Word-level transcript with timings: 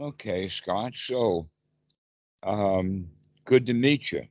Okay, 0.00 0.48
Scott. 0.48 0.92
So, 1.06 1.48
um, 2.42 3.06
good 3.44 3.66
to 3.66 3.72
meet 3.72 4.10
you. 4.10 4.26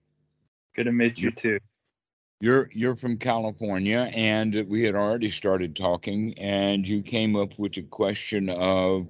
Good 0.75 0.86
to 0.86 0.91
meet 0.91 1.20
you 1.20 1.31
too. 1.31 1.59
You're 2.41 2.70
you're 2.73 2.97
from 2.97 3.17
California, 3.17 4.09
and 4.13 4.68
we 4.68 4.84
had 4.84 4.95
already 4.95 5.31
started 5.31 5.75
talking, 5.77 6.38
and 6.38 6.86
you 6.86 7.02
came 7.02 7.38
up 7.38 7.57
with 7.57 7.73
the 7.75 7.84
question 7.84 8.49
of 8.49 9.07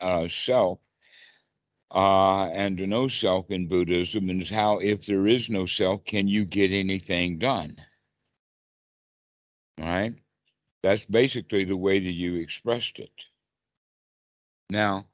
uh, 0.00 0.26
self 0.44 0.80
uh, 1.94 2.46
and 2.46 2.78
no 2.78 3.06
self 3.06 3.50
in 3.50 3.68
Buddhism, 3.68 4.30
and 4.30 4.46
how 4.48 4.78
if 4.78 5.06
there 5.06 5.28
is 5.28 5.48
no 5.48 5.66
self, 5.66 6.04
can 6.04 6.26
you 6.26 6.44
get 6.44 6.72
anything 6.72 7.38
done? 7.38 7.76
All 9.78 9.86
right, 9.86 10.14
that's 10.82 11.04
basically 11.04 11.64
the 11.64 11.76
way 11.76 12.00
that 12.00 12.12
you 12.12 12.36
expressed 12.36 12.98
it. 12.98 13.12
Now, 14.70 15.06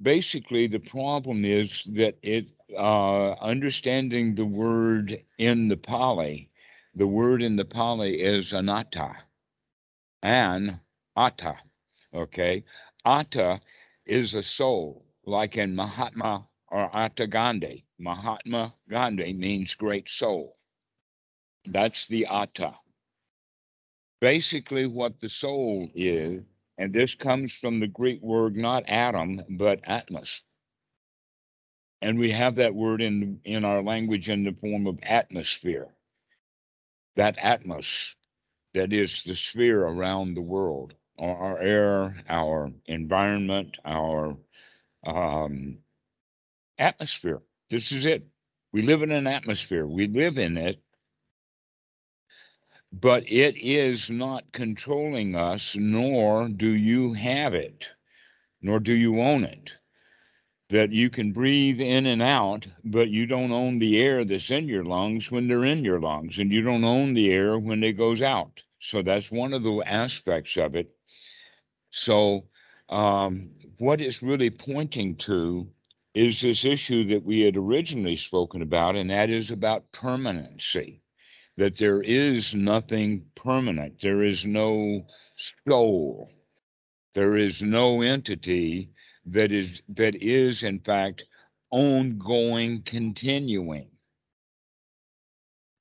basically, 0.00 0.66
the 0.66 0.78
problem 0.78 1.44
is 1.44 1.70
that 1.94 2.16
it 2.22 2.46
uh, 2.76 3.32
understanding 3.34 4.34
the 4.34 4.44
word 4.44 5.16
in 5.38 5.68
the 5.68 5.76
Pali 5.76 6.50
the 6.96 7.06
word 7.06 7.42
in 7.42 7.56
the 7.56 7.64
Pali 7.64 8.22
is 8.22 8.52
anatta 8.54 9.16
and 10.22 10.80
atta. 11.14 11.56
Okay, 12.14 12.64
atta 13.04 13.60
is 14.06 14.32
a 14.32 14.42
soul, 14.42 15.04
like 15.26 15.56
in 15.56 15.76
Mahatma 15.76 16.46
or 16.68 16.96
Atta 16.96 17.26
Gandhi. 17.26 17.84
Mahatma 17.98 18.74
Gandhi 18.88 19.34
means 19.34 19.74
great 19.74 20.08
soul. 20.08 20.56
That's 21.66 22.06
the 22.08 22.24
atta. 22.24 22.72
Basically, 24.22 24.86
what 24.86 25.20
the 25.20 25.28
soul 25.28 25.90
is, 25.94 26.42
and 26.78 26.92
this 26.92 27.14
comes 27.14 27.52
from 27.60 27.80
the 27.80 27.86
Greek 27.86 28.22
word 28.22 28.56
not 28.56 28.88
atom, 28.88 29.42
but 29.50 29.82
atmos. 29.84 30.28
And 32.02 32.18
we 32.18 32.30
have 32.32 32.56
that 32.56 32.74
word 32.74 33.00
in, 33.00 33.40
in 33.44 33.64
our 33.64 33.82
language 33.82 34.28
in 34.28 34.44
the 34.44 34.56
form 34.60 34.86
of 34.86 34.98
atmosphere 35.02 35.88
that 37.16 37.38
atmos 37.38 37.86
that 38.76 38.92
is 38.92 39.10
the 39.24 39.34
sphere 39.50 39.82
around 39.82 40.34
the 40.34 40.42
world, 40.42 40.92
our, 41.18 41.58
air, 41.58 42.22
our 42.28 42.70
environment, 42.84 43.74
our 43.86 44.36
um, 45.06 45.78
atmosphere. 46.78 47.40
This 47.70 47.90
is 47.90 48.04
it. 48.04 48.26
We 48.72 48.82
live 48.82 49.00
in 49.00 49.12
an 49.12 49.26
atmosphere. 49.26 49.86
We 49.86 50.08
live 50.08 50.36
in 50.36 50.58
it, 50.58 50.78
but 52.92 53.24
it 53.26 53.56
is 53.56 54.06
not 54.08 54.52
controlling 54.52 55.34
us, 55.34 55.72
nor 55.74 56.48
do 56.48 56.68
you 56.68 57.12
have 57.14 57.54
it, 57.54 57.86
nor 58.62 58.80
do 58.80 58.92
you 58.94 59.20
own 59.20 59.44
it 59.44 59.70
that 60.70 60.90
you 60.90 61.10
can 61.10 61.32
breathe 61.32 61.80
in 61.80 62.06
and 62.06 62.20
out, 62.20 62.66
but 62.84 63.08
you 63.08 63.26
don't 63.26 63.52
own 63.52 63.78
the 63.78 64.00
air 64.00 64.24
that's 64.24 64.50
in 64.50 64.66
your 64.66 64.84
lungs 64.84 65.30
when 65.30 65.46
they're 65.46 65.64
in 65.64 65.84
your 65.84 66.00
lungs, 66.00 66.38
and 66.38 66.50
you 66.50 66.60
don't 66.60 66.84
own 66.84 67.14
the 67.14 67.30
air 67.30 67.58
when 67.58 67.84
it 67.84 67.92
goes 67.92 68.20
out. 68.20 68.50
So 68.80 69.02
that's 69.02 69.30
one 69.30 69.52
of 69.52 69.62
the 69.62 69.82
aspects 69.86 70.56
of 70.56 70.74
it. 70.74 70.90
So, 71.92 72.44
um, 72.88 73.50
what 73.78 74.00
it's 74.00 74.22
really 74.22 74.50
pointing 74.50 75.16
to 75.26 75.68
is 76.14 76.40
this 76.40 76.64
issue 76.64 77.06
that 77.08 77.24
we 77.24 77.40
had 77.40 77.56
originally 77.56 78.16
spoken 78.16 78.62
about, 78.62 78.96
and 78.96 79.10
that 79.10 79.30
is 79.30 79.50
about 79.50 79.92
permanency. 79.92 81.00
That 81.56 81.78
there 81.78 82.02
is 82.02 82.52
nothing 82.54 83.26
permanent, 83.34 83.94
there 84.02 84.22
is 84.22 84.44
no 84.44 85.06
soul, 85.66 86.30
there 87.14 87.36
is 87.36 87.62
no 87.62 88.02
entity 88.02 88.90
that 89.26 89.50
is 89.50 89.80
that 89.88 90.14
is 90.22 90.62
in 90.62 90.80
fact 90.80 91.24
ongoing 91.70 92.82
continuing. 92.84 93.88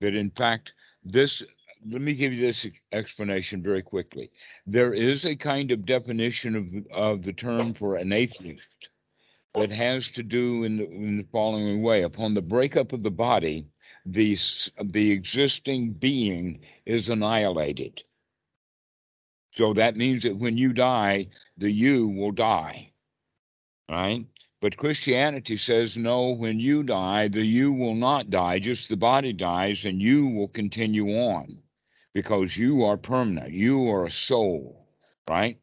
That 0.01 0.15
in 0.15 0.31
fact 0.31 0.71
this 1.03 1.43
let 1.87 2.01
me 2.01 2.15
give 2.15 2.33
you 2.33 2.41
this 2.41 2.65
explanation 2.91 3.61
very 3.61 3.83
quickly. 3.83 4.31
There 4.65 4.93
is 4.93 5.25
a 5.25 5.35
kind 5.35 5.71
of 5.71 5.85
definition 5.85 6.55
of 6.55 6.65
of 6.91 7.23
the 7.23 7.33
term 7.33 7.73
for 7.73 7.97
an 7.97 8.11
atheist 8.11 8.89
that 9.53 9.71
has 9.71 10.07
to 10.15 10.23
do 10.23 10.63
in 10.63 10.77
the, 10.77 10.89
in 10.89 11.17
the 11.17 11.27
following 11.31 11.81
way. 11.81 12.03
Upon 12.03 12.33
the 12.33 12.41
breakup 12.41 12.93
of 12.93 13.03
the 13.03 13.11
body 13.11 13.67
the 14.05 14.37
the 14.83 15.11
existing 15.11 15.93
being 15.93 16.59
is 16.85 17.09
annihilated 17.09 18.01
so 19.53 19.73
that 19.73 19.95
means 19.95 20.23
that 20.23 20.37
when 20.37 20.57
you 20.57 20.73
die 20.73 21.27
the 21.57 21.71
you 21.71 22.07
will 22.07 22.31
die 22.31 22.91
right? 23.89 24.25
But 24.61 24.77
Christianity 24.77 25.57
says, 25.57 25.95
no, 25.95 26.29
when 26.31 26.59
you 26.59 26.83
die, 26.83 27.27
the 27.27 27.41
you 27.41 27.71
will 27.71 27.93
not 27.93 28.29
die, 28.29 28.59
just 28.59 28.89
the 28.89 28.95
body 28.95 29.33
dies, 29.33 29.83
and 29.83 30.01
you 30.01 30.27
will 30.27 30.47
continue 30.47 31.07
on 31.09 31.59
because 32.13 32.55
you 32.57 32.83
are 32.83 32.97
permanent. 32.97 33.51
You 33.51 33.89
are 33.89 34.05
a 34.05 34.11
soul, 34.11 34.87
right? 35.29 35.57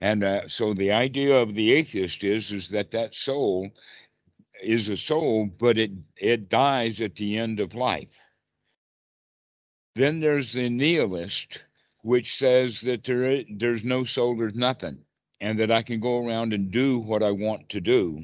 And 0.00 0.22
uh, 0.24 0.48
so 0.48 0.74
the 0.74 0.92
idea 0.92 1.34
of 1.34 1.54
the 1.54 1.72
atheist 1.72 2.22
is, 2.22 2.50
is 2.50 2.68
that 2.70 2.92
that 2.92 3.14
soul 3.14 3.70
is 4.64 4.88
a 4.88 4.96
soul, 4.96 5.48
but 5.58 5.78
it, 5.78 5.90
it 6.16 6.48
dies 6.48 7.00
at 7.00 7.14
the 7.16 7.38
end 7.38 7.60
of 7.60 7.74
life. 7.74 8.08
Then 9.96 10.20
there's 10.20 10.52
the 10.52 10.68
nihilist, 10.68 11.58
which 12.02 12.36
says 12.38 12.78
that 12.84 13.02
there, 13.06 13.42
there's 13.48 13.84
no 13.84 14.04
soul, 14.04 14.36
there's 14.36 14.54
nothing 14.54 15.04
and 15.44 15.58
that 15.60 15.70
I 15.70 15.82
can 15.82 16.00
go 16.00 16.26
around 16.26 16.54
and 16.54 16.70
do 16.70 16.98
what 16.98 17.22
I 17.22 17.30
want 17.30 17.68
to 17.70 17.80
do 17.80 18.20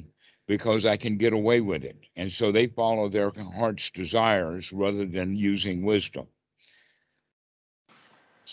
because 0.47 0.87
I 0.87 0.97
can 0.97 1.17
get 1.17 1.33
away 1.33 1.61
with 1.61 1.83
it. 1.83 1.97
And 2.15 2.31
so 2.31 2.51
they 2.51 2.65
follow 2.67 3.09
their 3.09 3.31
heart's 3.31 3.91
desires 3.93 4.67
rather 4.71 5.05
than 5.05 5.35
using 5.35 5.85
wisdom. 5.85 6.25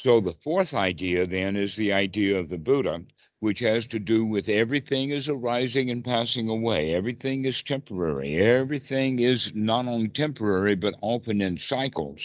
So 0.03 0.21
the 0.21 0.35
fourth 0.45 0.75
idea 0.75 1.27
then 1.27 1.57
is 1.57 1.75
the 1.77 1.93
idea 1.95 2.37
of 2.39 2.51
the 2.51 2.59
Buddha, 2.59 3.01
which 3.41 3.61
has 3.61 3.87
to 3.87 3.99
do 3.99 4.25
with 4.25 4.49
everything 4.49 5.11
is 5.11 5.29
arising 5.29 5.91
and 5.91 6.05
passing 6.05 6.49
away. 6.49 6.95
Everything 6.95 7.45
is 7.45 7.63
temporary. 7.63 8.37
Everything 8.37 9.21
is 9.21 9.51
not 9.55 9.87
only 9.87 10.09
temporary, 10.09 10.75
but 10.75 10.95
often 11.01 11.41
in 11.41 11.59
cycles. 11.59 12.21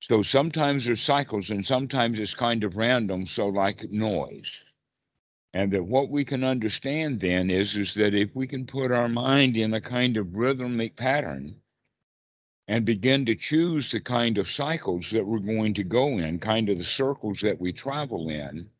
So 0.00 0.22
sometimes 0.22 0.84
there's 0.84 1.02
cycles 1.02 1.50
and 1.50 1.64
sometimes 1.64 2.18
it's 2.18 2.34
kind 2.34 2.64
of 2.64 2.76
random, 2.76 3.26
so 3.26 3.48
like 3.48 3.90
noise. 3.90 4.50
And 5.54 5.70
that 5.72 5.84
what 5.84 6.08
we 6.08 6.24
can 6.24 6.42
understand 6.42 7.20
then 7.20 7.50
is, 7.50 7.76
is 7.76 7.92
that 7.94 8.14
if 8.14 8.34
we 8.34 8.46
can 8.46 8.66
put 8.66 8.90
our 8.90 9.08
mind 9.08 9.56
in 9.56 9.74
a 9.74 9.80
kind 9.80 10.16
of 10.16 10.34
rhythmic 10.34 10.96
pattern 10.96 11.56
and 12.66 12.86
begin 12.86 13.26
to 13.26 13.36
choose 13.36 13.90
the 13.92 14.00
kind 14.00 14.38
of 14.38 14.48
cycles 14.48 15.06
that 15.12 15.26
we're 15.26 15.38
going 15.38 15.74
to 15.74 15.84
go 15.84 16.18
in, 16.18 16.38
kind 16.38 16.70
of 16.70 16.78
the 16.78 16.84
circles 16.84 17.38
that 17.42 17.60
we 17.60 17.72
travel 17.72 18.30
in, 18.30 18.70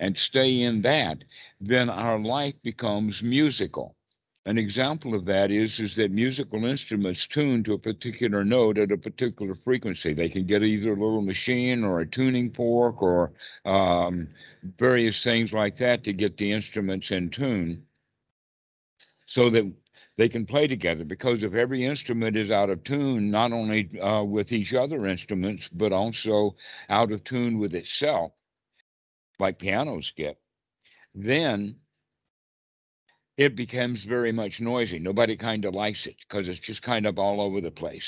and 0.00 0.16
stay 0.18 0.62
in 0.62 0.82
that, 0.82 1.18
then 1.60 1.88
our 1.88 2.18
life 2.18 2.54
becomes 2.64 3.22
musical. 3.22 3.94
An 4.46 4.56
example 4.56 5.14
of 5.14 5.26
that 5.26 5.50
is, 5.50 5.78
is 5.78 5.94
that 5.96 6.10
musical 6.10 6.64
instruments 6.64 7.28
tune 7.30 7.62
to 7.64 7.74
a 7.74 7.78
particular 7.78 8.42
note 8.42 8.78
at 8.78 8.90
a 8.90 8.96
particular 8.96 9.54
frequency. 9.62 10.14
They 10.14 10.30
can 10.30 10.46
get 10.46 10.62
either 10.62 10.92
a 10.92 10.94
little 10.94 11.20
machine 11.20 11.84
or 11.84 12.00
a 12.00 12.06
tuning 12.06 12.50
fork 12.52 13.02
or 13.02 13.32
um, 13.66 14.28
various 14.78 15.22
things 15.22 15.52
like 15.52 15.76
that 15.76 16.02
to 16.04 16.14
get 16.14 16.38
the 16.38 16.50
instruments 16.50 17.10
in 17.10 17.28
tune 17.28 17.82
so 19.26 19.50
that 19.50 19.70
they 20.16 20.30
can 20.30 20.46
play 20.46 20.66
together. 20.66 21.04
Because 21.04 21.42
if 21.42 21.52
every 21.52 21.84
instrument 21.84 22.36
is 22.36 22.50
out 22.50 22.70
of 22.70 22.82
tune, 22.84 23.30
not 23.30 23.52
only 23.52 23.90
uh, 24.00 24.24
with 24.24 24.50
each 24.52 24.72
other 24.72 25.06
instruments, 25.06 25.68
but 25.72 25.92
also 25.92 26.56
out 26.88 27.12
of 27.12 27.22
tune 27.24 27.58
with 27.58 27.74
itself, 27.74 28.32
like 29.40 29.58
pianos 29.58 30.12
get, 30.16 30.38
then 31.14 31.76
it 33.36 33.56
becomes 33.56 34.04
very 34.04 34.32
much 34.32 34.60
noisy. 34.60 34.98
Nobody 34.98 35.36
kind 35.36 35.64
of 35.64 35.74
likes 35.74 36.06
it 36.06 36.16
because 36.28 36.46
it's 36.46 36.60
just 36.60 36.82
kind 36.82 37.06
of 37.06 37.18
all 37.18 37.40
over 37.40 37.60
the 37.60 37.70
place. 37.70 38.06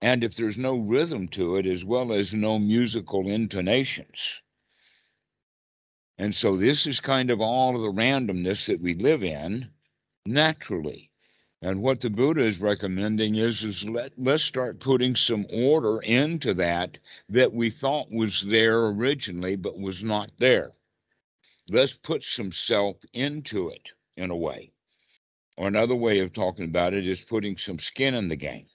And 0.00 0.24
if 0.24 0.32
there's 0.36 0.56
no 0.56 0.76
rhythm 0.76 1.28
to 1.28 1.56
it, 1.56 1.66
as 1.66 1.84
well 1.84 2.12
as 2.12 2.32
no 2.32 2.58
musical 2.58 3.28
intonations. 3.28 4.18
And 6.18 6.34
so 6.34 6.56
this 6.56 6.86
is 6.86 7.00
kind 7.00 7.30
of 7.30 7.40
all 7.40 7.74
of 7.74 7.82
the 7.82 8.00
randomness 8.00 8.66
that 8.66 8.80
we 8.80 8.94
live 8.94 9.22
in 9.22 9.70
naturally. 10.26 11.10
And 11.64 11.80
what 11.80 12.02
the 12.02 12.10
Buddha 12.10 12.46
is 12.46 12.60
recommending 12.60 13.36
is, 13.36 13.62
is 13.62 13.82
let, 13.84 14.12
let's 14.18 14.44
start 14.44 14.80
putting 14.80 15.16
some 15.16 15.46
order 15.50 15.98
into 16.02 16.52
that 16.52 16.98
that 17.30 17.54
we 17.54 17.70
thought 17.70 18.10
was 18.10 18.44
there 18.50 18.88
originally 18.88 19.56
but 19.56 19.78
was 19.78 20.02
not 20.02 20.30
there. 20.38 20.72
Let's 21.70 21.94
put 22.02 22.22
some 22.22 22.52
self 22.52 22.98
into 23.14 23.70
it 23.70 23.88
in 24.14 24.30
a 24.30 24.36
way. 24.36 24.72
Or 25.56 25.66
another 25.66 25.94
way 25.94 26.18
of 26.18 26.34
talking 26.34 26.66
about 26.66 26.92
it 26.92 27.06
is 27.06 27.24
putting 27.30 27.56
some 27.56 27.78
skin 27.78 28.12
in 28.12 28.28
the 28.28 28.36
game. 28.36 28.66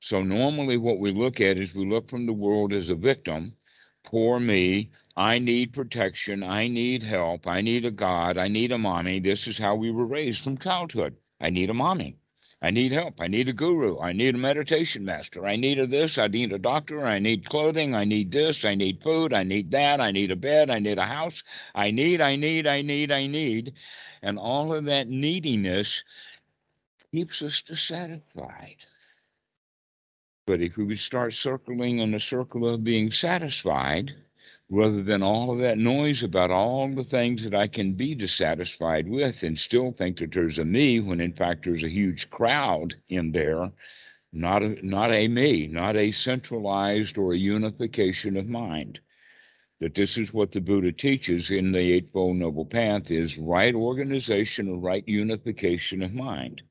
So 0.00 0.22
normally 0.22 0.76
what 0.76 1.00
we 1.00 1.10
look 1.10 1.40
at 1.40 1.58
is 1.58 1.74
we 1.74 1.90
look 1.90 2.08
from 2.08 2.24
the 2.24 2.32
world 2.32 2.72
as 2.72 2.88
a 2.88 2.94
victim, 2.94 3.56
poor 4.04 4.38
me. 4.38 4.90
I 5.16 5.40
need 5.40 5.72
protection. 5.72 6.44
I 6.44 6.68
need 6.68 7.02
help. 7.02 7.48
I 7.48 7.62
need 7.62 7.84
a 7.84 7.90
God. 7.90 8.38
I 8.38 8.46
need 8.46 8.70
a 8.70 8.78
mommy. 8.78 9.18
This 9.18 9.48
is 9.48 9.58
how 9.58 9.74
we 9.74 9.90
were 9.90 10.06
raised 10.06 10.44
from 10.44 10.56
childhood. 10.56 11.16
I 11.40 11.50
need 11.50 11.70
a 11.70 11.74
mommy. 11.74 12.16
I 12.62 12.70
need 12.70 12.92
help. 12.92 13.14
I 13.20 13.26
need 13.26 13.48
a 13.48 13.54
guru. 13.54 13.98
I 13.98 14.12
need 14.12 14.34
a 14.34 14.38
meditation 14.38 15.04
master. 15.04 15.46
I 15.46 15.56
need 15.56 15.78
a 15.78 15.86
this. 15.86 16.18
I 16.18 16.26
need 16.26 16.52
a 16.52 16.58
doctor. 16.58 17.06
I 17.06 17.18
need 17.18 17.48
clothing. 17.48 17.94
I 17.94 18.04
need 18.04 18.30
this. 18.30 18.58
I 18.64 18.74
need 18.74 19.00
food. 19.02 19.32
I 19.32 19.44
need 19.44 19.70
that. 19.70 19.98
I 19.98 20.10
need 20.10 20.30
a 20.30 20.36
bed. 20.36 20.68
I 20.68 20.78
need 20.78 20.98
a 20.98 21.06
house. 21.06 21.42
I 21.74 21.90
need, 21.90 22.20
I 22.20 22.36
need, 22.36 22.66
I 22.66 22.82
need, 22.82 23.10
I 23.10 23.26
need. 23.26 23.72
And 24.22 24.38
all 24.38 24.74
of 24.74 24.84
that 24.84 25.08
neediness 25.08 25.88
keeps 27.10 27.40
us 27.40 27.62
dissatisfied. 27.66 28.76
But 30.46 30.60
if 30.60 30.76
we 30.76 30.96
start 30.96 31.32
circling 31.32 32.00
in 32.00 32.12
a 32.12 32.20
circle 32.20 32.68
of 32.68 32.84
being 32.84 33.10
satisfied, 33.10 34.10
rather 34.70 35.02
than 35.02 35.20
all 35.20 35.50
of 35.50 35.58
that 35.58 35.78
noise 35.78 36.22
about 36.22 36.50
all 36.50 36.88
the 36.94 37.04
things 37.04 37.42
that 37.42 37.54
I 37.54 37.66
can 37.66 37.94
be 37.94 38.14
dissatisfied 38.14 39.08
with 39.08 39.42
and 39.42 39.58
still 39.58 39.92
think 39.92 40.20
that 40.20 40.32
there's 40.32 40.58
a 40.58 40.64
me 40.64 41.00
when 41.00 41.20
in 41.20 41.32
fact 41.32 41.64
there's 41.64 41.82
a 41.82 41.88
huge 41.88 42.30
crowd 42.30 42.94
in 43.08 43.32
there, 43.32 43.72
not 44.32 44.62
a, 44.62 44.86
not 44.86 45.10
a 45.10 45.26
me, 45.26 45.66
not 45.66 45.96
a 45.96 46.12
centralized 46.12 47.18
or 47.18 47.32
a 47.32 47.38
unification 47.38 48.36
of 48.36 48.46
mind. 48.46 49.00
That 49.80 49.94
this 49.96 50.16
is 50.16 50.32
what 50.32 50.52
the 50.52 50.60
Buddha 50.60 50.92
teaches 50.92 51.50
in 51.50 51.72
the 51.72 51.94
Eightfold 51.94 52.36
Noble 52.36 52.66
Path 52.66 53.10
is 53.10 53.36
right 53.38 53.74
organization 53.74 54.68
or 54.68 54.78
right 54.78 55.06
unification 55.08 56.02
of 56.02 56.12
mind, 56.12 56.62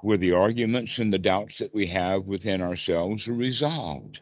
where 0.00 0.16
the 0.16 0.32
arguments 0.32 0.98
and 0.98 1.12
the 1.12 1.18
doubts 1.18 1.58
that 1.58 1.74
we 1.74 1.88
have 1.88 2.24
within 2.24 2.62
ourselves 2.62 3.28
are 3.28 3.34
resolved 3.34 4.20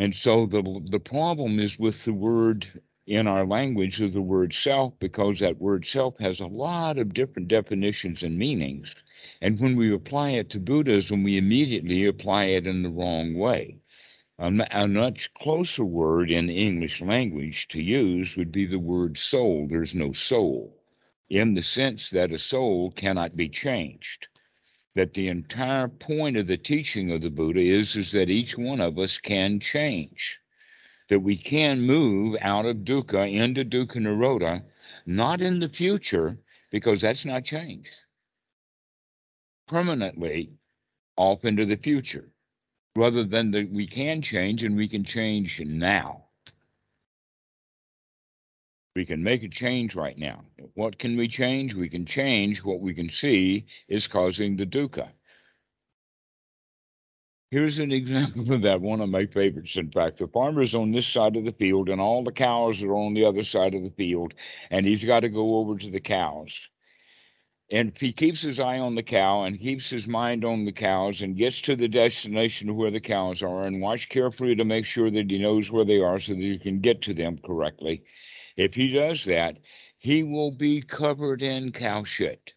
And 0.00 0.14
so 0.14 0.46
the 0.46 0.62
the 0.88 0.98
problem 0.98 1.60
is 1.60 1.78
with 1.78 2.06
the 2.06 2.14
word 2.14 2.66
in 3.06 3.26
our 3.26 3.44
language 3.44 4.00
of 4.00 4.14
the 4.14 4.22
word 4.22 4.54
self 4.54 4.98
because 4.98 5.40
that 5.40 5.60
word 5.60 5.84
self 5.84 6.18
has 6.20 6.40
a 6.40 6.46
lot 6.46 6.96
of 6.96 7.12
different 7.12 7.48
definitions 7.48 8.22
and 8.22 8.38
meanings. 8.38 8.94
And 9.42 9.60
when 9.60 9.76
we 9.76 9.92
apply 9.92 10.30
it 10.30 10.48
to 10.50 10.58
Buddhism, 10.58 11.22
we 11.22 11.36
immediately 11.36 12.06
apply 12.06 12.44
it 12.44 12.66
in 12.66 12.82
the 12.82 12.88
wrong 12.88 13.34
way. 13.34 13.76
A, 14.38 14.50
much 14.88 15.28
closer 15.34 15.84
word 15.84 16.30
in 16.30 16.48
English 16.48 17.02
language 17.02 17.68
to 17.68 17.82
use 17.82 18.34
would 18.38 18.52
be 18.52 18.64
the 18.64 18.78
word 18.78 19.18
soul. 19.18 19.68
There's 19.68 19.94
no 19.94 20.14
soul 20.14 20.78
in 21.28 21.52
the 21.52 21.62
sense 21.62 22.08
that 22.08 22.32
a 22.32 22.38
soul 22.38 22.90
cannot 22.92 23.36
be 23.36 23.50
changed 23.50 24.28
that 24.94 25.14
the 25.14 25.28
entire 25.28 25.88
point 25.88 26.36
of 26.36 26.46
the 26.46 26.56
teaching 26.56 27.12
of 27.12 27.22
the 27.22 27.30
Buddha 27.30 27.60
is, 27.60 27.94
is 27.94 28.12
that 28.12 28.28
each 28.28 28.56
one 28.56 28.80
of 28.80 28.98
us 28.98 29.18
can 29.22 29.60
change, 29.60 30.38
that 31.08 31.20
we 31.20 31.36
can 31.36 31.80
move 31.80 32.36
out 32.40 32.66
of 32.66 32.78
dukkha 32.78 33.32
into 33.32 33.64
dukkha 33.64 33.96
nirodha, 33.96 34.62
not 35.06 35.40
in 35.40 35.60
the 35.60 35.68
future, 35.68 36.36
because 36.72 37.00
that's 37.00 37.24
not 37.24 37.44
change, 37.44 37.86
permanently 39.68 40.50
off 41.16 41.44
into 41.44 41.66
the 41.66 41.76
future, 41.76 42.32
rather 42.96 43.24
than 43.24 43.50
that 43.52 43.70
we 43.70 43.86
can 43.86 44.22
change 44.22 44.62
and 44.62 44.76
we 44.76 44.88
can 44.88 45.04
change 45.04 45.60
now. 45.64 46.24
We 48.96 49.06
can 49.06 49.22
make 49.22 49.42
a 49.44 49.48
change 49.48 49.94
right 49.94 50.18
now. 50.18 50.44
What 50.74 50.98
can 50.98 51.16
we 51.16 51.28
change? 51.28 51.74
We 51.74 51.88
can 51.88 52.06
change 52.06 52.60
what 52.64 52.80
we 52.80 52.92
can 52.92 53.08
see 53.10 53.66
is 53.88 54.08
causing 54.08 54.56
the 54.56 54.66
dukkha. 54.66 55.10
Here's 57.52 57.78
an 57.78 57.92
example 57.92 58.52
of 58.52 58.62
that, 58.62 58.80
one 58.80 59.00
of 59.00 59.08
my 59.08 59.26
favorites, 59.26 59.76
in 59.76 59.90
fact. 59.90 60.18
The 60.18 60.26
farmer's 60.28 60.74
on 60.74 60.90
this 60.90 61.06
side 61.12 61.36
of 61.36 61.44
the 61.44 61.52
field, 61.52 61.88
and 61.88 62.00
all 62.00 62.24
the 62.24 62.32
cows 62.32 62.82
are 62.82 62.94
on 62.94 63.14
the 63.14 63.24
other 63.24 63.44
side 63.44 63.74
of 63.74 63.82
the 63.82 63.92
field, 63.96 64.34
and 64.70 64.84
he's 64.84 65.04
got 65.04 65.20
to 65.20 65.28
go 65.28 65.58
over 65.58 65.78
to 65.78 65.90
the 65.90 66.00
cows. 66.00 66.50
And 67.72 67.92
he 67.96 68.12
keeps 68.12 68.42
his 68.42 68.58
eye 68.58 68.78
on 68.78 68.96
the 68.96 69.02
cow 69.04 69.44
and 69.44 69.60
keeps 69.60 69.88
his 69.88 70.08
mind 70.08 70.44
on 70.44 70.64
the 70.64 70.72
cows 70.72 71.20
and 71.20 71.36
gets 71.36 71.60
to 71.62 71.76
the 71.76 71.86
destination 71.86 72.74
where 72.74 72.90
the 72.90 72.98
cows 72.98 73.42
are 73.42 73.64
and 73.64 73.80
watch 73.80 74.08
carefully 74.08 74.56
to 74.56 74.64
make 74.64 74.86
sure 74.86 75.08
that 75.08 75.30
he 75.30 75.38
knows 75.38 75.70
where 75.70 75.84
they 75.84 76.00
are 76.00 76.18
so 76.18 76.32
that 76.32 76.40
he 76.40 76.58
can 76.58 76.80
get 76.80 77.02
to 77.02 77.14
them 77.14 77.38
correctly, 77.44 78.02
if 78.56 78.74
he 78.74 78.92
does 78.92 79.24
that, 79.26 79.58
he 79.98 80.22
will 80.22 80.50
be 80.50 80.82
covered 80.82 81.42
in 81.42 81.72
cow 81.72 82.04
shit. 82.04 82.52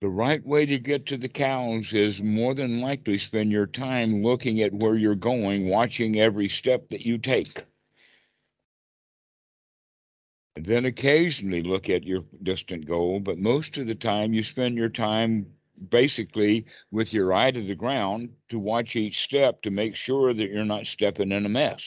The 0.00 0.08
right 0.08 0.44
way 0.46 0.64
to 0.64 0.78
get 0.78 1.06
to 1.06 1.18
the 1.18 1.28
cows 1.28 1.92
is 1.92 2.22
more 2.22 2.54
than 2.54 2.80
likely 2.80 3.18
spend 3.18 3.52
your 3.52 3.66
time 3.66 4.22
looking 4.22 4.62
at 4.62 4.72
where 4.72 4.96
you're 4.96 5.14
going, 5.14 5.68
watching 5.68 6.18
every 6.18 6.48
step 6.48 6.88
that 6.88 7.02
you 7.02 7.18
take. 7.18 7.64
And 10.56 10.64
then 10.64 10.86
occasionally 10.86 11.62
look 11.62 11.90
at 11.90 12.04
your 12.04 12.24
distant 12.42 12.86
goal, 12.86 13.20
but 13.20 13.38
most 13.38 13.76
of 13.76 13.86
the 13.86 13.94
time 13.94 14.32
you 14.32 14.42
spend 14.42 14.76
your 14.76 14.88
time 14.88 15.46
basically 15.90 16.66
with 16.90 17.12
your 17.12 17.32
eye 17.32 17.50
to 17.50 17.62
the 17.62 17.74
ground 17.74 18.30
to 18.48 18.58
watch 18.58 18.96
each 18.96 19.22
step 19.24 19.62
to 19.62 19.70
make 19.70 19.96
sure 19.96 20.32
that 20.32 20.50
you're 20.50 20.64
not 20.64 20.86
stepping 20.86 21.32
in 21.32 21.46
a 21.46 21.48
mess. 21.48 21.82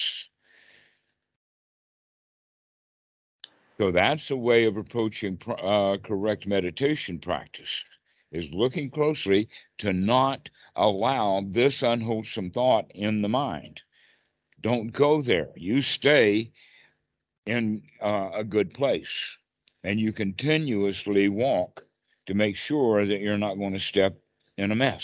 So 3.77 3.91
that's 3.91 4.29
a 4.29 4.35
way 4.35 4.65
of 4.65 4.77
approaching 4.77 5.39
uh, 5.47 5.97
correct 6.03 6.45
meditation 6.45 7.19
practice 7.19 7.83
is 8.31 8.45
looking 8.51 8.89
closely 8.89 9.47
to 9.79 9.93
not 9.93 10.49
allow 10.75 11.41
this 11.45 11.81
unwholesome 11.81 12.51
thought 12.51 12.91
in 12.93 13.21
the 13.21 13.29
mind. 13.29 13.81
Don't 14.61 14.91
go 14.91 15.21
there. 15.21 15.49
You 15.55 15.81
stay 15.81 16.51
in 17.45 17.83
uh, 18.01 18.31
a 18.35 18.43
good 18.43 18.73
place 18.73 19.13
and 19.83 19.99
you 19.99 20.13
continuously 20.13 21.29
walk 21.29 21.83
to 22.27 22.33
make 22.33 22.55
sure 22.55 23.05
that 23.05 23.19
you're 23.19 23.37
not 23.37 23.55
going 23.55 23.73
to 23.73 23.79
step 23.79 24.15
in 24.57 24.71
a 24.71 24.75
mess. 24.75 25.03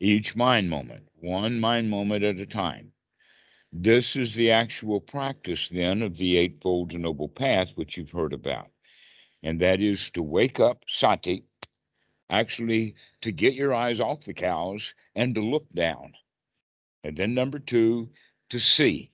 Each 0.00 0.34
mind 0.34 0.70
moment, 0.70 1.08
one 1.20 1.60
mind 1.60 1.90
moment 1.90 2.24
at 2.24 2.36
a 2.36 2.46
time. 2.46 2.92
This 3.72 4.16
is 4.16 4.34
the 4.34 4.50
actual 4.50 4.98
practice 4.98 5.68
then 5.68 6.00
of 6.00 6.16
the 6.16 6.38
Eightfold 6.38 6.94
Noble 6.94 7.28
Path, 7.28 7.68
which 7.74 7.98
you've 7.98 8.10
heard 8.10 8.32
about. 8.32 8.70
And 9.42 9.60
that 9.60 9.80
is 9.82 10.10
to 10.14 10.22
wake 10.22 10.58
up 10.58 10.84
sati, 10.88 11.44
actually 12.30 12.94
to 13.20 13.30
get 13.30 13.52
your 13.52 13.74
eyes 13.74 14.00
off 14.00 14.24
the 14.24 14.32
cows 14.32 14.94
and 15.14 15.34
to 15.34 15.42
look 15.42 15.70
down. 15.74 16.14
And 17.04 17.16
then 17.16 17.34
number 17.34 17.58
two, 17.58 18.08
to 18.48 18.58
see, 18.58 19.12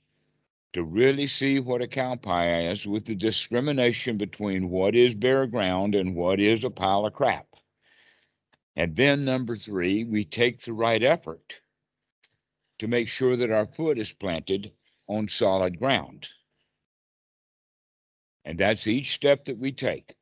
to 0.72 0.84
really 0.84 1.26
see 1.26 1.58
what 1.58 1.82
a 1.82 1.88
cow 1.88 2.14
pie 2.14 2.68
is 2.68 2.86
with 2.86 3.06
the 3.06 3.16
discrimination 3.16 4.18
between 4.18 4.70
what 4.70 4.94
is 4.94 5.14
bare 5.14 5.48
ground 5.48 5.96
and 5.96 6.14
what 6.14 6.38
is 6.38 6.62
a 6.62 6.70
pile 6.70 7.06
of 7.06 7.12
crap. 7.12 7.48
And 8.76 8.94
then 8.94 9.24
number 9.24 9.56
three, 9.56 10.04
we 10.04 10.24
take 10.24 10.62
the 10.62 10.72
right 10.72 11.02
effort 11.02 11.54
to 12.78 12.86
make 12.86 13.08
sure 13.08 13.36
that 13.36 13.50
our 13.50 13.66
foot 13.76 13.98
is 13.98 14.12
planted 14.20 14.72
on 15.06 15.28
solid 15.28 15.78
ground. 15.78 16.26
And 18.44 18.58
that's 18.58 18.86
each 18.86 19.14
step 19.14 19.46
that 19.46 19.58
we 19.58 19.72
take, 19.72 20.14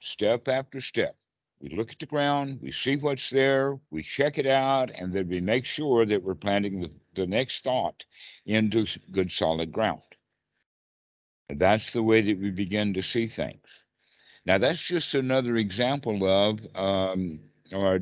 step 0.00 0.48
after 0.48 0.80
step. 0.80 1.16
We 1.60 1.74
look 1.74 1.90
at 1.90 1.98
the 1.98 2.06
ground, 2.06 2.60
we 2.62 2.72
see 2.72 2.96
what's 2.96 3.28
there, 3.30 3.78
we 3.90 4.02
check 4.02 4.36
it 4.36 4.46
out, 4.46 4.90
and 4.90 5.14
then 5.14 5.28
we 5.28 5.40
make 5.40 5.64
sure 5.64 6.04
that 6.04 6.22
we're 6.22 6.34
planting 6.34 6.82
the, 6.82 6.90
the 7.14 7.26
next 7.26 7.64
thought 7.64 8.04
into 8.44 8.86
good 9.12 9.30
solid 9.32 9.72
ground. 9.72 10.02
And 11.48 11.58
that's 11.58 11.92
the 11.92 12.02
way 12.02 12.22
that 12.22 12.40
we 12.40 12.50
begin 12.50 12.92
to 12.94 13.02
see 13.02 13.28
things. 13.28 13.62
Now, 14.44 14.58
that's 14.58 14.82
just 14.86 15.14
another 15.14 15.56
example 15.56 16.24
of, 16.24 16.58
um, 16.74 17.40
or 17.72 17.94
a 17.94 18.00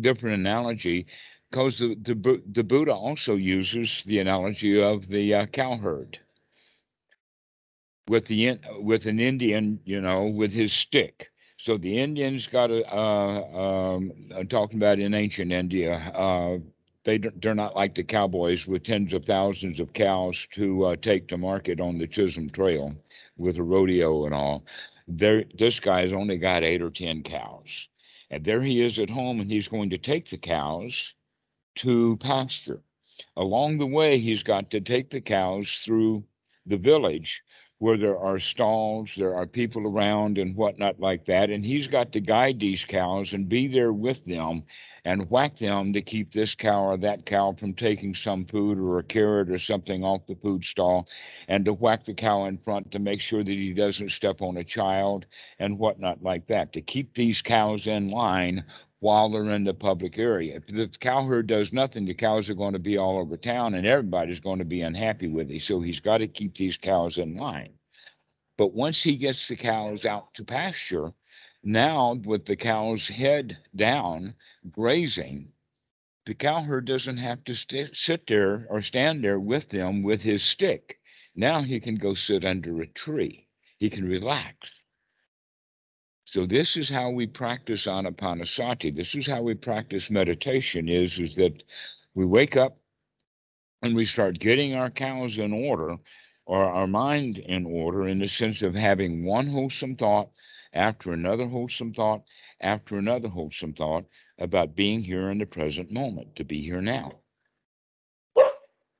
different 0.00 0.40
analogy 0.40 1.06
because 1.52 1.76
the, 1.78 1.94
the, 2.02 2.42
the 2.54 2.62
Buddha 2.62 2.94
also 2.94 3.34
uses 3.34 4.02
the 4.06 4.20
analogy 4.20 4.82
of 4.82 5.06
the 5.08 5.34
uh, 5.34 5.46
cowherd 5.46 6.18
with 8.08 8.26
the 8.26 8.58
with 8.80 9.04
an 9.04 9.20
Indian, 9.20 9.78
you 9.84 10.00
know, 10.00 10.24
with 10.24 10.50
his 10.50 10.72
stick. 10.72 11.28
So 11.58 11.76
the 11.76 11.98
Indians 11.98 12.48
got 12.50 12.70
a 12.70 12.82
uh, 12.90 13.94
um, 13.96 14.12
talking 14.48 14.78
about 14.78 14.98
in 14.98 15.12
ancient 15.12 15.52
India. 15.52 15.94
Uh, 15.94 16.58
they 17.04 17.20
they're 17.42 17.54
not 17.54 17.76
like 17.76 17.94
the 17.94 18.02
cowboys 18.02 18.66
with 18.66 18.84
tens 18.84 19.12
of 19.12 19.26
thousands 19.26 19.78
of 19.78 19.92
cows 19.92 20.36
to 20.54 20.86
uh, 20.86 20.96
take 20.96 21.28
to 21.28 21.36
market 21.36 21.80
on 21.80 21.98
the 21.98 22.06
Chisholm 22.06 22.48
Trail 22.48 22.94
with 23.36 23.58
a 23.58 23.62
rodeo 23.62 24.24
and 24.24 24.34
all. 24.34 24.64
There, 25.06 25.44
this 25.58 25.78
guy's 25.80 26.14
only 26.14 26.38
got 26.38 26.62
eight 26.62 26.80
or 26.80 26.90
ten 26.90 27.22
cows, 27.22 27.66
and 28.30 28.42
there 28.42 28.62
he 28.62 28.80
is 28.80 28.98
at 28.98 29.10
home, 29.10 29.38
and 29.40 29.50
he's 29.50 29.68
going 29.68 29.90
to 29.90 29.98
take 29.98 30.30
the 30.30 30.38
cows 30.38 30.94
to 31.76 32.18
pasture. 32.20 32.80
Along 33.36 33.78
the 33.78 33.86
way, 33.86 34.18
he's 34.18 34.42
got 34.42 34.70
to 34.70 34.80
take 34.80 35.10
the 35.10 35.20
cows 35.20 35.68
through 35.84 36.24
the 36.66 36.76
village 36.76 37.42
where 37.82 37.98
there 37.98 38.16
are 38.16 38.38
stalls, 38.38 39.10
there 39.16 39.34
are 39.34 39.44
people 39.44 39.84
around 39.88 40.38
and 40.38 40.54
whatnot 40.54 41.00
like 41.00 41.26
that. 41.26 41.50
And 41.50 41.64
he's 41.64 41.88
got 41.88 42.12
to 42.12 42.20
guide 42.20 42.60
these 42.60 42.84
cows 42.88 43.32
and 43.32 43.48
be 43.48 43.66
there 43.66 43.92
with 43.92 44.24
them 44.24 44.62
and 45.04 45.28
whack 45.28 45.58
them 45.58 45.92
to 45.92 46.00
keep 46.00 46.32
this 46.32 46.54
cow 46.54 46.84
or 46.84 46.96
that 46.98 47.26
cow 47.26 47.56
from 47.58 47.74
taking 47.74 48.14
some 48.14 48.44
food 48.44 48.78
or 48.78 49.00
a 49.00 49.02
carrot 49.02 49.50
or 49.50 49.58
something 49.58 50.04
off 50.04 50.20
the 50.28 50.36
food 50.36 50.62
stall 50.62 51.08
and 51.48 51.64
to 51.64 51.72
whack 51.72 52.06
the 52.06 52.14
cow 52.14 52.44
in 52.44 52.56
front 52.58 52.88
to 52.92 53.00
make 53.00 53.20
sure 53.20 53.42
that 53.42 53.50
he 53.50 53.72
doesn't 53.72 54.12
step 54.12 54.40
on 54.42 54.58
a 54.58 54.64
child 54.64 55.26
and 55.58 55.76
whatnot 55.76 56.22
like 56.22 56.46
that, 56.46 56.72
to 56.74 56.80
keep 56.80 57.12
these 57.16 57.42
cows 57.42 57.88
in 57.88 58.10
line 58.10 58.62
while 59.02 59.28
they're 59.28 59.50
in 59.50 59.64
the 59.64 59.74
public 59.74 60.16
area. 60.16 60.54
If 60.54 60.68
the 60.68 60.88
cow 61.00 61.24
herd 61.24 61.48
does 61.48 61.72
nothing, 61.72 62.04
the 62.04 62.14
cows 62.14 62.48
are 62.48 62.54
going 62.54 62.74
to 62.74 62.78
be 62.78 62.96
all 62.96 63.18
over 63.18 63.36
town 63.36 63.74
and 63.74 63.84
everybody's 63.84 64.38
going 64.38 64.60
to 64.60 64.64
be 64.64 64.82
unhappy 64.82 65.26
with 65.26 65.50
it. 65.50 65.62
So 65.62 65.80
he's 65.80 65.98
got 65.98 66.18
to 66.18 66.28
keep 66.28 66.54
these 66.56 66.76
cows 66.76 67.18
in 67.18 67.36
line. 67.36 67.72
But 68.56 68.74
once 68.74 69.02
he 69.02 69.16
gets 69.16 69.48
the 69.48 69.56
cows 69.56 70.04
out 70.04 70.32
to 70.34 70.44
pasture, 70.44 71.12
now 71.64 72.14
with 72.24 72.46
the 72.46 72.54
cow's 72.54 73.08
head 73.08 73.58
down 73.74 74.34
grazing, 74.70 75.48
the 76.24 76.34
cow 76.34 76.62
herd 76.62 76.84
doesn't 76.84 77.18
have 77.18 77.42
to 77.46 77.56
st- 77.56 77.96
sit 77.96 78.22
there 78.28 78.68
or 78.70 78.82
stand 78.82 79.24
there 79.24 79.40
with 79.40 79.68
them 79.70 80.04
with 80.04 80.20
his 80.20 80.44
stick. 80.44 81.00
Now 81.34 81.62
he 81.62 81.80
can 81.80 81.96
go 81.96 82.14
sit 82.14 82.44
under 82.44 82.80
a 82.80 82.86
tree. 82.86 83.48
He 83.78 83.90
can 83.90 84.04
relax. 84.04 84.54
So 86.24 86.46
this 86.46 86.76
is 86.76 86.88
how 86.88 87.10
we 87.10 87.26
practice 87.26 87.86
anapanasati. 87.86 88.94
This 88.94 89.14
is 89.14 89.26
how 89.26 89.42
we 89.42 89.54
practice 89.54 90.08
meditation 90.08 90.88
is, 90.88 91.18
is 91.18 91.34
that 91.36 91.62
we 92.14 92.24
wake 92.24 92.56
up 92.56 92.78
and 93.82 93.94
we 93.94 94.06
start 94.06 94.38
getting 94.38 94.74
our 94.74 94.90
cows 94.90 95.36
in 95.36 95.52
order 95.52 95.96
or 96.46 96.64
our 96.64 96.86
mind 96.86 97.38
in 97.38 97.66
order 97.66 98.06
in 98.08 98.18
the 98.18 98.28
sense 98.28 98.62
of 98.62 98.74
having 98.74 99.24
one 99.24 99.48
wholesome 99.48 99.96
thought 99.96 100.30
after 100.72 101.12
another 101.12 101.46
wholesome 101.46 101.92
thought 101.92 102.22
after 102.60 102.96
another 102.96 103.28
wholesome 103.28 103.74
thought 103.74 104.04
about 104.38 104.76
being 104.76 105.02
here 105.02 105.30
in 105.30 105.38
the 105.38 105.46
present 105.46 105.90
moment, 105.90 106.34
to 106.36 106.44
be 106.44 106.62
here 106.62 106.80
now. 106.80 107.12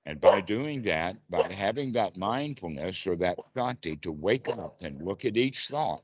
And 0.04 0.20
by 0.20 0.40
doing 0.40 0.82
that, 0.82 1.16
by 1.30 1.52
having 1.52 1.92
that 1.92 2.16
mindfulness 2.16 2.96
or 3.06 3.16
that 3.16 3.38
sati 3.54 3.96
to 4.02 4.10
wake 4.10 4.48
up 4.48 4.76
and 4.80 5.04
look 5.04 5.24
at 5.24 5.36
each 5.36 5.58
thought, 5.70 6.02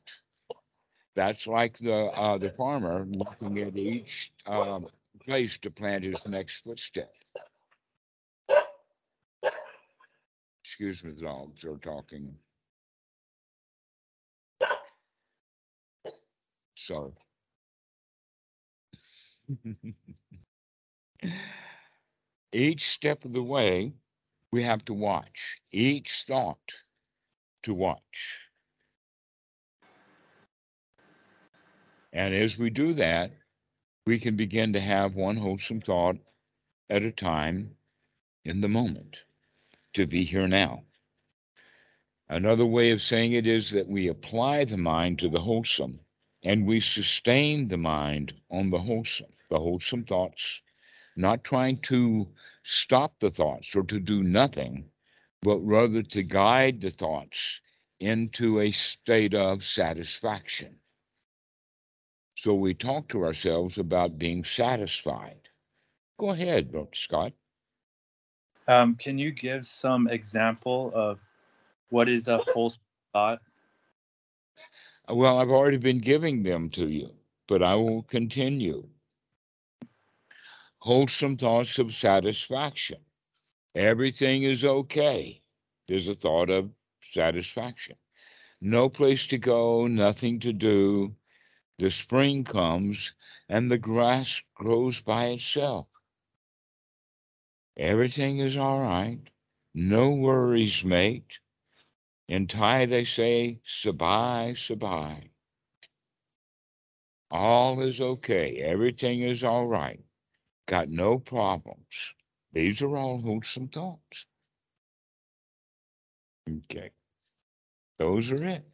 that's 1.19 1.47
like 1.49 1.77
the 1.81 1.93
uh, 1.93 2.39
the 2.39 2.53
farmer 2.57 3.05
looking 3.11 3.59
at 3.59 3.77
each 3.77 4.31
um, 4.47 4.87
place 5.25 5.51
to 5.63 5.71
plant 5.71 6.05
his 6.05 6.15
next 6.27 6.53
footstep. 6.65 7.13
Excuse 10.65 11.03
me, 11.03 11.11
the 11.19 11.23
dogs 11.23 11.65
are 11.65 11.77
talking. 11.79 12.33
So. 16.87 17.13
Each 22.53 22.83
step 22.95 23.25
of 23.25 23.33
the 23.33 23.43
way, 23.43 23.93
we 24.53 24.63
have 24.63 24.85
to 24.85 24.95
watch. 24.95 25.27
Each 25.73 26.09
thought 26.29 26.57
to 27.65 27.75
watch. 27.75 27.99
And 32.19 32.35
as 32.35 32.59
we 32.59 32.69
do 32.69 32.95
that, 32.95 33.31
we 34.05 34.19
can 34.19 34.35
begin 34.35 34.73
to 34.73 34.81
have 34.81 35.15
one 35.15 35.37
wholesome 35.37 35.81
thought 35.81 36.17
at 36.91 37.05
a 37.05 37.13
time 37.13 37.77
in 38.45 38.61
the 38.61 38.67
moment, 38.67 39.19
to 39.95 40.05
be 40.05 40.25
here 40.25 40.49
now. 40.49 40.83
Another 42.29 42.67
way 42.67 42.91
of 42.91 43.03
saying 43.03 43.35
it 43.35 43.47
is 43.47 43.71
that 43.71 43.87
we 43.87 44.09
apply 44.09 44.65
the 44.65 44.77
mind 44.77 45.21
to 45.21 45.29
the 45.29 45.39
wholesome 45.39 46.01
and 46.43 46.67
we 46.67 46.81
sustain 46.81 47.69
the 47.69 47.77
mind 47.77 48.33
on 48.51 48.71
the 48.71 48.81
wholesome, 48.81 49.31
the 49.49 49.61
wholesome 49.61 50.05
thoughts, 50.05 50.43
not 51.15 51.45
trying 51.45 51.79
to 51.83 52.27
stop 52.65 53.15
the 53.21 53.31
thoughts 53.31 53.69
or 53.77 53.85
to 53.85 54.01
do 54.01 54.25
nothing, 54.25 54.91
but 55.41 55.61
rather 55.61 56.03
to 56.03 56.25
guide 56.25 56.81
the 56.81 56.91
thoughts 56.91 57.39
into 58.01 58.61
a 58.61 58.73
state 58.73 59.35
of 59.35 59.63
satisfaction. 59.63 60.81
So 62.43 62.55
we 62.55 62.75
talk 62.75 63.09
to 63.09 63.25
ourselves 63.25 63.79
about 63.79 64.19
being 64.19 64.45
satisfied. 64.45 65.49
Go 66.21 66.31
ahead, 66.31 66.73
Dr. 66.73 66.95
Scott. 66.95 67.33
Um, 68.69 68.95
can 68.95 69.19
you 69.19 69.33
give 69.33 69.67
some 69.67 70.09
example 70.09 70.93
of 70.95 71.21
what 71.91 72.09
is 72.09 72.29
a 72.29 72.39
wholesome 72.39 72.83
thought? 73.13 73.41
Well, 75.09 75.39
I've 75.39 75.49
already 75.49 75.79
been 75.79 76.01
giving 76.01 76.43
them 76.43 76.71
to 76.71 76.87
you, 76.87 77.11
but 77.49 77.63
I 77.63 77.75
will 77.75 78.03
continue. 78.03 78.87
Wholesome 80.81 81.39
thoughts 81.39 81.79
of 81.79 81.93
satisfaction. 81.95 82.99
Everything 83.75 84.45
is 84.45 84.65
okay. 84.65 85.41
There's 85.89 86.09
a 86.09 86.15
thought 86.15 86.51
of 86.51 86.71
satisfaction. 87.15 87.97
No 88.61 88.89
place 88.89 89.27
to 89.29 89.39
go, 89.39 89.87
nothing 89.87 90.41
to 90.41 90.53
do. 90.53 91.15
The 91.79 91.91
spring 91.91 92.45
comes 92.45 93.13
and 93.49 93.71
the 93.71 93.79
grass 93.79 94.43
grows 94.55 95.01
by 95.01 95.27
itself. 95.27 95.87
Everything 97.77 98.41
is 98.41 98.57
all 98.57 98.81
right. 98.81 99.21
No 99.75 100.11
worries, 100.11 100.83
mate. 100.85 101.39
In 102.27 102.49
Thai, 102.49 102.87
they 102.87 103.05
say, 103.05 103.61
Sabai, 103.85 104.57
Sabai. 104.69 105.31
All 107.31 107.81
is 107.81 108.01
okay. 108.01 108.57
Everything 108.57 109.23
is 109.23 109.45
all 109.45 109.67
right. 109.67 110.01
Got 110.67 110.89
no 110.89 111.19
problems. 111.19 111.87
These 112.53 112.83
are 112.83 112.97
all 112.97 113.21
wholesome 113.21 113.69
thoughts. 113.69 114.25
Okay. 116.49 116.91
Those 117.99 118.31
are 118.31 118.45
it. 118.45 118.69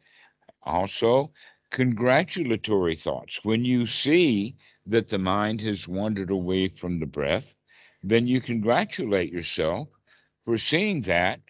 Also, 0.63 1.31
congratulatory 1.75 2.95
thoughts. 2.95 3.39
When 3.43 3.65
you 3.65 3.85
see 3.85 4.55
that 4.87 5.09
the 5.09 5.19
mind 5.19 5.61
has 5.61 5.87
wandered 5.87 6.31
away 6.31 6.69
from 6.69 6.99
the 6.99 7.05
breath, 7.05 7.45
then 8.01 8.27
you 8.27 8.41
congratulate 8.41 9.31
yourself 9.31 9.89
for 10.45 10.57
seeing 10.57 11.03
that 11.03 11.41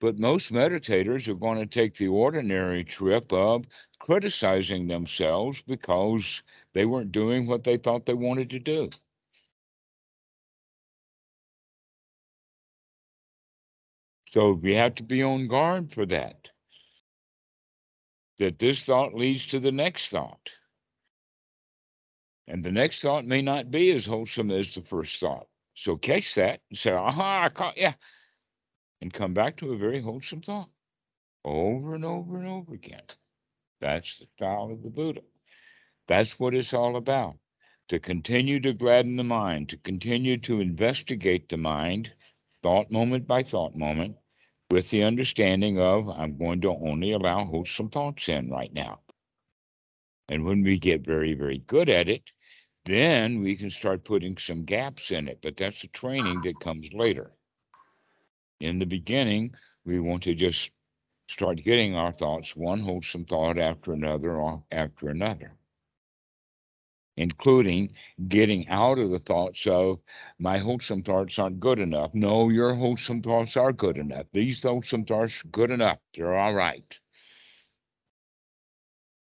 but 0.00 0.18
most 0.18 0.52
meditators 0.52 1.26
are 1.26 1.34
going 1.34 1.58
to 1.58 1.66
take 1.66 1.96
the 1.96 2.08
ordinary 2.08 2.84
trip 2.84 3.32
of 3.32 3.64
criticizing 3.98 4.86
themselves 4.86 5.58
because 5.66 6.24
they 6.74 6.84
weren't 6.84 7.12
doing 7.12 7.46
what 7.46 7.64
they 7.64 7.76
thought 7.76 8.06
they 8.06 8.14
wanted 8.14 8.50
to 8.50 8.58
do. 8.60 8.90
So 14.32 14.52
we 14.52 14.74
have 14.74 14.94
to 14.96 15.02
be 15.02 15.22
on 15.22 15.48
guard 15.48 15.92
for 15.92 16.06
that. 16.06 16.36
That 18.38 18.58
this 18.58 18.84
thought 18.84 19.14
leads 19.14 19.46
to 19.48 19.60
the 19.60 19.72
next 19.72 20.10
thought. 20.10 20.48
And 22.46 22.64
the 22.64 22.70
next 22.70 23.02
thought 23.02 23.26
may 23.26 23.42
not 23.42 23.70
be 23.70 23.90
as 23.92 24.06
wholesome 24.06 24.50
as 24.50 24.66
the 24.74 24.82
first 24.88 25.18
thought. 25.20 25.46
So 25.76 25.96
catch 25.96 26.34
that 26.36 26.60
and 26.70 26.78
say, 26.78 26.90
aha, 26.90 27.44
I 27.44 27.48
caught, 27.50 27.76
yeah, 27.76 27.94
and 29.00 29.12
come 29.12 29.34
back 29.34 29.58
to 29.58 29.72
a 29.72 29.78
very 29.78 30.02
wholesome 30.02 30.42
thought 30.42 30.68
over 31.44 31.94
and 31.94 32.04
over 32.04 32.38
and 32.38 32.48
over 32.48 32.74
again. 32.74 33.02
That's 33.80 34.08
the 34.18 34.26
style 34.36 34.70
of 34.72 34.82
the 34.82 34.90
Buddha. 34.90 35.20
That's 36.08 36.30
what 36.38 36.54
it's 36.54 36.72
all 36.72 36.96
about. 36.96 37.36
To 37.90 37.98
continue 37.98 38.60
to 38.60 38.72
gladden 38.72 39.16
the 39.16 39.24
mind, 39.24 39.70
to 39.70 39.76
continue 39.78 40.38
to 40.42 40.60
investigate 40.60 41.48
the 41.48 41.56
mind, 41.56 42.10
thought 42.62 42.90
moment 42.90 43.26
by 43.26 43.44
thought 43.44 43.76
moment, 43.76 44.16
with 44.70 44.90
the 44.90 45.02
understanding 45.02 45.78
of 45.78 46.08
I'm 46.08 46.38
going 46.38 46.60
to 46.62 46.70
only 46.70 47.12
allow 47.12 47.44
wholesome 47.44 47.90
thoughts 47.90 48.28
in 48.28 48.50
right 48.50 48.72
now. 48.72 49.00
And 50.28 50.44
when 50.44 50.62
we 50.62 50.78
get 50.78 51.06
very, 51.06 51.34
very 51.34 51.58
good 51.66 51.88
at 51.88 52.08
it, 52.08 52.22
then 52.84 53.42
we 53.42 53.56
can 53.56 53.70
start 53.70 54.04
putting 54.04 54.36
some 54.38 54.64
gaps 54.64 55.10
in 55.10 55.28
it. 55.28 55.40
But 55.42 55.56
that's 55.58 55.82
a 55.84 55.88
training 55.88 56.42
that 56.44 56.60
comes 56.60 56.86
later 56.92 57.32
in 58.60 58.78
the 58.78 58.86
beginning, 58.86 59.54
we 59.84 60.00
want 60.00 60.24
to 60.24 60.34
just 60.34 60.70
start 61.30 61.62
getting 61.62 61.94
our 61.94 62.12
thoughts, 62.12 62.56
one 62.56 62.80
wholesome 62.80 63.24
thought 63.24 63.58
after 63.58 63.92
another 63.92 64.58
after 64.72 65.08
another, 65.08 65.52
including 67.18 67.90
getting 68.28 68.68
out 68.68 68.98
of 68.98 69.10
the 69.10 69.18
thoughts 69.18 69.60
of 69.66 69.98
my 70.38 70.58
wholesome 70.58 71.02
thoughts 71.02 71.34
aren't 71.36 71.58
good 71.58 71.80
enough. 71.80 72.12
No, 72.14 72.48
your 72.48 72.74
wholesome 72.74 73.22
thoughts 73.22 73.56
are 73.56 73.72
good 73.72 73.98
enough. 73.98 74.26
These 74.32 74.62
wholesome 74.62 75.04
thoughts 75.04 75.32
are 75.44 75.48
good 75.48 75.70
enough. 75.70 75.98
They're 76.14 76.38
all 76.38 76.54
right. 76.54 76.84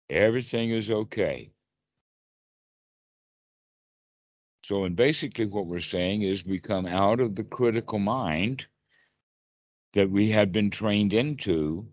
Everything 0.10 0.72
is 0.72 0.90
okay. 0.90 1.52
So, 4.66 4.86
and 4.86 4.96
basically, 4.96 5.46
what 5.46 5.68
we're 5.68 5.82
saying 5.82 6.24
is 6.24 6.44
we 6.46 6.60
come 6.60 6.86
out 6.86 7.20
of 7.20 7.36
the 7.36 7.44
critical 7.44 8.00
mind 8.00 8.64
that 9.94 10.10
we 10.10 10.32
have 10.32 10.52
been 10.52 10.72
trained 10.72 11.14
into 11.14 11.86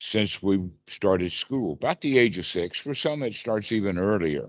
since 0.00 0.38
we 0.42 0.70
started 0.88 1.30
school, 1.32 1.74
about 1.74 2.00
the 2.00 2.18
age 2.18 2.38
of 2.38 2.46
six. 2.46 2.80
For 2.82 2.94
some, 2.94 3.22
it 3.22 3.34
starts 3.34 3.70
even 3.70 3.98
earlier. 3.98 4.48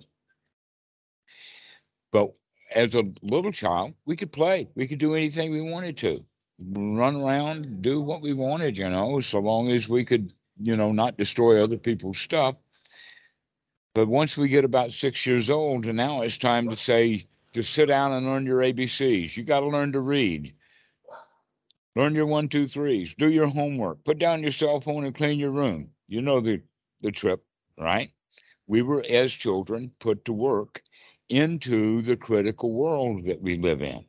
But 2.12 2.34
as 2.74 2.94
a 2.94 3.04
little 3.22 3.52
child, 3.52 3.94
we 4.06 4.16
could 4.16 4.32
play. 4.32 4.70
We 4.76 4.88
could 4.88 5.00
do 5.00 5.16
anything 5.16 5.52
we 5.52 5.62
wanted 5.62 5.98
to, 6.00 6.24
run 6.60 7.18
around, 7.18 7.82
do 7.82 8.02
what 8.02 8.22
we 8.22 8.34
wanted, 8.34 8.78
you 8.78 8.90
know, 8.90 9.22
so 9.22 9.40
long 9.40 9.70
as 9.72 9.88
we 9.88 10.06
could, 10.06 10.32
you 10.62 10.76
know, 10.76 10.92
not 10.92 11.18
destroy 11.18 11.64
other 11.64 11.78
people's 11.78 12.18
stuff. 12.24 12.56
But 13.94 14.08
once 14.08 14.38
we 14.38 14.48
get 14.48 14.64
about 14.64 14.92
six 14.92 15.26
years 15.26 15.50
old, 15.50 15.86
and 15.86 15.98
now 15.98 16.22
it's 16.22 16.38
time 16.38 16.70
to 16.70 16.78
say, 16.78 17.28
to 17.54 17.64
sit 17.64 17.88
down 17.88 18.14
and 18.14 18.26
learn 18.26 18.46
your 18.46 18.60
ABCs. 18.60 19.36
You 19.36 19.44
got 19.44 19.60
to 19.60 19.68
learn 19.68 19.92
to 19.92 20.00
read. 20.00 20.54
Learn 21.98 22.16
your 22.16 22.26
one, 22.26 22.48
two, 22.48 22.68
threes. 22.68 23.10
Do 23.18 23.28
your 23.28 23.48
homework. 23.48 24.06
Put 24.06 24.18
down 24.18 24.44
your 24.44 24.54
cell 24.54 24.80
phone 24.80 25.04
and 25.04 25.14
clean 25.14 25.38
your 25.38 25.52
room. 25.52 25.90
You 26.08 26.22
know 26.22 26.40
the, 26.40 26.62
the 27.02 27.12
trip, 27.12 27.44
right? 27.78 28.10
We 28.68 28.82
were, 28.82 29.04
as 29.04 29.32
children, 29.32 29.92
put 30.00 30.24
to 30.26 30.34
work 30.34 30.82
into 31.32 32.02
the 32.02 32.18
critical 32.18 32.72
world 32.74 33.26
that 33.26 33.42
we 33.42 33.58
live 33.58 33.82
in. 33.82 34.04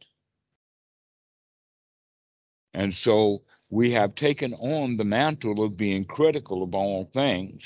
And 2.75 2.93
so 2.93 3.43
we 3.71 3.93
have 3.93 4.15
taken 4.17 4.53
on 4.55 4.97
the 4.97 5.05
mantle 5.05 5.65
of 5.65 5.77
being 5.77 6.05
critical 6.05 6.63
of 6.63 6.75
all 6.75 7.09
things. 7.15 7.63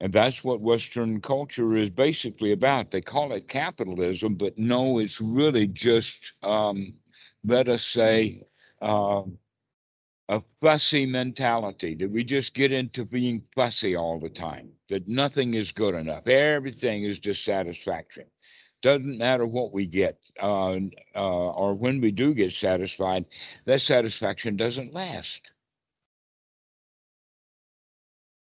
And 0.00 0.12
that's 0.12 0.42
what 0.42 0.60
Western 0.60 1.20
culture 1.20 1.76
is 1.76 1.90
basically 1.90 2.52
about. 2.52 2.90
They 2.90 3.00
call 3.00 3.32
it 3.32 3.48
capitalism, 3.48 4.36
but 4.36 4.56
no, 4.56 4.98
it's 4.98 5.20
really 5.20 5.66
just, 5.66 6.12
um, 6.42 6.94
let 7.44 7.68
us 7.68 7.84
say, 7.92 8.42
uh, 8.80 9.22
a 10.28 10.40
fussy 10.60 11.04
mentality 11.04 11.94
that 11.96 12.10
we 12.10 12.24
just 12.24 12.54
get 12.54 12.72
into 12.72 13.04
being 13.04 13.42
fussy 13.54 13.96
all 13.96 14.18
the 14.20 14.30
time, 14.30 14.70
that 14.88 15.06
nothing 15.08 15.54
is 15.54 15.70
good 15.72 15.94
enough. 15.94 16.26
Everything 16.26 17.04
is 17.04 17.18
dissatisfaction. 17.18 18.24
Doesn't 18.82 19.18
matter 19.18 19.46
what 19.46 19.72
we 19.72 19.86
get 19.86 20.18
uh, 20.42 20.72
uh, 21.14 21.50
or 21.52 21.74
when 21.74 22.00
we 22.00 22.10
do 22.10 22.34
get 22.34 22.52
satisfied, 22.52 23.24
that 23.64 23.80
satisfaction 23.80 24.56
doesn't 24.56 24.92
last. 24.92 25.40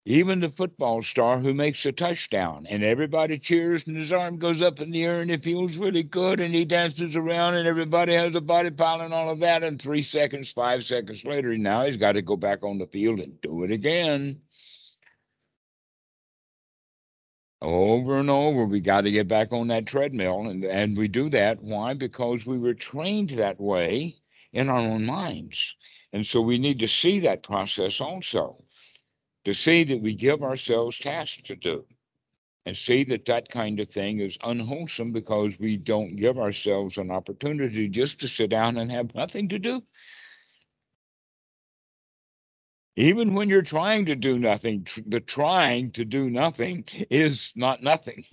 Even 0.05 0.39
the 0.39 0.49
football 0.49 1.03
star 1.03 1.39
who 1.39 1.53
makes 1.53 1.85
a 1.85 1.91
touchdown 1.91 2.65
and 2.67 2.83
everybody 2.83 3.37
cheers 3.37 3.83
and 3.85 3.95
his 3.95 4.11
arm 4.11 4.39
goes 4.39 4.61
up 4.61 4.79
in 4.79 4.89
the 4.89 5.03
air 5.03 5.21
and 5.21 5.29
he 5.29 5.37
feels 5.37 5.75
really 5.75 6.03
good 6.03 6.39
and 6.39 6.55
he 6.55 6.65
dances 6.65 7.15
around 7.15 7.55
and 7.55 7.67
everybody 7.67 8.15
has 8.15 8.33
a 8.33 8.41
body 8.41 8.71
pile 8.71 9.01
and 9.01 9.13
all 9.13 9.29
of 9.29 9.39
that. 9.41 9.61
And 9.61 9.79
three 9.79 10.01
seconds, 10.01 10.51
five 10.55 10.83
seconds 10.83 11.19
later, 11.25 11.55
now 11.57 11.85
he's 11.85 11.97
got 11.97 12.13
to 12.13 12.23
go 12.23 12.37
back 12.37 12.63
on 12.63 12.79
the 12.79 12.87
field 12.87 13.19
and 13.19 13.39
do 13.41 13.63
it 13.65 13.71
again. 13.71 14.39
Over 17.61 18.19
and 18.19 18.29
over 18.29 18.65
we 18.65 18.79
got 18.79 19.01
to 19.01 19.11
get 19.11 19.27
back 19.27 19.51
on 19.51 19.67
that 19.67 19.85
treadmill 19.85 20.47
and 20.47 20.63
and 20.63 20.97
we 20.97 21.07
do 21.07 21.29
that. 21.29 21.61
Why? 21.61 21.93
Because 21.93 22.45
we 22.45 22.57
were 22.57 22.73
trained 22.73 23.31
that 23.31 23.59
way 23.59 24.15
in 24.53 24.69
our 24.69 24.79
own 24.79 25.05
minds. 25.05 25.57
And 26.13 26.25
so 26.25 26.41
we 26.41 26.57
need 26.57 26.79
to 26.79 26.87
see 26.87 27.19
that 27.21 27.43
process 27.43 27.99
also 27.99 28.63
to 29.45 29.53
see 29.53 29.83
that 29.83 30.01
we 30.01 30.15
give 30.15 30.41
ourselves 30.41 30.97
tasks 30.99 31.41
to 31.45 31.55
do 31.55 31.85
and 32.65 32.75
see 32.75 33.03
that 33.05 33.25
that 33.25 33.49
kind 33.49 33.79
of 33.79 33.89
thing 33.89 34.19
is 34.19 34.37
unwholesome 34.43 35.11
because 35.11 35.53
we 35.59 35.77
don't 35.77 36.15
give 36.15 36.37
ourselves 36.37 36.97
an 36.97 37.11
opportunity 37.11 37.87
just 37.87 38.19
to 38.19 38.27
sit 38.27 38.49
down 38.49 38.77
and 38.77 38.91
have 38.91 39.13
nothing 39.15 39.49
to 39.49 39.59
do 39.59 39.81
even 42.99 43.33
when 43.33 43.47
you're 43.47 43.61
trying 43.61 44.05
to 44.07 44.15
do 44.15 44.37
nothing, 44.37 44.83
tr- 44.83 44.99
the 45.07 45.21
trying 45.21 45.91
to 45.93 46.03
do 46.03 46.29
nothing 46.29 46.83
is 47.09 47.39
not 47.55 47.81
nothing. 47.81 48.25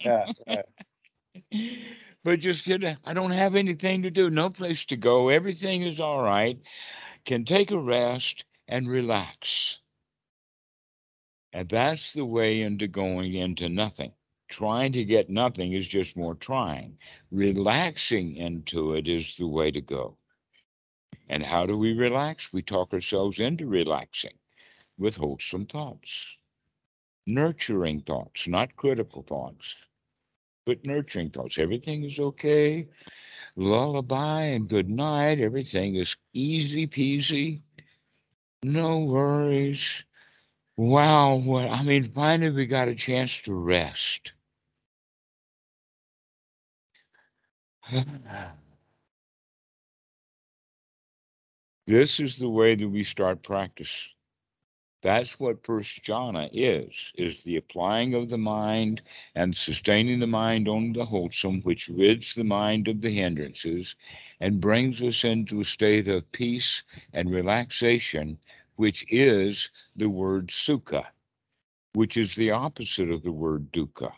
Yeah. 0.00 0.26
but 2.24 2.40
just 2.40 2.66
you 2.66 2.78
know, 2.78 2.96
I 3.04 3.14
don't 3.14 3.30
have 3.30 3.54
anything 3.54 4.02
to 4.02 4.10
do, 4.10 4.28
no 4.28 4.50
place 4.50 4.84
to 4.88 4.96
go. 4.96 5.28
Everything 5.28 5.82
is 5.82 6.00
all 6.00 6.20
right. 6.20 6.58
Can 7.26 7.44
take 7.44 7.70
a 7.70 7.78
rest 7.78 8.44
and 8.66 8.88
relax. 8.88 9.36
And 11.52 11.68
that's 11.68 12.02
the 12.14 12.24
way 12.24 12.62
into 12.62 12.88
going 12.88 13.34
into 13.34 13.68
nothing. 13.68 14.12
Trying 14.50 14.92
to 14.94 15.04
get 15.04 15.30
nothing 15.30 15.74
is 15.74 15.86
just 15.86 16.16
more 16.16 16.34
trying. 16.34 16.98
Relaxing 17.30 18.36
into 18.36 18.94
it 18.94 19.06
is 19.06 19.24
the 19.38 19.46
way 19.46 19.70
to 19.70 19.80
go. 19.80 20.16
And 21.28 21.42
how 21.42 21.66
do 21.66 21.76
we 21.76 21.92
relax? 21.92 22.44
We 22.52 22.62
talk 22.62 22.92
ourselves 22.92 23.38
into 23.38 23.66
relaxing 23.66 24.38
with 24.98 25.14
wholesome 25.16 25.66
thoughts, 25.66 26.08
nurturing 27.26 28.02
thoughts, 28.02 28.40
not 28.46 28.76
critical 28.76 29.24
thoughts, 29.28 29.64
but 30.64 30.84
nurturing 30.84 31.30
thoughts. 31.30 31.56
Everything 31.58 32.04
is 32.04 32.18
okay. 32.18 32.86
Lullaby 33.56 34.42
and 34.42 34.68
good 34.68 34.88
night. 34.88 35.40
Everything 35.40 35.96
is 35.96 36.14
easy 36.32 36.86
peasy. 36.86 37.62
No 38.62 39.00
worries. 39.00 39.80
Wow. 40.76 41.36
What, 41.36 41.68
I 41.68 41.82
mean, 41.82 42.12
finally, 42.14 42.50
we 42.50 42.66
got 42.66 42.88
a 42.88 42.94
chance 42.94 43.32
to 43.44 43.54
rest. 43.54 44.32
This 51.86 52.18
is 52.18 52.36
the 52.38 52.48
way 52.48 52.74
that 52.74 52.88
we 52.88 53.04
start 53.04 53.44
practice. 53.44 53.90
That's 55.04 55.38
what 55.38 55.64
first 55.64 56.00
jhana 56.04 56.48
is, 56.52 56.92
is 57.14 57.36
the 57.44 57.58
applying 57.58 58.14
of 58.14 58.28
the 58.28 58.38
mind 58.38 59.02
and 59.36 59.56
sustaining 59.56 60.18
the 60.18 60.26
mind 60.26 60.66
on 60.66 60.94
the 60.94 61.04
wholesome, 61.04 61.62
which 61.62 61.88
rids 61.88 62.34
the 62.34 62.42
mind 62.42 62.88
of 62.88 63.02
the 63.02 63.14
hindrances 63.14 63.94
and 64.40 64.60
brings 64.60 65.00
us 65.00 65.22
into 65.22 65.60
a 65.60 65.64
state 65.64 66.08
of 66.08 66.32
peace 66.32 66.82
and 67.12 67.30
relaxation, 67.30 68.38
which 68.74 69.04
is 69.08 69.68
the 69.94 70.10
word 70.10 70.50
sukha, 70.66 71.04
which 71.92 72.16
is 72.16 72.34
the 72.34 72.50
opposite 72.50 73.10
of 73.10 73.22
the 73.22 73.30
word 73.30 73.70
dukkha. 73.70 74.12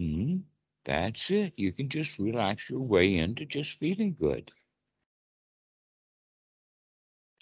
Hmm, 0.00 0.38
that's 0.84 1.24
it. 1.28 1.52
You 1.56 1.72
can 1.72 1.88
just 1.88 2.18
relax 2.18 2.62
your 2.68 2.80
way 2.80 3.16
into 3.16 3.44
just 3.44 3.78
feeling 3.78 4.16
good. 4.18 4.50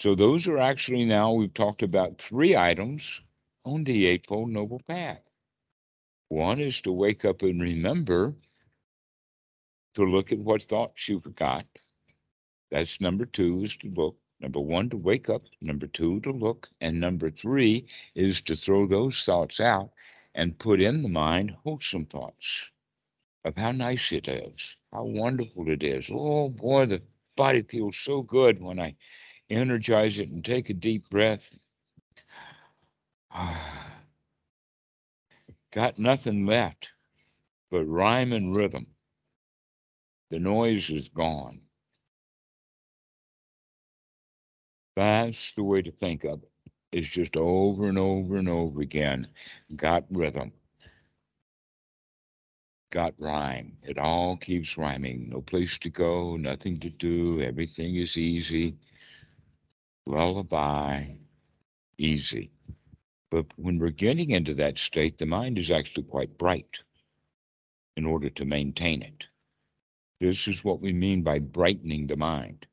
So 0.01 0.15
those 0.15 0.47
are 0.47 0.59
actually 0.59 1.05
now, 1.05 1.33
we've 1.33 1.55
talked 1.55 1.83
about 1.83 2.21
three 2.29 2.57
items 2.57 3.03
on 3.65 3.83
the 3.83 4.07
Eightfold 4.07 4.49
Noble 4.49 4.81
Path. 4.87 5.23
One 6.29 6.61
is 6.61 6.81
to 6.83 6.93
wake 6.93 7.25
up 7.25 7.43
and 7.43 7.61
remember 7.61 8.35
to 9.95 10.05
look 10.05 10.31
at 10.31 10.39
what 10.39 10.63
thoughts 10.63 11.09
you've 11.09 11.35
got. 11.35 11.67
That's 12.71 13.01
number 13.01 13.27
two 13.27 13.65
is 13.65 13.75
to 13.81 13.89
look. 13.89 14.17
Number 14.41 14.61
one, 14.61 14.89
to 14.91 14.97
wake 14.97 15.29
up. 15.29 15.43
Number 15.61 15.89
two, 15.89 16.21
to 16.21 16.31
look. 16.31 16.69
And 16.81 17.01
number 17.01 17.31
three 17.31 17.89
is 18.15 18.41
to 18.43 18.55
throw 18.55 18.87
those 18.87 19.21
thoughts 19.27 19.59
out 19.59 19.91
and 20.35 20.59
put 20.61 20.81
in 20.81 21.03
the 21.03 21.09
mind 21.09 21.57
wholesome 21.65 22.07
thoughts 22.07 22.47
of 23.45 23.57
how 23.57 23.73
nice 23.73 24.13
it 24.13 24.29
is, 24.29 24.55
how 24.93 25.05
wonderful 25.05 25.69
it 25.69 25.83
is. 25.83 26.05
Oh 26.09 26.51
boy, 26.51 26.87
the 26.87 27.03
body 27.37 27.63
feels 27.63 27.97
so 28.05 28.23
good 28.23 28.63
when 28.63 28.79
I 28.79 28.95
energize 29.51 30.19
it 30.19 30.29
and 30.29 30.45
take 30.45 30.71
a 30.71 30.75
deep 30.75 31.09
breath. 31.11 31.41
Got 35.75 35.99
nothing 35.99 36.47
left 36.47 36.89
but 37.71 37.85
rhyme 37.85 38.33
and 38.33 38.57
rhythm. 38.57 38.87
The 40.31 40.39
noise 40.39 40.89
is 40.89 41.09
gone. 41.15 41.61
That's 44.97 45.37
the 45.57 45.63
way 45.63 45.83
to 45.83 45.93
think 45.93 46.25
of 46.25 46.43
it. 46.43 46.51
It's 46.91 47.09
just 47.11 47.37
over 47.37 47.89
and 47.89 47.99
over 47.99 48.37
and 48.37 48.49
over 48.49 48.81
again. 48.81 49.29
Got 49.77 50.05
rhythm. 50.11 50.53
Got 52.91 53.15
rhyme. 53.19 53.77
It 53.83 53.99
all 53.99 54.39
keeps 54.39 54.77
rhyming. 54.79 55.29
No 55.29 55.43
place 55.43 55.77
to 55.83 55.91
go, 55.91 56.37
nothing 56.37 56.81
to 56.81 56.89
do. 56.89 57.43
Everything 57.43 57.97
is 57.97 58.17
easy 58.17 58.75
lullaby, 60.09 61.05
easy. 61.99 62.51
But 63.31 63.47
when 63.57 63.79
we're 63.79 63.91
getting 63.91 64.31
into 64.31 64.55
that 64.55 64.79
state, 64.79 65.19
the 65.19 65.27
mind 65.27 65.59
is 65.59 65.71
actually 65.71 66.05
quite 66.05 66.39
bright 66.39 66.71
in 67.97 68.07
order 68.07 68.31
to 68.31 68.45
maintain 68.45 69.03
it. 69.03 69.25
This 70.21 70.39
is 70.47 70.65
what 70.65 70.81
we 70.81 70.93
mean 70.93 71.23
by 71.23 71.39
brightening 71.39 72.07
the 72.07 72.17
mind. 72.17 72.67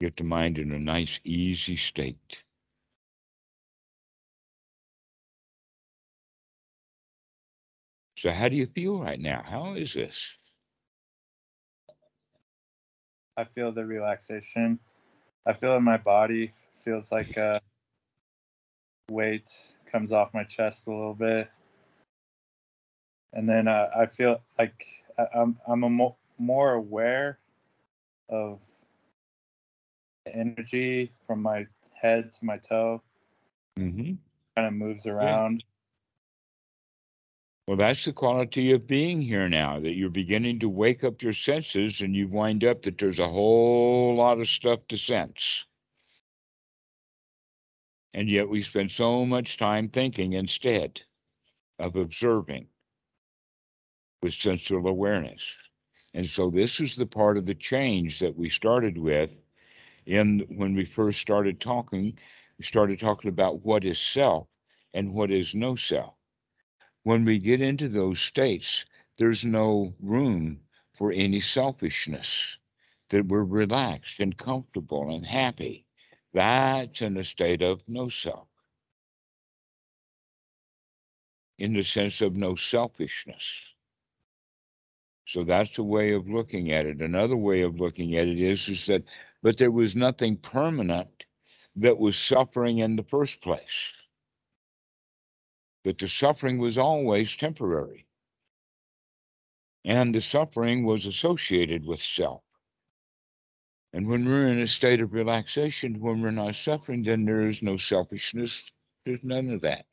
Get 0.00 0.16
the 0.16 0.24
mind 0.24 0.58
in 0.58 0.72
a 0.72 0.78
nice, 0.78 1.18
easy 1.24 1.78
state. 1.88 2.18
So, 8.18 8.30
how 8.30 8.48
do 8.48 8.56
you 8.56 8.66
feel 8.74 9.00
right 9.00 9.20
now? 9.20 9.42
How 9.46 9.74
is 9.74 9.92
this? 9.94 10.14
I 13.36 13.44
feel 13.44 13.72
the 13.72 13.84
relaxation. 13.84 14.78
I 15.44 15.52
feel 15.52 15.76
in 15.76 15.84
my 15.84 15.96
body. 15.96 16.52
Feels 16.78 17.10
like 17.10 17.36
a 17.36 17.60
weight 19.10 19.50
comes 19.90 20.12
off 20.12 20.34
my 20.34 20.44
chest 20.44 20.86
a 20.86 20.90
little 20.90 21.14
bit, 21.14 21.48
and 23.32 23.48
then 23.48 23.66
uh, 23.68 23.88
I 23.96 24.06
feel 24.06 24.40
like 24.58 24.86
I'm 25.34 25.58
I'm 25.66 25.84
a 25.84 25.90
mo- 25.90 26.16
more 26.38 26.74
aware 26.74 27.38
of 28.28 28.62
the 30.24 30.34
energy 30.34 31.12
from 31.26 31.42
my 31.42 31.66
head 31.94 32.32
to 32.32 32.44
my 32.44 32.58
toe. 32.58 33.02
Mm-hmm. 33.78 34.14
Kind 34.54 34.68
of 34.68 34.72
moves 34.72 35.06
around. 35.06 35.64
Well, 37.66 37.76
that's 37.76 38.04
the 38.04 38.12
quality 38.12 38.70
of 38.72 38.86
being 38.86 39.20
here 39.20 39.48
now, 39.48 39.80
that 39.80 39.94
you're 39.94 40.08
beginning 40.08 40.60
to 40.60 40.68
wake 40.68 41.02
up 41.02 41.20
your 41.20 41.32
senses 41.32 42.00
and 42.00 42.14
you 42.14 42.28
wind 42.28 42.62
up 42.62 42.82
that 42.84 42.96
there's 42.98 43.18
a 43.18 43.28
whole 43.28 44.14
lot 44.16 44.38
of 44.40 44.48
stuff 44.48 44.80
to 44.88 44.96
sense. 44.96 45.64
And 48.14 48.28
yet 48.28 48.48
we 48.48 48.62
spend 48.62 48.92
so 48.92 49.26
much 49.26 49.58
time 49.58 49.88
thinking 49.88 50.34
instead 50.34 51.00
of 51.80 51.96
observing 51.96 52.68
with 54.22 54.34
sensual 54.34 54.86
awareness. 54.86 55.42
And 56.14 56.28
so 56.30 56.50
this 56.50 56.78
is 56.78 56.94
the 56.96 57.06
part 57.06 57.36
of 57.36 57.46
the 57.46 57.54
change 57.54 58.20
that 58.20 58.36
we 58.36 58.48
started 58.48 58.96
with 58.96 59.30
in 60.06 60.46
when 60.48 60.76
we 60.76 60.84
first 60.84 61.18
started 61.18 61.60
talking, 61.60 62.16
we 62.58 62.64
started 62.64 63.00
talking 63.00 63.28
about 63.28 63.64
what 63.64 63.84
is 63.84 63.98
self 64.14 64.46
and 64.94 65.12
what 65.12 65.32
is 65.32 65.52
no 65.52 65.74
self 65.74 66.15
when 67.06 67.24
we 67.24 67.38
get 67.38 67.60
into 67.60 67.88
those 67.88 68.18
states, 68.18 68.66
there's 69.16 69.44
no 69.44 69.94
room 70.02 70.58
for 70.98 71.12
any 71.12 71.40
selfishness, 71.40 72.26
that 73.10 73.28
we're 73.28 73.44
relaxed 73.44 74.18
and 74.18 74.36
comfortable 74.36 75.14
and 75.14 75.24
happy. 75.24 75.86
That's 76.34 77.00
in 77.00 77.16
a 77.16 77.22
state 77.22 77.62
of 77.62 77.78
no 77.86 78.08
self, 78.08 78.48
in 81.60 81.74
the 81.74 81.84
sense 81.84 82.20
of 82.20 82.34
no 82.34 82.56
selfishness. 82.56 83.44
So 85.28 85.44
that's 85.44 85.78
a 85.78 85.84
way 85.84 86.12
of 86.12 86.28
looking 86.28 86.72
at 86.72 86.86
it. 86.86 86.98
Another 86.98 87.36
way 87.36 87.62
of 87.62 87.78
looking 87.78 88.16
at 88.16 88.26
it 88.26 88.40
is, 88.40 88.66
is 88.66 88.84
that, 88.88 89.04
but 89.44 89.58
there 89.58 89.70
was 89.70 89.94
nothing 89.94 90.38
permanent 90.38 91.22
that 91.76 91.98
was 91.98 92.16
suffering 92.16 92.78
in 92.78 92.96
the 92.96 93.04
first 93.04 93.40
place 93.42 93.62
that 95.86 95.98
the 95.98 96.08
suffering 96.08 96.58
was 96.58 96.76
always 96.76 97.32
temporary. 97.38 98.06
And 99.84 100.12
the 100.12 100.20
suffering 100.20 100.84
was 100.84 101.06
associated 101.06 101.86
with 101.86 102.00
self. 102.16 102.42
And 103.92 104.08
when 104.08 104.24
we're 104.24 104.48
in 104.48 104.58
a 104.58 104.66
state 104.66 105.00
of 105.00 105.12
relaxation, 105.12 106.00
when 106.00 106.20
we're 106.20 106.32
not 106.32 106.56
suffering, 106.64 107.04
then 107.04 107.24
there 107.24 107.48
is 107.48 107.62
no 107.62 107.76
selfishness. 107.76 108.52
There's 109.04 109.20
none 109.22 109.48
of 109.50 109.60
that. 109.60 109.84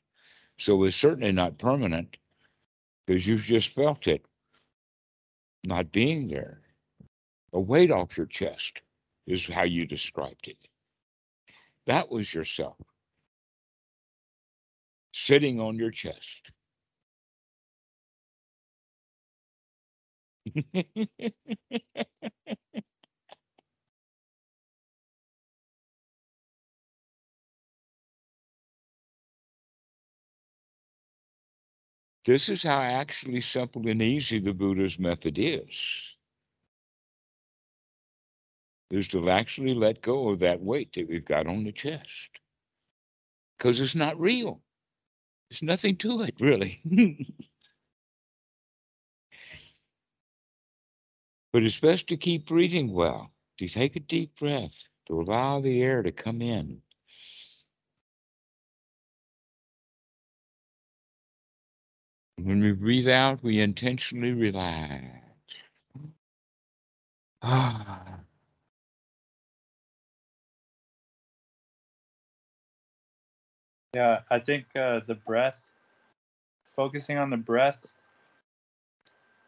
So 0.58 0.84
it's 0.84 0.96
certainly 0.96 1.32
not 1.32 1.60
permanent 1.60 2.18
because 3.06 3.28
you've 3.28 3.42
just 3.42 3.70
felt 3.76 4.08
it 4.08 4.26
not 5.64 5.92
being 5.92 6.28
there. 6.28 6.62
A 7.54 7.60
weight 7.60 7.92
off 7.92 8.18
your 8.18 8.26
chest 8.26 8.82
is 9.28 9.48
how 9.48 9.64
you 9.64 9.86
described 9.86 10.48
it. 10.48 10.58
That 11.86 12.10
was 12.10 12.34
yourself 12.34 12.78
sitting 15.14 15.60
on 15.60 15.78
your 15.78 15.92
chest. 15.92 16.52
this 32.26 32.50
is 32.50 32.64
how 32.64 32.82
actually 32.82 33.42
simple 33.42 33.88
and 33.88 34.02
easy 34.02 34.40
the 34.40 34.54
Buddha's 34.54 35.00
method 35.00 35.38
is. 35.40 35.70
Is 38.92 39.08
to 39.10 39.30
actually 39.30 39.74
let 39.74 40.02
go 40.02 40.30
of 40.30 40.40
that 40.40 40.62
weight 40.62 40.92
that 40.96 41.10
we've 41.10 41.26
got 41.26 41.48
on 41.48 41.64
the 41.64 41.72
chest. 41.74 42.08
Because 43.58 43.80
it's 43.80 43.96
not 43.96 44.20
real. 44.20 44.63
There's 45.54 45.62
nothing 45.62 45.98
to 45.98 46.22
it, 46.22 46.34
really. 46.40 46.82
but 51.54 51.62
it's 51.62 51.80
best 51.80 52.08
to 52.08 52.18
keep 52.18 52.48
breathing 52.48 52.92
well, 52.92 53.30
to 53.60 53.70
take 53.70 53.96
a 53.96 54.00
deep 54.00 54.32
breath, 54.40 54.72
to 55.08 55.22
allow 55.22 55.62
the 55.62 55.80
air 55.84 56.02
to 56.02 56.12
come 56.12 56.42
in. 56.42 56.82
When 62.38 62.64
we 62.64 62.72
breathe 62.72 63.08
out, 63.08 63.44
we 63.44 63.62
intentionally 63.62 64.32
relax. 64.32 65.04
Ah. 67.44 68.22
Yeah, 73.94 74.22
I 74.30 74.40
think 74.40 74.66
uh, 74.76 75.02
the 75.06 75.16
breath, 75.16 75.70
focusing 76.64 77.18
on 77.18 77.30
the 77.30 77.38
breath, 77.38 77.92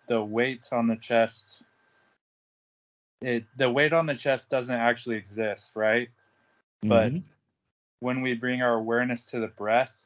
the 0.08 0.21
weight 0.23 0.69
on 0.71 0.88
the 0.88 0.95
chest, 0.95 1.63
it 3.21 3.45
the 3.58 3.69
weight 3.69 3.91
on 3.91 4.05
the 4.05 4.13
chest 4.13 4.49
doesn't 4.49 4.75
actually 4.75 5.15
exist, 5.15 5.75
right? 5.75 6.10
Mm-hmm. 6.84 6.89
But 6.89 7.23
when 8.01 8.21
we 8.21 8.36
bring 8.36 8.62
our 8.62 8.75
awareness 8.75 9.25
to 9.27 9.39
the 9.39 9.47
breath, 9.47 10.05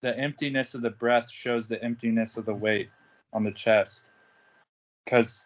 the 0.00 0.16
emptiness 0.18 0.74
of 0.74 0.80
the 0.80 0.90
breath 0.90 1.30
shows 1.30 1.68
the 1.68 1.82
emptiness 1.84 2.38
of 2.38 2.46
the 2.46 2.54
weight 2.54 2.88
on 3.34 3.42
the 3.42 3.52
chest. 3.52 4.10
Because 5.04 5.44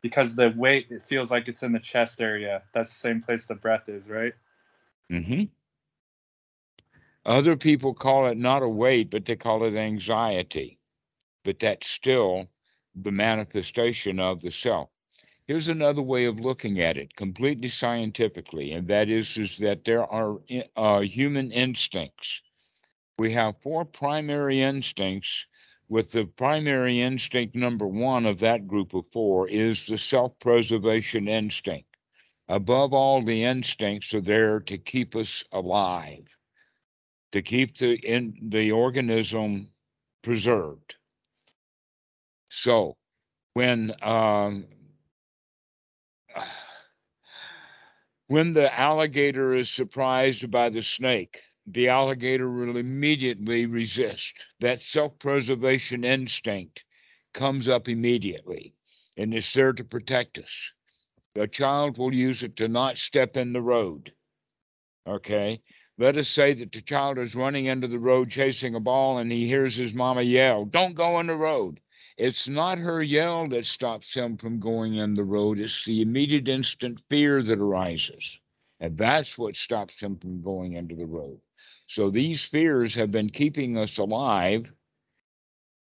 because 0.00 0.34
the 0.34 0.52
weight 0.56 0.86
it 0.90 1.02
feels 1.02 1.30
like 1.30 1.46
it's 1.46 1.62
in 1.62 1.72
the 1.72 1.78
chest 1.78 2.20
area. 2.20 2.62
That's 2.72 2.90
the 2.90 2.96
same 2.96 3.20
place 3.20 3.46
the 3.46 3.54
breath 3.54 3.88
is, 3.88 4.10
right? 4.10 4.34
Mm-hmm. 5.10 5.44
Other 7.24 7.56
people 7.56 7.94
call 7.94 8.28
it 8.28 8.38
not 8.38 8.62
a 8.62 8.68
weight, 8.68 9.10
but 9.10 9.26
they 9.26 9.36
call 9.36 9.64
it 9.64 9.76
anxiety. 9.76 10.78
But 11.44 11.58
that's 11.60 11.86
still 11.88 12.48
the 12.94 13.10
manifestation 13.12 14.18
of 14.18 14.40
the 14.40 14.50
self. 14.50 14.88
Here's 15.46 15.68
another 15.68 16.02
way 16.02 16.26
of 16.26 16.38
looking 16.38 16.80
at 16.80 16.98
it, 16.98 17.16
completely 17.16 17.70
scientifically, 17.70 18.72
and 18.72 18.86
that 18.88 19.08
is, 19.08 19.34
is 19.36 19.56
that 19.60 19.84
there 19.86 20.04
are 20.04 20.36
uh, 20.76 21.00
human 21.00 21.52
instincts. 21.52 22.28
We 23.18 23.32
have 23.32 23.54
four 23.62 23.86
primary 23.86 24.62
instincts, 24.62 25.28
with 25.88 26.12
the 26.12 26.24
primary 26.36 27.00
instinct 27.00 27.54
number 27.54 27.86
one 27.86 28.26
of 28.26 28.40
that 28.40 28.68
group 28.68 28.92
of 28.92 29.04
four 29.10 29.48
is 29.48 29.82
the 29.88 29.96
self 29.96 30.38
preservation 30.38 31.28
instinct. 31.28 31.87
Above 32.48 32.94
all, 32.94 33.22
the 33.22 33.44
instincts 33.44 34.14
are 34.14 34.22
there 34.22 34.60
to 34.60 34.78
keep 34.78 35.14
us 35.14 35.44
alive, 35.52 36.24
to 37.32 37.42
keep 37.42 37.76
the 37.76 37.94
in 37.94 38.48
the 38.50 38.72
organism 38.72 39.68
preserved. 40.22 40.94
So, 42.62 42.96
when 43.52 43.92
um, 44.02 44.64
when 48.28 48.54
the 48.54 48.72
alligator 48.78 49.54
is 49.54 49.68
surprised 49.70 50.50
by 50.50 50.70
the 50.70 50.82
snake, 50.82 51.38
the 51.66 51.88
alligator 51.88 52.50
will 52.50 52.78
immediately 52.78 53.66
resist. 53.66 54.32
That 54.60 54.80
self-preservation 54.90 56.02
instinct 56.02 56.82
comes 57.34 57.68
up 57.68 57.88
immediately, 57.88 58.72
and 59.18 59.34
is 59.34 59.52
there 59.54 59.74
to 59.74 59.84
protect 59.84 60.38
us. 60.38 60.50
The 61.34 61.46
child 61.46 61.98
will 61.98 62.12
use 62.12 62.42
it 62.42 62.56
to 62.56 62.68
not 62.68 62.98
step 62.98 63.36
in 63.36 63.52
the 63.52 63.62
road. 63.62 64.12
Okay? 65.06 65.60
Let 65.98 66.16
us 66.16 66.28
say 66.28 66.54
that 66.54 66.72
the 66.72 66.82
child 66.82 67.18
is 67.18 67.34
running 67.34 67.66
into 67.66 67.88
the 67.88 67.98
road 67.98 68.30
chasing 68.30 68.74
a 68.74 68.80
ball 68.80 69.18
and 69.18 69.32
he 69.32 69.46
hears 69.46 69.74
his 69.76 69.92
mama 69.92 70.22
yell, 70.22 70.64
Don't 70.64 70.94
go 70.94 71.18
in 71.20 71.26
the 71.26 71.36
road. 71.36 71.80
It's 72.16 72.48
not 72.48 72.78
her 72.78 73.02
yell 73.02 73.48
that 73.48 73.64
stops 73.64 74.12
him 74.14 74.36
from 74.38 74.60
going 74.60 74.94
in 74.94 75.14
the 75.14 75.24
road, 75.24 75.58
it's 75.58 75.84
the 75.84 76.02
immediate 76.02 76.48
instant 76.48 77.00
fear 77.08 77.42
that 77.42 77.58
arises. 77.58 78.24
And 78.80 78.96
that's 78.96 79.36
what 79.36 79.56
stops 79.56 79.94
him 80.00 80.18
from 80.18 80.42
going 80.42 80.72
into 80.74 80.94
the 80.94 81.06
road. 81.06 81.40
So 81.88 82.10
these 82.10 82.44
fears 82.50 82.94
have 82.94 83.10
been 83.10 83.30
keeping 83.30 83.76
us 83.78 83.98
alive 83.98 84.70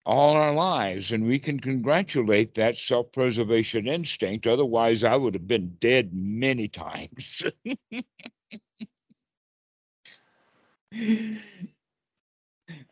all 0.06 0.34
our 0.34 0.54
lives, 0.54 1.10
and 1.10 1.26
we 1.26 1.38
can 1.38 1.60
congratulate 1.60 2.54
that 2.54 2.76
self 2.76 3.12
preservation 3.12 3.86
instinct. 3.88 4.46
Otherwise, 4.46 5.02
I 5.04 5.16
would 5.16 5.34
have 5.34 5.48
been 5.48 5.76
dead 5.80 6.10
many 6.14 6.68
times. 6.68 7.42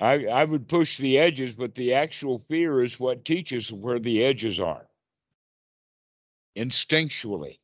I, 0.00 0.26
I 0.26 0.44
would 0.44 0.68
push 0.68 0.98
the 0.98 1.18
edges, 1.18 1.54
but 1.54 1.74
the 1.74 1.94
actual 1.94 2.44
fear 2.48 2.82
is 2.84 3.00
what 3.00 3.24
teaches 3.24 3.72
where 3.72 3.98
the 3.98 4.22
edges 4.24 4.60
are. 4.60 4.86
instinctually. 6.56 7.58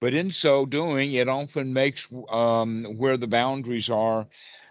But 0.00 0.14
in 0.14 0.32
so 0.32 0.66
doing, 0.66 1.14
it 1.14 1.28
often 1.28 1.72
makes 1.72 2.06
um, 2.30 2.84
where 2.98 3.16
the 3.16 3.26
boundaries 3.26 3.88
are 3.88 4.26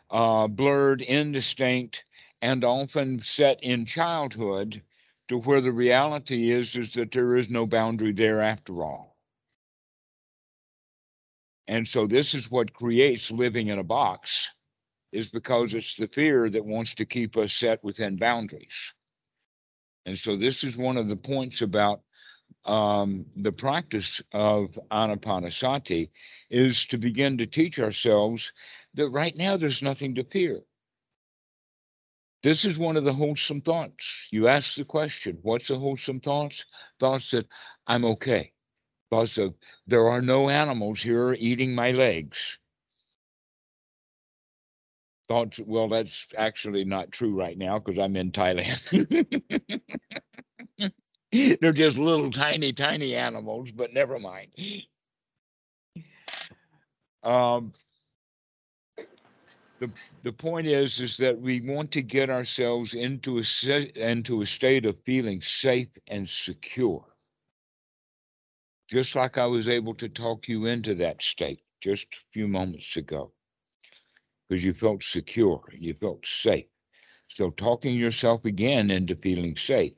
uh, 0.09 0.47
blurred, 0.47 1.01
indistinct, 1.01 2.03
and 2.41 2.63
often 2.63 3.21
set 3.23 3.61
in 3.63 3.85
childhood 3.85 4.81
to 5.27 5.37
where 5.37 5.61
the 5.61 5.71
reality 5.71 6.51
is 6.51 6.75
is 6.75 6.93
that 6.93 7.11
there 7.13 7.37
is 7.37 7.49
no 7.49 7.65
boundary 7.65 8.13
there 8.13 8.41
after 8.41 8.83
all. 8.83 9.15
And 11.67 11.87
so 11.87 12.07
this 12.07 12.33
is 12.33 12.49
what 12.49 12.73
creates 12.73 13.29
living 13.29 13.67
in 13.67 13.77
a 13.77 13.83
box 13.83 14.29
is 15.11 15.27
because 15.29 15.73
it's 15.73 15.95
the 15.97 16.07
fear 16.07 16.49
that 16.49 16.65
wants 16.65 16.95
to 16.95 17.05
keep 17.05 17.37
us 17.37 17.53
set 17.59 17.83
within 17.83 18.17
boundaries. 18.17 18.67
And 20.05 20.17
so 20.17 20.37
this 20.37 20.63
is 20.63 20.75
one 20.75 20.97
of 20.97 21.07
the 21.07 21.15
points 21.15 21.61
about 21.61 22.01
um, 22.65 23.25
the 23.35 23.51
practice 23.51 24.21
of 24.33 24.67
anapanasati 24.91 26.09
is 26.49 26.85
to 26.89 26.97
begin 26.97 27.37
to 27.37 27.45
teach 27.45 27.77
ourselves 27.77 28.43
that 28.95 29.09
right 29.09 29.35
now 29.35 29.57
there's 29.57 29.81
nothing 29.81 30.15
to 30.15 30.23
fear. 30.23 30.61
This 32.41 32.63
is 32.63 32.77
one 32.77 32.95
of 32.95 33.03
the 33.03 33.13
wholesome 33.13 33.61
thoughts. 33.61 34.03
You 34.31 34.47
ask 34.47 34.75
the 34.75 34.85
question, 34.85 35.39
what's 35.41 35.67
the 35.67 35.77
wholesome 35.77 36.21
thoughts? 36.21 36.63
Thoughts 36.99 37.29
that 37.31 37.47
I'm 37.85 38.05
okay. 38.05 38.53
Thoughts 39.09 39.37
of 39.37 39.55
there 39.87 40.07
are 40.07 40.21
no 40.21 40.49
animals 40.49 41.01
here 41.01 41.33
eating 41.33 41.75
my 41.75 41.91
legs. 41.91 42.37
Thoughts, 45.27 45.59
well, 45.65 45.89
that's 45.89 46.09
actually 46.37 46.85
not 46.85 47.11
true 47.11 47.37
right 47.37 47.57
now 47.57 47.79
because 47.79 47.99
I'm 47.99 48.15
in 48.15 48.31
Thailand. 48.31 48.79
They're 51.31 51.73
just 51.73 51.97
little 51.97 52.31
tiny, 52.31 52.73
tiny 52.73 53.15
animals, 53.15 53.69
but 53.75 53.93
never 53.93 54.17
mind. 54.17 54.51
Um, 57.21 57.73
the 59.79 59.89
the 60.23 60.31
point 60.33 60.67
is 60.67 60.99
is 60.99 61.15
that 61.17 61.39
we 61.39 61.61
want 61.61 61.91
to 61.93 62.01
get 62.01 62.29
ourselves 62.29 62.93
into 62.93 63.39
a 63.39 63.43
into 63.95 64.41
a 64.41 64.45
state 64.45 64.85
of 64.85 64.97
feeling 65.05 65.41
safe 65.61 65.89
and 66.07 66.27
secure. 66.29 67.05
Just 68.89 69.15
like 69.15 69.37
i 69.37 69.45
was 69.45 69.67
able 69.67 69.93
to 69.95 70.09
talk 70.09 70.47
you 70.47 70.65
into 70.65 70.95
that 70.95 71.21
state 71.21 71.61
just 71.81 72.05
a 72.11 72.25
few 72.33 72.47
moments 72.47 72.95
ago. 72.97 73.31
Because 74.47 74.63
you 74.63 74.73
felt 74.73 75.03
secure 75.03 75.63
you 75.73 75.93
felt 75.93 76.25
safe. 76.43 76.67
So 77.29 77.51
talking 77.51 77.95
yourself 77.95 78.43
again 78.45 78.91
into 78.91 79.15
feeling 79.15 79.55
safe. 79.55 79.97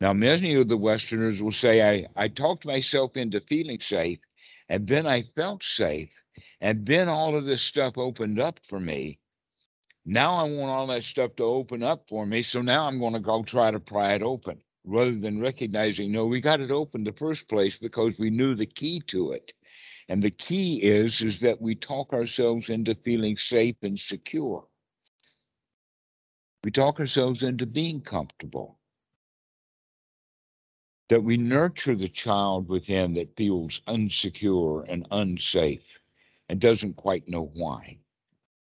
Now 0.00 0.12
many 0.12 0.54
of 0.54 0.68
the 0.68 0.76
westerners 0.76 1.42
will 1.42 1.52
say 1.52 1.82
i 1.82 2.06
i 2.16 2.28
talked 2.28 2.64
myself 2.64 3.16
into 3.16 3.40
feeling 3.40 3.80
safe 3.80 4.20
and 4.68 4.86
then 4.86 5.06
i 5.06 5.24
felt 5.34 5.62
safe 5.64 6.10
and 6.60 6.86
then 6.86 7.08
all 7.08 7.36
of 7.36 7.44
this 7.44 7.62
stuff 7.62 7.96
opened 7.96 8.40
up 8.40 8.58
for 8.68 8.80
me. 8.80 9.18
Now 10.04 10.36
I 10.36 10.44
want 10.44 10.70
all 10.70 10.86
that 10.88 11.02
stuff 11.04 11.36
to 11.36 11.44
open 11.44 11.82
up 11.82 12.04
for 12.08 12.24
me. 12.26 12.42
So 12.42 12.62
now 12.62 12.86
I'm 12.86 12.98
going 12.98 13.12
to 13.12 13.20
go 13.20 13.42
try 13.42 13.70
to 13.70 13.80
pry 13.80 14.14
it 14.14 14.22
open 14.22 14.62
rather 14.84 15.18
than 15.18 15.40
recognizing, 15.40 16.10
no, 16.10 16.26
we 16.26 16.40
got 16.40 16.60
it 16.60 16.70
open 16.70 17.04
the 17.04 17.12
first 17.12 17.46
place 17.48 17.76
because 17.80 18.14
we 18.18 18.30
knew 18.30 18.54
the 18.54 18.66
key 18.66 19.02
to 19.08 19.32
it. 19.32 19.52
And 20.08 20.22
the 20.22 20.30
key 20.30 20.76
is, 20.82 21.20
is 21.20 21.38
that 21.40 21.60
we 21.60 21.74
talk 21.74 22.12
ourselves 22.12 22.68
into 22.68 22.96
feeling 23.04 23.36
safe 23.36 23.76
and 23.82 23.98
secure. 23.98 24.66
We 26.64 26.70
talk 26.70 26.98
ourselves 26.98 27.42
into 27.42 27.66
being 27.66 28.00
comfortable. 28.00 28.78
That 31.10 31.22
we 31.22 31.36
nurture 31.36 31.96
the 31.96 32.08
child 32.08 32.68
within 32.68 33.14
that 33.14 33.36
feels 33.36 33.80
unsecure 33.86 34.84
and 34.88 35.06
unsafe 35.10 35.82
and 36.50 36.60
doesn't 36.60 36.96
quite 36.96 37.28
know 37.28 37.48
why. 37.54 37.96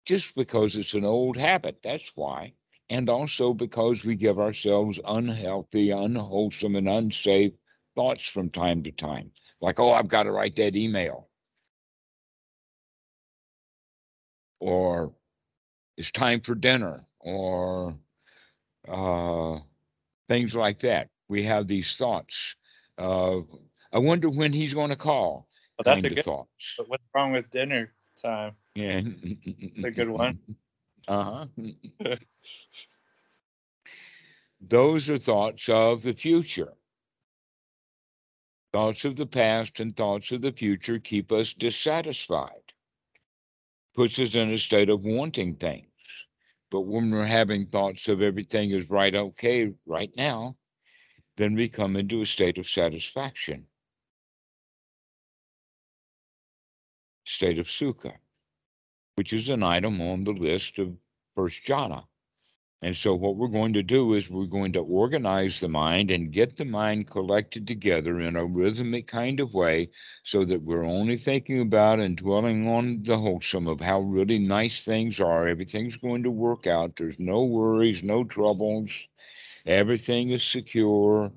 Just 0.05 0.27
because 0.35 0.75
it's 0.75 0.95
an 0.95 1.05
old 1.05 1.37
habit, 1.37 1.79
that's 1.85 2.11
why. 2.17 2.53
And 2.91 3.09
also 3.09 3.55
because 3.55 4.03
we 4.05 4.17
give 4.17 4.41
ourselves 4.41 4.99
unhealthy, 5.07 5.93
unwholesome, 5.93 6.75
and 6.75 6.89
unsafe 6.89 7.53
thoughts 7.95 8.23
from 8.35 8.51
time 8.51 8.83
to 8.83 8.91
time. 8.91 9.31
Like, 9.61 9.79
oh, 9.79 9.93
I've 9.93 10.09
got 10.09 10.25
to 10.25 10.33
write 10.33 10.57
that 10.57 10.75
email. 10.75 11.29
Or 14.59 15.13
it's 15.97 16.11
time 16.11 16.41
for 16.45 16.57
dinner. 16.57 17.03
Or 17.21 17.95
uh, 18.89 19.59
things 20.27 20.53
like 20.53 20.81
that. 20.81 21.11
We 21.29 21.45
have 21.45 21.69
these 21.69 21.95
thoughts. 21.97 22.35
Uh, 22.99 23.37
I 23.93 23.99
wonder 23.99 24.29
when 24.29 24.53
he's 24.53 24.75
going 24.75 24.91
to 24.91 24.97
call. 24.97 25.47
Well, 25.79 25.95
that's 25.95 26.05
a 26.05 26.11
good. 26.11 26.25
thoughts. 26.25 26.51
But 26.77 26.89
what's 26.89 27.05
wrong 27.15 27.33
with 27.33 27.51
dinner 27.51 27.93
time? 28.21 28.55
Yeah. 28.75 29.01
a 29.85 29.91
good 29.91 30.09
one. 30.09 30.39
Uh 31.07 31.47
huh. 31.57 32.17
Those 34.61 35.09
are 35.09 35.19
thoughts 35.19 35.63
of 35.69 36.03
the 36.03 36.15
future. 36.15 36.73
Thoughts 38.73 39.05
of 39.05 39.17
the 39.17 39.27
past 39.27 39.79
and 39.79 39.97
thoughts 39.97 40.31
of 40.33 40.43
the 40.43 40.53
future 40.53 40.99
keep 40.99 41.33
us 41.33 41.55
dissatisfied, 41.59 42.73
puts 43.95 44.19
us 44.19 44.35
in 44.35 44.53
a 44.53 44.59
state 44.59 44.91
of 44.91 45.03
wanting 45.03 45.57
things. 45.57 45.87
But 46.71 46.83
when 46.83 47.11
we're 47.11 47.27
having 47.27 47.67
thoughts 47.67 48.09
of 48.09 48.21
everything 48.21 48.73
is 48.73 48.91
right, 48.91 49.15
okay, 49.15 49.73
right 49.87 50.11
now, 50.17 50.57
then 51.39 51.55
we 51.55 51.69
come 51.69 51.97
into 51.97 52.21
a 52.21 52.27
state 52.27 52.59
of 52.59 52.67
satisfaction. 52.67 53.67
State 57.37 57.59
of 57.59 57.67
sukha, 57.67 58.13
which 59.17 59.33
is 59.33 59.49
an 59.49 59.63
item 59.63 60.01
on 60.01 60.25
the 60.25 60.33
list 60.33 60.79
of 60.79 60.97
first 61.35 61.57
jhana. 61.67 62.05
And 62.81 62.95
so, 62.95 63.13
what 63.13 63.37
we're 63.37 63.49
going 63.49 63.73
to 63.73 63.83
do 63.83 64.15
is 64.15 64.31
we're 64.31 64.47
going 64.47 64.73
to 64.75 64.81
organize 64.81 65.59
the 65.61 65.67
mind 65.67 66.13
and 66.13 66.33
get 66.33 66.57
the 66.57 66.65
mind 66.65 67.11
collected 67.11 67.67
together 67.67 68.21
in 68.21 68.37
a 68.37 68.45
rhythmic 68.45 69.09
kind 69.09 69.41
of 69.41 69.53
way 69.53 69.91
so 70.25 70.45
that 70.45 70.63
we're 70.63 70.85
only 70.85 71.19
thinking 71.19 71.61
about 71.61 71.99
and 71.99 72.17
dwelling 72.17 72.69
on 72.69 73.03
the 73.05 73.19
wholesome 73.19 73.67
of 73.67 73.81
how 73.81 74.01
really 74.01 74.39
nice 74.39 74.85
things 74.85 75.19
are. 75.19 75.49
Everything's 75.49 75.97
going 75.97 76.23
to 76.23 76.31
work 76.31 76.69
out. 76.69 76.93
There's 76.97 77.19
no 77.19 77.45
worries, 77.45 78.01
no 78.05 78.23
troubles. 78.23 78.91
Everything 79.67 80.31
is 80.31 80.53
secure. 80.53 81.33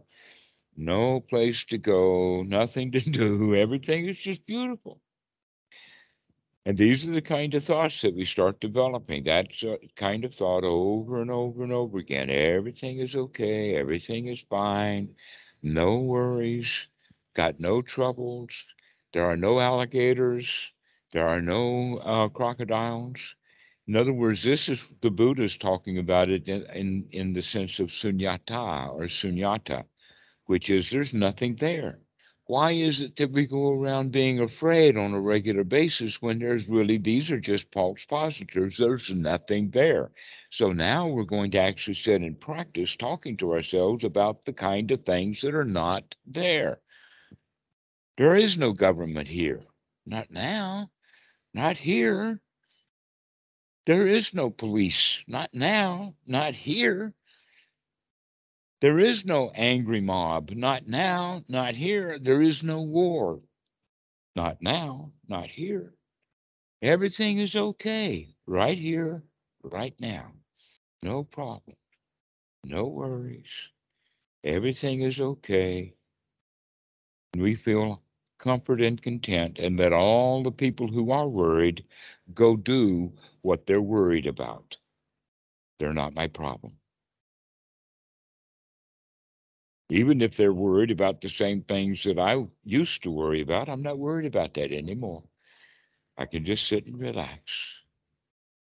No 0.78 1.22
place 1.22 1.66
to 1.70 1.78
go, 1.78 2.44
nothing 2.44 2.92
to 2.92 3.00
do. 3.12 3.56
Everything 3.56 4.08
is 4.08 4.18
just 4.24 4.46
beautiful. 4.46 5.02
And 6.66 6.78
these 6.78 7.04
are 7.06 7.14
the 7.14 7.22
kind 7.22 7.56
of 7.56 7.64
thoughts 7.64 8.02
that 8.04 8.16
we 8.16 8.26
start 8.26 8.60
developing. 8.60 9.24
That 9.24 9.48
kind 9.96 10.24
of 10.24 10.34
thought 10.36 10.64
over 10.64 11.22
and 11.22 11.32
over 11.32 11.64
and 11.64 11.74
over 11.74 11.98
again. 11.98 12.30
Everything 12.30 13.00
is 13.00 13.16
okay. 13.16 13.76
Everything 13.76 14.28
is 14.28 14.40
fine. 14.48 15.16
No 15.64 16.00
worries. 16.00 16.68
Got 17.36 17.60
no 17.60 17.82
troubles. 17.82 18.50
There 19.14 19.26
are 19.26 19.38
no 19.38 19.60
alligators. 19.60 20.48
There 21.14 21.28
are 21.28 21.42
no 21.42 21.98
uh, 21.98 22.30
crocodiles. 22.30 23.18
In 23.88 23.96
other 23.96 24.14
words, 24.14 24.44
this 24.44 24.70
is 24.70 24.80
the 25.02 25.10
Buddha's 25.10 25.58
talking 25.58 25.98
about 25.98 26.30
it 26.30 26.48
in, 26.48 26.64
in, 26.74 27.08
in 27.12 27.34
the 27.34 27.42
sense 27.42 27.80
of 27.80 27.90
sunyata 27.90 28.90
or 28.94 29.08
sunyata, 29.08 29.84
which 30.46 30.70
is 30.70 30.88
there's 30.92 31.12
nothing 31.12 31.58
there. 31.60 32.00
Why 32.52 32.74
is 32.74 33.00
it 33.00 33.16
that 33.16 33.32
we 33.32 33.48
go 33.48 33.72
around 33.72 34.12
being 34.12 34.42
afraid 34.42 34.98
on 34.98 35.14
a 35.14 35.22
regular 35.22 35.64
basis 35.64 36.18
when 36.20 36.40
there's 36.40 36.68
really, 36.68 36.98
these 36.98 37.32
are 37.32 37.40
just 37.40 37.64
false 37.72 38.00
positives? 38.10 38.76
There's 38.78 39.10
nothing 39.10 39.72
there. 39.74 40.12
So 40.52 40.74
now 40.74 41.08
we're 41.08 41.24
going 41.24 41.52
to 41.52 41.60
actually 41.60 41.96
sit 41.96 42.20
and 42.20 42.38
practice 42.38 42.94
talking 43.00 43.38
to 43.38 43.54
ourselves 43.54 44.04
about 44.04 44.44
the 44.44 44.52
kind 44.52 44.92
of 44.92 45.06
things 45.06 45.40
that 45.44 45.56
are 45.56 45.64
not 45.64 46.04
there. 46.28 46.82
There 48.18 48.36
is 48.36 48.58
no 48.58 48.74
government 48.74 49.30
here. 49.30 49.62
Not 50.06 50.30
now. 50.30 50.92
Not 51.54 51.78
here. 51.78 52.42
There 53.88 54.10
is 54.10 54.30
no 54.34 54.50
police. 54.50 55.20
Not 55.26 55.52
now. 55.54 56.16
Not 56.28 56.54
here. 56.56 57.14
There 58.82 58.98
is 58.98 59.24
no 59.26 59.52
angry 59.52 60.02
mob. 60.02 60.50
Not 60.50 60.88
now, 60.88 61.44
not 61.48 61.76
here. 61.76 62.18
There 62.20 62.42
is 62.42 62.64
no 62.64 62.82
war. 62.82 63.40
Not 64.36 64.58
now, 64.62 65.12
not 65.28 65.50
here. 65.50 65.94
Everything 66.82 67.38
is 67.38 67.56
okay 67.56 68.30
right 68.48 68.78
here, 68.78 69.24
right 69.64 69.94
now. 70.00 70.32
No 71.04 71.24
problem. 71.24 71.78
No 72.64 72.86
worries. 72.88 73.46
Everything 74.44 75.02
is 75.02 75.20
okay. 75.20 75.94
We 77.38 77.56
feel 77.56 78.02
comfort 78.40 78.82
and 78.82 79.02
content, 79.02 79.60
and 79.60 79.78
let 79.78 79.94
all 79.94 80.42
the 80.42 80.52
people 80.52 80.88
who 80.88 81.12
are 81.12 81.28
worried 81.28 81.86
go 82.34 82.56
do 82.56 83.14
what 83.44 83.68
they're 83.68 83.82
worried 83.82 84.26
about. 84.26 84.76
They're 85.80 85.94
not 85.94 86.16
my 86.16 86.28
problem. 86.28 86.78
Even 89.92 90.24
if 90.24 90.36
they're 90.38 90.54
worried 90.56 90.90
about 90.90 91.22
the 91.22 91.30
same 91.30 91.62
things 91.62 92.02
that 92.06 92.18
I 92.18 92.48
used 92.64 93.04
to 93.04 93.12
worry 93.12 93.42
about, 93.42 93.70
I'm 93.70 93.84
not 93.84 94.00
worried 94.00 94.26
about 94.26 94.56
that 94.56 94.72
anymore. 94.72 95.24
I 96.18 96.26
can 96.28 96.46
just 96.46 96.68
sit 96.68 96.88
and 96.88 97.00
relax. 97.00 97.42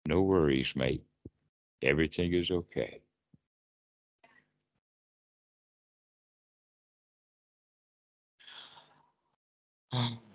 No 0.08 0.22
worries, 0.22 0.74
mate. 0.78 1.04
Everything 1.84 2.34
is 2.34 2.52
okay. 2.52 3.02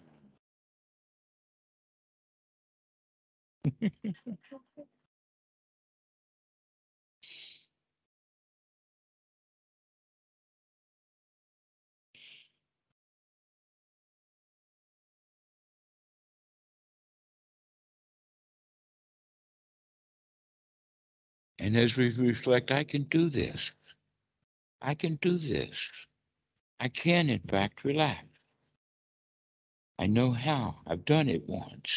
And 21.68 21.76
as 21.76 21.94
we 21.98 22.14
reflect, 22.14 22.70
I 22.70 22.82
can 22.82 23.02
do 23.10 23.28
this. 23.28 23.58
I 24.80 24.94
can 24.94 25.18
do 25.20 25.36
this. 25.36 25.76
I 26.80 26.88
can, 26.88 27.28
in 27.28 27.40
fact, 27.40 27.84
relax. 27.84 28.24
I 29.98 30.06
know 30.06 30.32
how. 30.32 30.76
I've 30.86 31.04
done 31.04 31.28
it 31.28 31.46
once. 31.46 31.90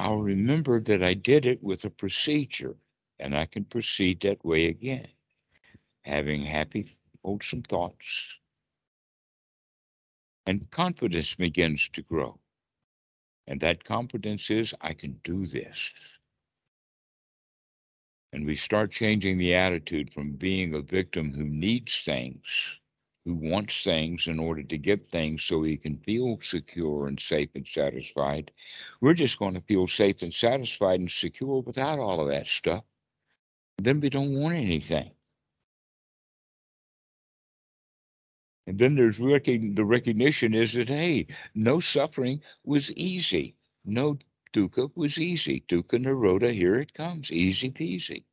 I'll 0.00 0.16
remember 0.16 0.80
that 0.80 1.04
I 1.04 1.14
did 1.14 1.46
it 1.46 1.62
with 1.62 1.84
a 1.84 1.90
procedure, 1.90 2.74
and 3.20 3.32
I 3.36 3.46
can 3.46 3.64
proceed 3.64 4.22
that 4.22 4.44
way 4.44 4.66
again, 4.66 5.06
having 6.02 6.44
happy, 6.44 6.96
wholesome 7.24 7.62
thoughts. 7.62 7.94
And 10.48 10.68
confidence 10.72 11.32
begins 11.38 11.80
to 11.92 12.02
grow. 12.02 12.40
And 13.46 13.60
that 13.60 13.84
confidence 13.84 14.46
is, 14.50 14.74
I 14.80 14.94
can 14.94 15.20
do 15.22 15.46
this. 15.46 15.76
And 18.32 18.46
we 18.46 18.56
start 18.56 18.92
changing 18.92 19.38
the 19.38 19.54
attitude 19.54 20.12
from 20.12 20.32
being 20.32 20.74
a 20.74 20.82
victim 20.82 21.32
who 21.32 21.44
needs 21.44 21.92
things, 22.04 22.42
who 23.24 23.34
wants 23.34 23.82
things 23.82 24.24
in 24.26 24.38
order 24.38 24.62
to 24.62 24.78
get 24.78 25.10
things 25.10 25.42
so 25.44 25.62
he 25.62 25.76
can 25.76 25.98
feel 25.98 26.38
secure 26.42 27.08
and 27.08 27.20
safe 27.20 27.50
and 27.54 27.66
satisfied. 27.74 28.52
We're 29.00 29.14
just 29.14 29.38
going 29.38 29.54
to 29.54 29.60
feel 29.62 29.88
safe 29.88 30.22
and 30.22 30.32
satisfied 30.32 31.00
and 31.00 31.10
secure 31.10 31.60
without 31.60 31.98
all 31.98 32.20
of 32.20 32.28
that 32.28 32.46
stuff. 32.46 32.84
Then 33.78 34.00
we 34.00 34.10
don't 34.10 34.38
want 34.38 34.54
anything. 34.54 35.10
And 38.66 38.78
then 38.78 38.94
there's 38.94 39.18
the 39.18 39.84
recognition 39.84 40.54
is 40.54 40.74
that, 40.74 40.88
hey, 40.88 41.26
no 41.56 41.80
suffering 41.80 42.42
was 42.62 42.90
easy. 42.92 43.56
No 43.84 44.18
dukkha 44.54 44.90
was 44.94 45.18
easy. 45.18 45.64
Dukkha 45.68 45.98
nirodha, 45.98 46.52
here 46.52 46.78
it 46.78 46.94
comes. 46.94 47.30
Easy 47.30 47.70
peasy. 47.70 48.24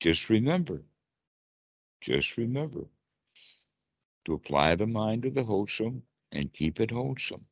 Just 0.00 0.28
remember. 0.28 0.82
Just 2.00 2.36
remember 2.36 2.86
to 4.24 4.32
apply 4.34 4.74
the 4.76 4.86
mind 4.86 5.22
to 5.22 5.30
the 5.30 5.44
wholesome 5.44 6.02
and 6.32 6.52
keep 6.52 6.80
it 6.80 6.90
wholesome. 6.90 7.46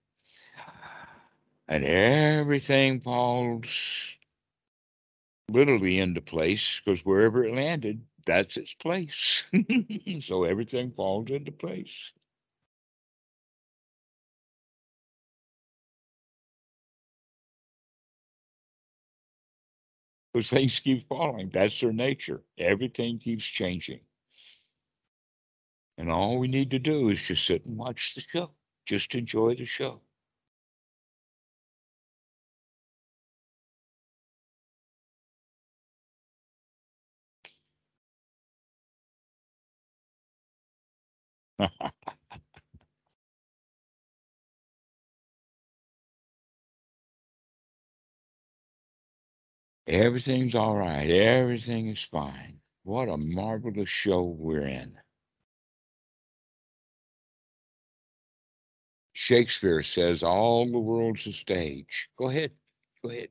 And 1.68 1.84
everything 1.84 3.00
falls 3.00 3.64
literally 5.50 5.98
into 5.98 6.20
place 6.20 6.62
because 6.84 7.00
wherever 7.04 7.44
it 7.44 7.54
landed, 7.54 8.02
that's 8.26 8.56
its 8.56 8.72
place. 8.80 9.42
so 10.26 10.44
everything 10.44 10.92
falls 10.92 11.28
into 11.30 11.52
place. 11.52 11.92
Because 20.38 20.50
things 20.50 20.80
keep 20.84 21.08
falling. 21.08 21.50
That's 21.52 21.74
their 21.80 21.92
nature. 21.92 22.42
Everything 22.58 23.18
keeps 23.18 23.42
changing. 23.42 23.98
And 25.98 26.12
all 26.12 26.38
we 26.38 26.46
need 26.46 26.70
to 26.70 26.78
do 26.78 27.08
is 27.08 27.18
just 27.26 27.44
sit 27.44 27.66
and 27.66 27.76
watch 27.76 28.12
the 28.14 28.22
show. 28.32 28.52
Just 28.86 29.12
enjoy 29.16 29.56
the 29.56 29.66
show. 29.66 30.00
Everything's 49.88 50.54
all 50.54 50.76
right. 50.76 51.08
Everything 51.10 51.88
is 51.88 52.06
fine. 52.12 52.60
What 52.84 53.08
a 53.08 53.16
marvelous 53.16 53.88
show 53.88 54.22
we're 54.22 54.66
in. 54.66 54.92
Shakespeare 59.14 59.82
says 59.82 60.22
all 60.22 60.70
the 60.70 60.78
world's 60.78 61.26
a 61.26 61.32
stage. 61.32 61.86
Go 62.18 62.28
ahead. 62.28 62.50
Go 63.02 63.10
ahead. 63.10 63.28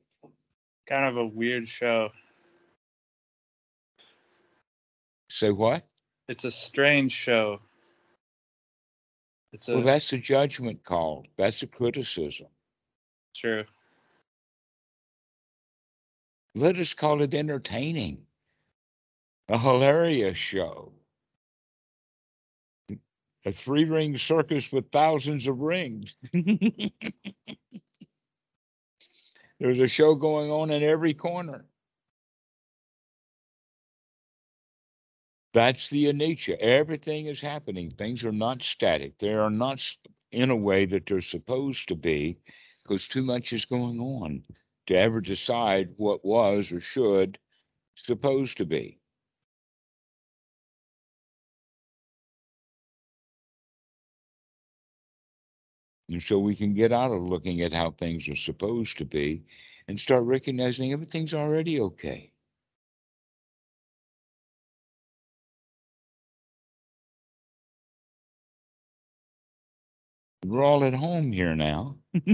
Kind 0.88 1.06
of 1.06 1.16
a 1.16 1.26
weird 1.26 1.68
show. 1.68 2.10
Say 5.30 5.50
what? 5.50 5.86
It's 6.28 6.44
a 6.44 6.50
strange 6.50 7.12
show. 7.12 7.60
It's 9.52 9.68
a 9.68 9.76
Well, 9.76 9.84
that's 9.84 10.12
a 10.12 10.18
judgment 10.18 10.84
call. 10.84 11.24
That's 11.36 11.62
a 11.62 11.66
criticism. 11.68 12.48
true. 13.34 13.64
Let 16.54 16.76
us 16.76 16.94
call 16.98 17.22
it 17.22 17.34
entertaining. 17.34 18.18
A 19.48 19.58
hilarious 19.58 20.36
show. 20.36 20.92
A 23.46 23.52
three 23.64 23.84
ring 23.84 24.18
circus 24.18 24.64
with 24.72 24.90
thousands 24.90 25.46
of 25.46 25.60
rings. 25.60 26.14
There's 29.60 29.80
a 29.80 29.88
show 29.88 30.14
going 30.14 30.50
on 30.50 30.70
in 30.70 30.82
every 30.82 31.14
corner. 31.14 31.64
That's 35.54 35.88
the 35.90 36.06
anicca. 36.06 36.58
Everything 36.58 37.26
is 37.26 37.40
happening. 37.40 37.94
Things 37.96 38.22
are 38.22 38.32
not 38.32 38.62
static. 38.62 39.14
They 39.18 39.32
are 39.32 39.50
not 39.50 39.78
in 40.30 40.50
a 40.50 40.56
way 40.56 40.84
that 40.86 41.04
they're 41.08 41.22
supposed 41.22 41.88
to 41.88 41.94
be 41.94 42.38
because 42.82 43.06
too 43.08 43.22
much 43.22 43.52
is 43.52 43.64
going 43.64 43.98
on 43.98 44.42
to 44.88 44.94
ever 44.94 45.20
decide 45.20 45.90
what 45.96 46.24
was 46.24 46.66
or 46.72 46.80
should 46.80 47.38
supposed 48.06 48.56
to 48.56 48.64
be. 48.64 48.98
And 56.08 56.22
so 56.26 56.38
we 56.38 56.56
can 56.56 56.74
get 56.74 56.92
out 56.92 57.12
of 57.12 57.22
looking 57.22 57.60
at 57.60 57.72
how 57.72 57.90
things 57.92 58.26
are 58.28 58.36
supposed 58.36 58.96
to 58.98 59.04
be 59.04 59.44
and 59.88 60.00
start 60.00 60.24
recognizing 60.24 60.92
everything's 60.92 61.34
already 61.34 61.80
okay. 61.80 62.32
We're 70.46 70.64
all 70.64 70.84
at 70.84 70.94
home 70.94 71.30
here 71.32 71.54
now. 71.54 71.96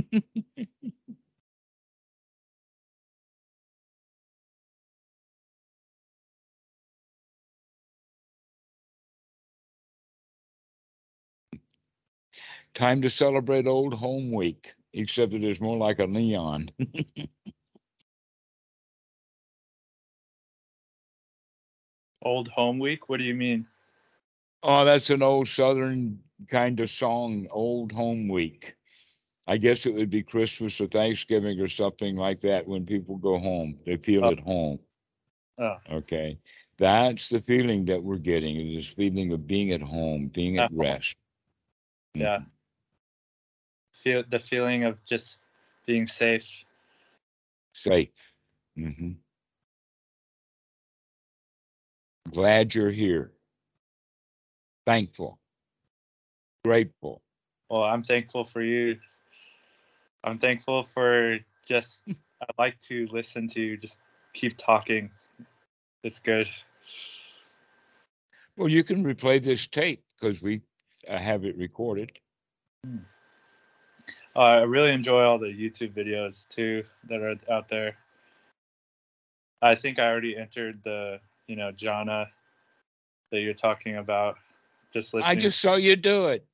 Time 12.75 13.03
to 13.03 13.11
celebrate 13.11 13.67
Old 13.67 13.95
Home 13.95 14.33
Week, 14.33 14.67
except 14.93 15.33
that 15.33 15.43
it 15.43 15.51
is 15.53 15.61
more 15.61 15.77
like 15.77 15.99
a 16.01 16.07
neon. 16.07 16.71
Old 22.23 22.49
Home 22.49 22.79
Week. 22.79 23.09
What 23.09 23.19
do 23.19 23.25
you 23.25 23.35
mean? 23.35 23.67
oh, 24.63 24.85
that's 24.85 25.11
an 25.11 25.23
old 25.23 25.47
Southern 25.55 26.19
kind 26.51 26.81
of 26.81 26.89
song, 26.91 27.47
Old 27.51 27.93
Home 27.93 28.29
Week. 28.29 28.75
I 29.47 29.59
guess 29.59 29.85
it 29.85 29.93
would 29.93 30.09
be 30.09 30.23
Christmas 30.23 30.81
or 30.81 30.87
Thanksgiving 30.87 31.61
or 31.61 31.69
something 31.69 32.17
like 32.17 32.41
that 32.41 32.67
when 32.67 32.87
people 32.87 33.17
go 33.19 33.39
home. 33.39 33.79
They 33.85 33.99
feel 33.99 34.25
Oh. 34.25 34.31
at 34.31 34.41
home. 34.41 34.79
Oh, 35.59 35.77
Okay. 35.91 36.39
That's 36.79 37.29
the 37.29 37.41
feeling 37.43 37.85
that 37.85 38.03
we're 38.03 38.17
getting, 38.17 38.57
is 38.57 38.85
this 38.87 38.95
feeling 38.97 39.33
of 39.33 39.47
being 39.47 39.71
at 39.73 39.83
home, 39.83 40.29
being 40.35 40.59
at 40.59 40.71
Uh-huh. 40.73 40.83
rest. 40.83 41.15
yeah. 42.15 42.41
Feel 43.95 44.25
the 44.29 44.39
feeling 44.41 44.85
of 44.85 44.99
just 45.07 45.39
being 45.87 46.07
safe. 46.07 46.65
Safe. 47.75 48.09
hmm 48.77 49.13
Glad 52.31 52.75
you're 52.75 52.91
here. 52.91 53.33
thankful, 54.87 55.39
grateful. 56.65 57.23
Well, 57.71 57.85
I'm 57.85 58.03
thankful 58.03 58.45
for 58.45 58.63
you. 58.63 58.99
I'm 60.25 60.39
thankful 60.39 60.83
for 60.83 61.39
just 61.67 62.05
I 62.43 62.47
like 62.59 62.79
to 62.81 63.07
listen 63.13 63.47
to 63.49 63.61
you 63.63 63.77
just 63.77 64.01
keep 64.33 64.57
talking. 64.57 65.11
It's 66.03 66.19
good. 66.19 66.49
Well, 68.57 68.69
you 68.69 68.85
can 68.85 69.05
replay 69.05 69.43
this 69.43 69.67
tape 69.71 70.05
because 70.21 70.43
we 70.43 70.63
uh, 71.09 71.19
have 71.19 71.45
it 71.45 71.57
recorded. 71.57 72.13
Uh, 74.37 74.41
I 74.41 74.63
really 74.63 74.91
enjoy 74.93 75.23
all 75.23 75.39
the 75.39 75.47
YouTube 75.47 75.93
videos 75.93 76.49
too 76.49 76.85
that 77.09 77.21
are 77.21 77.37
out 77.51 77.69
there. 77.69 77.97
I 79.63 79.75
think 79.77 79.99
I 79.99 80.09
already 80.11 80.37
entered 80.37 80.83
the, 80.83 81.21
you 81.47 81.57
know, 81.57 81.71
jhana 81.73 82.27
that 83.31 83.41
you're 83.41 83.55
talking 83.55 83.97
about. 83.97 84.37
Just 84.93 85.15
listening. 85.15 85.39
I 85.39 85.41
just 85.41 85.61
saw 85.61 85.77
you 85.77 85.97
do 85.97 86.27
it. 86.29 86.45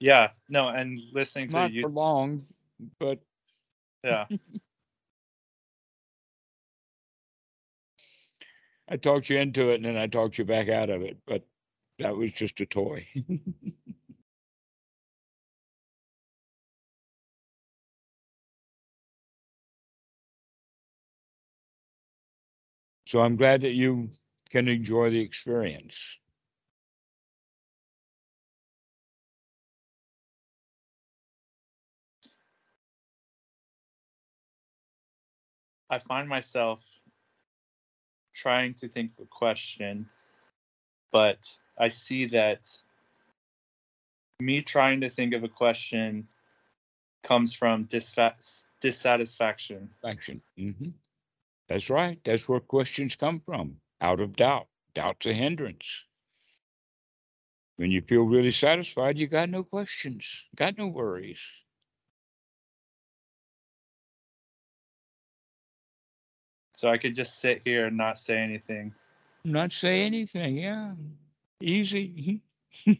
yeah, 0.00 0.30
no, 0.48 0.68
and 0.68 0.98
listening 1.12 1.48
to 1.48 1.56
Not 1.56 1.72
you. 1.72 1.82
for 1.82 1.88
long, 1.90 2.46
but 2.98 3.20
Yeah, 4.02 4.26
I 8.88 8.96
talked 8.96 9.28
you 9.30 9.38
into 9.38 9.70
it 9.70 9.76
and 9.76 9.84
then 9.84 9.96
I 9.96 10.06
talked 10.06 10.38
you 10.38 10.44
back 10.44 10.68
out 10.68 10.90
of 10.90 11.02
it. 11.02 11.18
But 11.26 11.46
that 11.98 12.16
was 12.16 12.32
just 12.32 12.60
a 12.60 12.66
toy. 12.66 13.06
so 23.12 23.20
I'm 23.20 23.36
glad 23.36 23.60
that 23.60 23.72
you 23.72 24.08
can 24.48 24.68
enjoy 24.68 25.10
the 25.10 25.20
experience. 25.20 25.92
I 35.90 35.98
find 35.98 36.26
myself 36.26 36.82
trying 38.34 38.72
to 38.76 38.88
think 38.88 39.12
of 39.12 39.24
a 39.24 39.28
question, 39.28 40.08
but 41.12 41.46
I 41.78 41.88
see 41.88 42.24
that 42.28 42.66
me 44.40 44.62
trying 44.62 45.02
to 45.02 45.10
think 45.10 45.34
of 45.34 45.44
a 45.44 45.48
question 45.48 46.26
comes 47.22 47.52
from 47.52 47.84
disfa- 47.88 48.64
dissatisfaction. 48.80 49.90
Action. 50.02 50.40
hmm 50.56 50.88
That's 51.72 51.88
right. 51.88 52.18
That's 52.26 52.46
where 52.46 52.60
questions 52.60 53.16
come 53.18 53.40
from. 53.46 53.76
Out 54.02 54.20
of 54.20 54.36
doubt. 54.36 54.66
Doubt's 54.94 55.24
a 55.24 55.32
hindrance. 55.32 55.86
When 57.76 57.90
you 57.90 58.02
feel 58.02 58.24
really 58.24 58.52
satisfied, 58.52 59.16
you 59.16 59.26
got 59.26 59.48
no 59.48 59.64
questions, 59.64 60.22
got 60.54 60.76
no 60.76 60.88
worries. 60.88 61.38
So 66.74 66.90
I 66.90 66.98
could 66.98 67.14
just 67.14 67.40
sit 67.40 67.62
here 67.64 67.86
and 67.86 67.96
not 67.96 68.18
say 68.18 68.36
anything. 68.36 68.92
Not 69.42 69.72
say 69.72 70.02
anything. 70.02 70.58
Yeah. 70.58 70.92
Easy. 71.62 72.42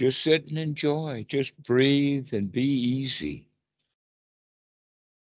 Just 0.00 0.24
sit 0.24 0.46
and 0.48 0.58
enjoy. 0.58 1.26
Just 1.28 1.56
breathe 1.62 2.32
and 2.32 2.50
be 2.50 2.64
easy. 2.64 3.46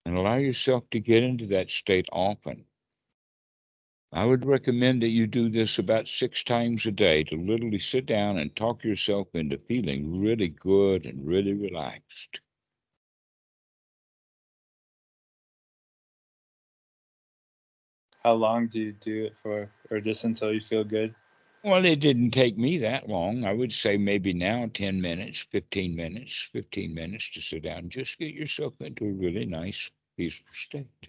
And 0.06 0.18
allow 0.18 0.38
yourself 0.38 0.90
to 0.92 1.00
get 1.02 1.24
into 1.24 1.48
that 1.48 1.70
state 1.70 2.08
often. 2.14 2.66
I 4.14 4.26
would 4.26 4.46
recommend 4.46 5.02
that 5.04 5.10
you 5.10 5.28
do 5.28 5.50
this 5.50 5.78
about 5.78 6.08
six 6.08 6.44
times 6.44 6.86
a 6.86 6.92
day 6.92 7.24
to 7.26 7.36
literally 7.36 7.80
sit 7.80 8.06
down 8.06 8.38
and 8.38 8.56
talk 8.56 8.84
yourself 8.84 9.28
into 9.36 9.58
feeling 9.58 10.22
really 10.22 10.48
good 10.48 11.06
and 11.06 11.28
really 11.28 11.54
relaxed. 11.54 12.40
How 18.24 18.34
long 18.34 18.68
do 18.68 18.82
you 18.82 18.94
do 18.94 19.26
it 19.26 19.36
for, 19.44 19.72
or 19.92 20.00
just 20.00 20.24
until 20.24 20.54
you 20.54 20.62
feel 20.62 20.84
good? 20.84 21.16
Well, 21.64 21.84
it 21.86 22.00
didn't 22.00 22.32
take 22.32 22.58
me 22.58 22.78
that 22.80 23.10
long. 23.10 23.44
I 23.44 23.54
would 23.54 23.74
say 23.74 23.98
maybe 23.98 24.34
now 24.34 24.68
10 24.74 25.02
minutes, 25.02 25.44
15 25.52 25.96
minutes, 25.96 26.32
15 26.54 26.94
minutes 26.94 27.30
to 27.34 27.42
sit 27.42 27.64
down. 27.64 27.90
Just 27.90 28.18
get 28.20 28.34
yourself 28.34 28.80
into 28.80 29.06
a 29.06 29.12
really 29.14 29.46
nice, 29.46 29.90
peaceful 30.16 30.46
state. 30.68 31.08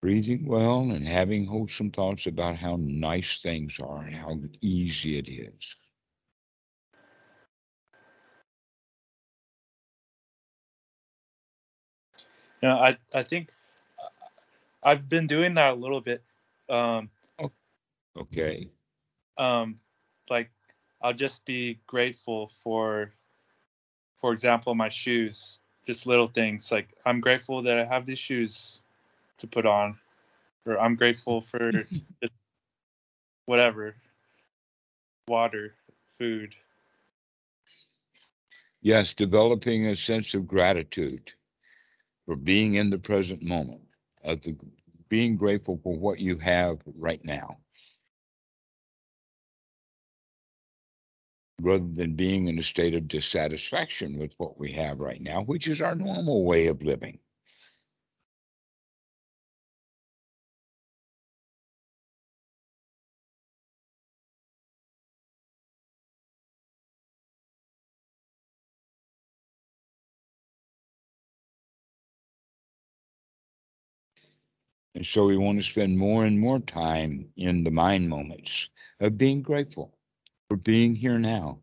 Breathing 0.00 0.46
well 0.46 0.92
and 0.92 1.04
having 1.08 1.46
wholesome 1.46 1.90
thoughts 1.90 2.26
about 2.26 2.58
how 2.58 2.76
nice 2.78 3.40
things 3.42 3.80
are 3.80 4.04
and 4.04 4.14
how 4.14 4.40
easy 4.60 5.18
it 5.18 5.28
is. 5.28 5.64
You 12.62 12.68
know, 12.68 12.78
I 12.78 12.98
I 13.12 13.22
think 13.22 13.50
I've 14.84 15.08
been 15.08 15.26
doing 15.26 15.54
that 15.54 15.72
a 15.72 15.76
little 15.76 16.00
bit. 16.00 16.22
Um, 16.68 17.10
Okay. 18.16 18.68
um, 19.38 19.76
like 20.30 20.50
I'll 21.02 21.12
just 21.12 21.44
be 21.44 21.80
grateful 21.86 22.48
for, 22.48 23.12
for 24.16 24.32
example, 24.32 24.74
my 24.74 24.88
shoes. 24.88 25.58
Just 25.86 26.06
little 26.06 26.26
things 26.26 26.72
like 26.72 26.88
I'm 27.04 27.20
grateful 27.20 27.62
that 27.62 27.78
I 27.78 27.84
have 27.84 28.06
these 28.06 28.18
shoes 28.18 28.82
to 29.38 29.46
put 29.46 29.66
on, 29.66 29.98
or 30.66 30.80
I'm 30.80 30.96
grateful 30.96 31.40
for 31.40 31.72
just 32.22 32.32
whatever, 33.46 33.96
water, 35.28 35.74
food. 36.08 36.54
Yes, 38.82 39.14
developing 39.16 39.86
a 39.88 39.96
sense 39.96 40.34
of 40.34 40.46
gratitude 40.46 41.32
for 42.26 42.36
being 42.36 42.76
in 42.76 42.90
the 42.90 42.98
present 42.98 43.42
moment, 43.42 43.83
of 44.24 44.42
the, 44.42 44.56
being 45.08 45.36
grateful 45.36 45.78
for 45.82 45.96
what 45.96 46.18
you 46.18 46.38
have 46.38 46.78
right 46.96 47.24
now, 47.24 47.58
rather 51.60 51.86
than 51.94 52.16
being 52.16 52.48
in 52.48 52.58
a 52.58 52.62
state 52.62 52.94
of 52.94 53.08
dissatisfaction 53.08 54.18
with 54.18 54.32
what 54.38 54.58
we 54.58 54.72
have 54.72 54.98
right 54.98 55.20
now, 55.20 55.42
which 55.42 55.68
is 55.68 55.80
our 55.80 55.94
normal 55.94 56.44
way 56.44 56.66
of 56.66 56.82
living. 56.82 57.18
And 74.94 75.06
so 75.06 75.26
we 75.26 75.36
want 75.36 75.58
to 75.58 75.64
spend 75.70 75.98
more 75.98 76.24
and 76.24 76.38
more 76.38 76.58
time 76.60 77.28
in 77.36 77.64
the 77.64 77.70
mind 77.70 78.08
moments 78.08 78.50
of 79.00 79.18
being 79.18 79.42
grateful 79.42 79.96
for 80.48 80.56
being 80.56 80.94
here 80.94 81.18
now. 81.18 81.60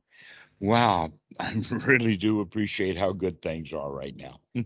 Wow, 0.60 1.14
I 1.40 1.54
really 1.88 2.18
do 2.18 2.42
appreciate 2.42 2.98
how 2.98 3.14
good 3.14 3.42
things 3.42 3.74
are 3.74 3.92
right 3.92 4.16
now. 4.16 4.40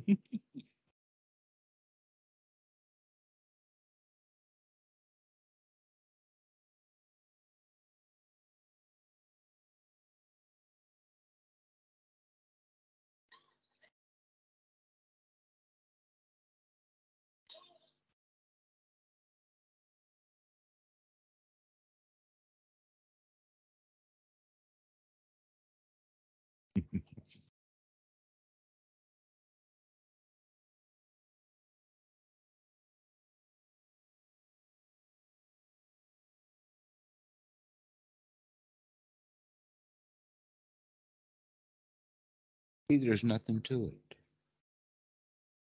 See, 42.89 42.97
There's 42.97 43.23
nothing 43.23 43.61
to 43.61 43.85
it. 43.85 44.15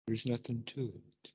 There's 0.08 0.26
nothing 0.26 0.64
to 0.76 0.82
it. 0.82 1.32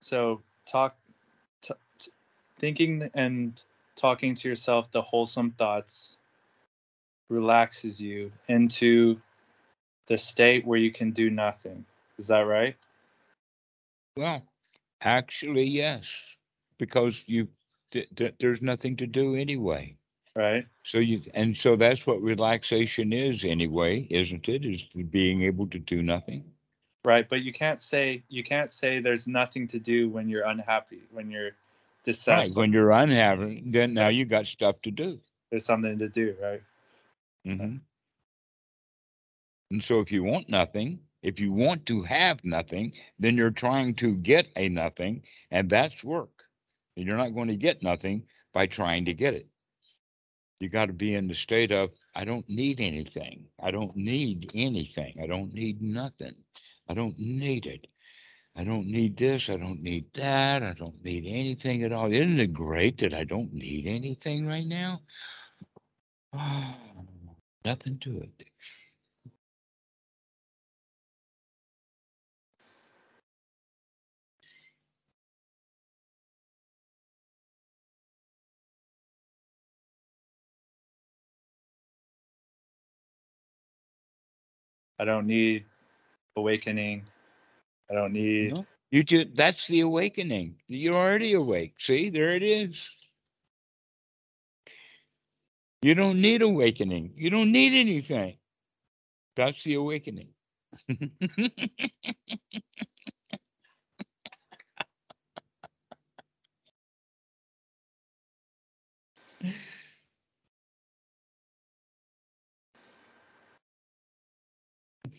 So 0.00 0.42
talk, 0.66 0.96
t- 1.60 1.74
t- 1.98 2.10
thinking 2.58 3.10
and 3.14 3.62
talking 3.94 4.34
to 4.34 4.48
yourself 4.48 4.90
the 4.90 5.02
wholesome 5.02 5.52
thoughts, 5.52 6.18
relaxes 7.28 8.00
you 8.00 8.32
into 8.48 9.20
the 10.06 10.18
state 10.18 10.66
where 10.66 10.78
you 10.78 10.90
can 10.90 11.10
do 11.10 11.30
nothing. 11.30 11.84
Is 12.18 12.26
that 12.28 12.40
right? 12.40 12.76
Well, 14.16 14.42
actually, 15.00 15.64
yes, 15.64 16.04
because 16.78 17.14
you 17.26 17.48
th- 17.90 18.08
th- 18.16 18.34
there's 18.40 18.60
nothing 18.60 18.96
to 18.96 19.06
do 19.06 19.36
anyway. 19.36 19.96
Right. 20.34 20.66
So 20.84 20.98
you 20.98 21.22
and 21.34 21.56
so 21.56 21.76
that's 21.76 22.06
what 22.06 22.22
relaxation 22.22 23.12
is 23.12 23.44
anyway, 23.44 24.06
isn't 24.10 24.48
it? 24.48 24.64
Is 24.64 24.82
being 25.10 25.42
able 25.42 25.66
to 25.68 25.78
do 25.78 26.02
nothing. 26.02 26.44
Right, 27.04 27.28
but 27.28 27.42
you 27.42 27.52
can't 27.52 27.80
say 27.80 28.22
you 28.28 28.42
can't 28.42 28.70
say 28.70 29.00
there's 29.00 29.26
nothing 29.26 29.66
to 29.68 29.78
do 29.78 30.08
when 30.08 30.28
you're 30.28 30.44
unhappy, 30.44 31.02
when 31.10 31.30
you're 31.30 31.52
Right. 32.04 32.04
dissatisfied. 32.04 32.56
When 32.56 32.72
you're 32.72 32.90
unhappy, 32.90 33.62
then 33.66 33.94
now 33.94 34.08
you 34.08 34.24
got 34.24 34.46
stuff 34.46 34.76
to 34.82 34.90
do. 34.90 35.20
There's 35.50 35.64
something 35.64 35.98
to 35.98 36.08
do, 36.08 36.34
right? 36.40 36.62
Mm-hmm. 37.46 37.76
And 39.70 39.84
so 39.84 40.00
if 40.00 40.10
you 40.10 40.24
want 40.24 40.48
nothing, 40.48 41.00
if 41.22 41.38
you 41.38 41.52
want 41.52 41.86
to 41.86 42.02
have 42.02 42.44
nothing, 42.44 42.92
then 43.18 43.36
you're 43.36 43.50
trying 43.50 43.94
to 43.96 44.16
get 44.16 44.48
a 44.56 44.68
nothing, 44.68 45.22
and 45.50 45.70
that's 45.70 46.02
work. 46.02 46.44
And 46.96 47.06
you're 47.06 47.16
not 47.16 47.34
going 47.34 47.48
to 47.48 47.56
get 47.56 47.82
nothing 47.82 48.24
by 48.52 48.66
trying 48.66 49.04
to 49.04 49.14
get 49.14 49.34
it. 49.34 49.46
You 50.62 50.68
got 50.68 50.86
to 50.86 50.92
be 50.92 51.14
in 51.14 51.26
the 51.26 51.34
state 51.34 51.72
of, 51.72 51.90
I 52.14 52.24
don't 52.24 52.48
need 52.48 52.78
anything. 52.78 53.46
I 53.60 53.72
don't 53.72 53.96
need 53.96 54.48
anything. 54.54 55.14
I 55.20 55.26
don't 55.26 55.52
need 55.52 55.82
nothing. 55.82 56.36
I 56.88 56.94
don't 56.94 57.18
need 57.18 57.66
it. 57.66 57.88
I 58.54 58.62
don't 58.62 58.86
need 58.86 59.16
this. 59.16 59.42
I 59.48 59.56
don't 59.56 59.82
need 59.82 60.04
that. 60.14 60.62
I 60.62 60.74
don't 60.78 61.02
need 61.02 61.26
anything 61.26 61.82
at 61.82 61.92
all. 61.92 62.12
Isn't 62.12 62.38
it 62.38 62.52
great 62.52 62.98
that 63.00 63.12
I 63.12 63.24
don't 63.24 63.52
need 63.52 63.88
anything 63.88 64.46
right 64.46 64.64
now? 64.64 65.00
nothing 67.64 67.98
to 68.04 68.18
it. 68.18 68.30
I 85.02 85.04
don't 85.04 85.26
need 85.26 85.64
awakening. 86.36 87.02
I 87.90 87.94
don't 87.94 88.12
need 88.12 88.54
No, 88.54 88.64
you 88.92 89.02
just 89.02 89.30
that's 89.36 89.66
the 89.66 89.80
awakening. 89.80 90.54
You're 90.68 90.94
already 90.94 91.32
awake. 91.32 91.74
See, 91.84 92.08
there 92.08 92.36
it 92.36 92.44
is. 92.44 92.70
You 95.82 95.96
don't 95.96 96.20
need 96.20 96.40
awakening. 96.40 97.14
You 97.16 97.30
don't 97.30 97.50
need 97.50 97.74
anything. 97.74 98.36
That's 99.34 99.60
the 99.64 99.74
awakening. 99.74 100.28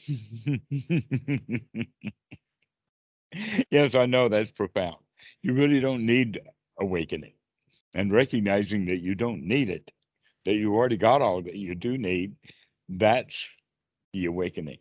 yes, 3.72 3.96
I 3.96 4.06
know 4.06 4.30
that's 4.30 4.52
profound. 4.52 4.98
You 5.42 5.54
really 5.54 5.80
don't 5.80 6.06
need 6.06 6.40
awakening 6.80 7.34
and 7.94 8.12
recognizing 8.12 8.86
that 8.86 8.98
you 8.98 9.16
don't 9.16 9.44
need 9.44 9.70
it, 9.70 9.92
that 10.46 10.54
you 10.54 10.74
already 10.74 10.98
got 10.98 11.22
all 11.22 11.42
that 11.42 11.56
you 11.56 11.76
do 11.76 11.98
need. 11.98 12.36
That's 12.90 13.36
the 14.14 14.26
awakening. 14.26 14.80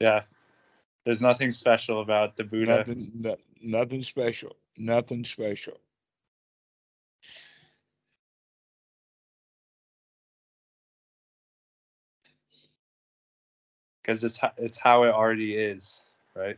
yeah. 0.00 0.22
There's 1.04 1.20
nothing 1.20 1.52
special 1.52 2.00
about 2.00 2.36
the 2.36 2.44
Buddha. 2.44 2.78
Nothing, 2.78 3.12
no- 3.14 3.36
nothing 3.62 4.02
special. 4.02 4.56
Nothing 4.78 5.26
special. 5.26 5.74
Because 14.04 14.22
it's 14.22 14.38
it's 14.56 14.76
how 14.76 15.04
it 15.04 15.10
already 15.10 15.54
is, 15.54 16.14
right? 16.36 16.56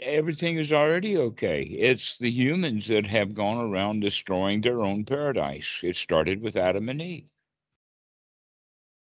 Everything 0.00 0.58
is 0.58 0.72
already 0.72 1.16
okay. 1.16 1.62
It's 1.62 2.16
the 2.18 2.30
humans 2.30 2.88
that 2.88 3.06
have 3.06 3.34
gone 3.34 3.58
around 3.58 4.00
destroying 4.00 4.60
their 4.60 4.82
own 4.82 5.04
paradise. 5.04 5.66
It 5.82 5.96
started 5.96 6.42
with 6.42 6.56
Adam 6.56 6.88
and 6.88 7.00
Eve. 7.00 7.28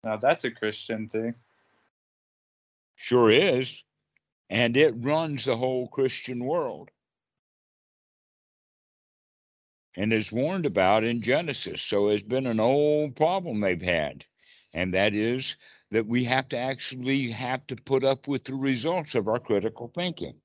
Now 0.04 0.18
that's 0.18 0.44
a 0.44 0.52
Christian 0.52 1.08
thing. 1.08 1.36
Sure 2.96 3.32
is. 3.32 3.70
And 4.50 4.78
it 4.78 4.94
runs 4.98 5.46
the 5.46 5.58
whole 5.58 5.88
Christian 5.90 6.46
world. 6.46 6.90
And 9.96 10.14
is 10.14 10.32
warned 10.32 10.66
about 10.66 11.04
in 11.04 11.22
Genesis. 11.22 11.82
So 11.90 12.10
it's 12.10 12.24
been 12.24 12.46
an 12.46 12.60
old 12.60 13.16
problem 13.16 13.60
they've 13.60 13.82
had. 13.82 14.24
And 14.74 14.94
that 14.94 15.14
is 15.14 15.56
that 15.92 16.06
we 16.06 16.26
have 16.26 16.50
to 16.50 16.58
actually 16.58 17.32
have 17.32 17.66
to 17.68 17.76
put 17.76 18.04
up 18.04 18.28
with 18.28 18.44
the 18.44 18.54
results 18.54 19.16
of 19.16 19.28
our 19.28 19.40
critical 19.40 19.92
thinking. 19.94 20.36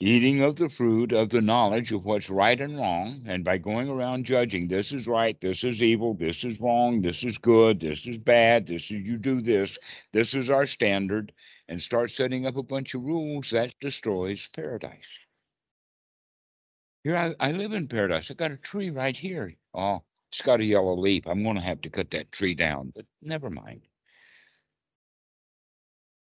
Eating 0.00 0.42
of 0.42 0.56
the 0.56 0.70
fruit 0.76 1.12
of 1.12 1.30
the 1.30 1.40
knowledge 1.40 1.90
of 1.90 2.04
what's 2.04 2.30
right 2.30 2.60
and 2.60 2.76
wrong, 2.78 3.24
and 3.26 3.44
by 3.44 3.58
going 3.58 3.88
around 3.88 4.24
judging 4.26 4.68
this 4.68 4.92
is 4.92 5.08
right, 5.08 5.36
this 5.40 5.64
is 5.64 5.82
evil, 5.82 6.14
this 6.14 6.44
is 6.44 6.58
wrong, 6.60 7.02
this 7.02 7.22
is 7.24 7.36
good, 7.38 7.80
this 7.80 8.06
is 8.06 8.16
bad, 8.18 8.68
this 8.68 8.82
is 8.82 8.90
you 8.90 9.16
do 9.18 9.40
this, 9.42 9.76
this 10.12 10.34
is 10.34 10.50
our 10.50 10.68
standard, 10.68 11.32
and 11.68 11.82
start 11.82 12.12
setting 12.12 12.46
up 12.46 12.56
a 12.56 12.62
bunch 12.62 12.94
of 12.94 13.02
rules, 13.02 13.48
that 13.50 13.74
destroys 13.80 14.40
paradise. 14.54 14.92
Here, 17.02 17.16
I, 17.16 17.48
I 17.48 17.52
live 17.52 17.72
in 17.72 17.88
paradise. 17.88 18.26
I 18.30 18.34
got 18.34 18.52
a 18.52 18.56
tree 18.56 18.90
right 18.90 19.16
here. 19.16 19.54
Oh, 19.74 20.02
it's 20.30 20.42
got 20.42 20.60
a 20.60 20.64
yellow 20.64 20.96
leaf. 20.96 21.24
I'm 21.26 21.42
going 21.42 21.56
to 21.56 21.62
have 21.62 21.80
to 21.82 21.90
cut 21.90 22.10
that 22.12 22.30
tree 22.32 22.54
down, 22.54 22.92
but 22.94 23.04
never 23.20 23.50
mind. 23.50 23.82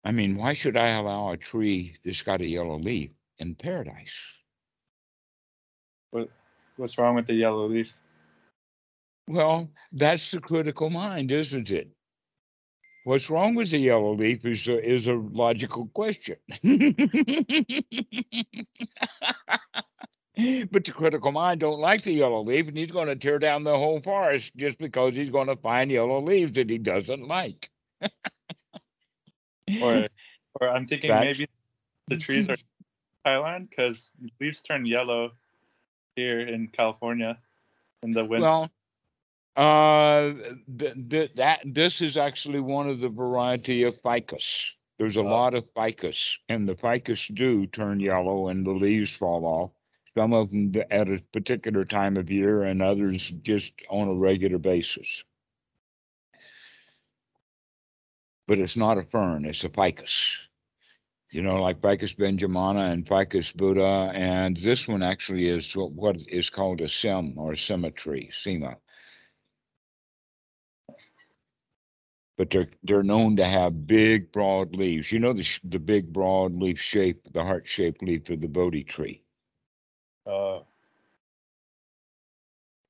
I 0.03 0.11
mean, 0.11 0.37
why 0.37 0.53
should 0.53 0.77
I 0.77 0.89
allow 0.91 1.31
a 1.31 1.37
tree 1.37 1.95
that's 2.05 2.21
got 2.21 2.41
a 2.41 2.45
yellow 2.45 2.79
leaf 2.79 3.11
in 3.37 3.55
paradise? 3.55 4.07
What 6.11 6.29
what's 6.77 6.97
wrong 6.97 7.15
with 7.15 7.27
the 7.27 7.33
yellow 7.33 7.67
leaf? 7.67 7.97
Well, 9.27 9.69
that's 9.91 10.31
the 10.31 10.39
critical 10.39 10.89
mind, 10.89 11.31
isn't 11.31 11.69
it? 11.69 11.89
What's 13.03 13.29
wrong 13.29 13.55
with 13.55 13.71
the 13.71 13.77
yellow 13.77 14.15
leaf 14.15 14.43
is 14.43 14.67
a, 14.67 14.77
is 14.83 15.07
a 15.07 15.13
logical 15.13 15.89
question. 15.93 16.37
but 20.71 20.83
the 20.85 20.91
critical 20.93 21.31
mind 21.31 21.59
don't 21.59 21.79
like 21.79 22.03
the 22.03 22.11
yellow 22.13 22.43
leaf, 22.43 22.67
and 22.67 22.77
he's 22.77 22.91
going 22.91 23.07
to 23.07 23.15
tear 23.15 23.39
down 23.39 23.63
the 23.63 23.71
whole 23.71 24.01
forest 24.01 24.51
just 24.57 24.77
because 24.79 25.13
he's 25.13 25.29
going 25.29 25.47
to 25.47 25.55
find 25.57 25.91
yellow 25.91 26.21
leaves 26.21 26.53
that 26.55 26.69
he 26.69 26.77
doesn't 26.77 27.27
like. 27.27 27.69
Or 29.81 30.07
or 30.61 30.69
I'm 30.69 30.87
thinking 30.87 31.11
maybe 31.11 31.47
the 32.07 32.17
trees 32.17 32.49
are 32.49 32.57
Thailand 33.25 33.69
because 33.69 34.13
leaves 34.39 34.61
turn 34.61 34.85
yellow 34.85 35.31
here 36.15 36.39
in 36.41 36.67
California 36.67 37.37
in 38.03 38.11
the 38.11 38.25
winter. 38.25 38.45
Well, 38.47 38.69
uh, 39.55 40.33
th- 40.77 41.09
th- 41.09 41.31
that 41.35 41.59
this 41.65 42.01
is 42.01 42.17
actually 42.17 42.59
one 42.61 42.89
of 42.89 42.99
the 42.99 43.09
variety 43.09 43.83
of 43.83 43.95
ficus. 44.01 44.43
There's 44.97 45.15
a 45.17 45.21
Oh. 45.21 45.23
lot 45.23 45.53
of 45.53 45.65
ficus, 45.75 46.17
and 46.49 46.67
the 46.67 46.75
ficus 46.75 47.25
do 47.33 47.65
turn 47.67 47.99
yellow, 47.99 48.47
and 48.49 48.65
the 48.65 48.71
leaves 48.71 49.11
fall 49.17 49.45
off. 49.45 49.71
Some 50.17 50.33
of 50.33 50.49
them 50.49 50.73
at 50.91 51.07
a 51.07 51.21
particular 51.33 51.85
time 51.85 52.17
of 52.17 52.29
year, 52.31 52.63
and 52.63 52.81
others 52.81 53.31
just 53.43 53.71
on 53.89 54.07
a 54.07 54.13
regular 54.13 54.57
basis. 54.57 55.07
But 58.49 58.57
it's 58.57 58.75
not 58.75 58.97
a 58.97 59.03
fern; 59.03 59.45
it's 59.45 59.63
a 59.63 59.69
ficus. 59.69 60.09
You 61.29 61.43
know, 61.43 61.61
like 61.61 61.81
Ficus 61.83 62.15
benjamina 62.15 62.91
and 62.91 63.07
Ficus 63.07 63.51
buddha, 63.51 64.11
and 64.15 64.57
this 64.57 64.87
one 64.87 65.03
actually 65.03 65.47
is 65.47 65.71
what, 65.75 65.91
what 65.91 66.17
is 66.27 66.49
called 66.49 66.81
a 66.81 66.89
sem 66.89 67.35
or 67.37 67.55
symmetry, 67.55 68.31
sema. 68.43 68.77
But 72.39 72.49
they're 72.49 72.69
they're 72.81 73.03
known 73.03 73.35
to 73.35 73.45
have 73.45 73.85
big, 73.85 74.31
broad 74.31 74.75
leaves. 74.75 75.11
You 75.11 75.19
know 75.19 75.33
the 75.33 75.43
sh- 75.43 75.61
the 75.63 75.77
big, 75.77 76.11
broad 76.11 76.55
leaf 76.55 76.79
shape, 76.79 77.21
the 77.31 77.43
heart-shaped 77.43 78.01
leaf 78.01 78.29
of 78.31 78.41
the 78.41 78.47
Bodhi 78.47 78.83
tree. 78.83 79.21
Oh. 80.25 80.65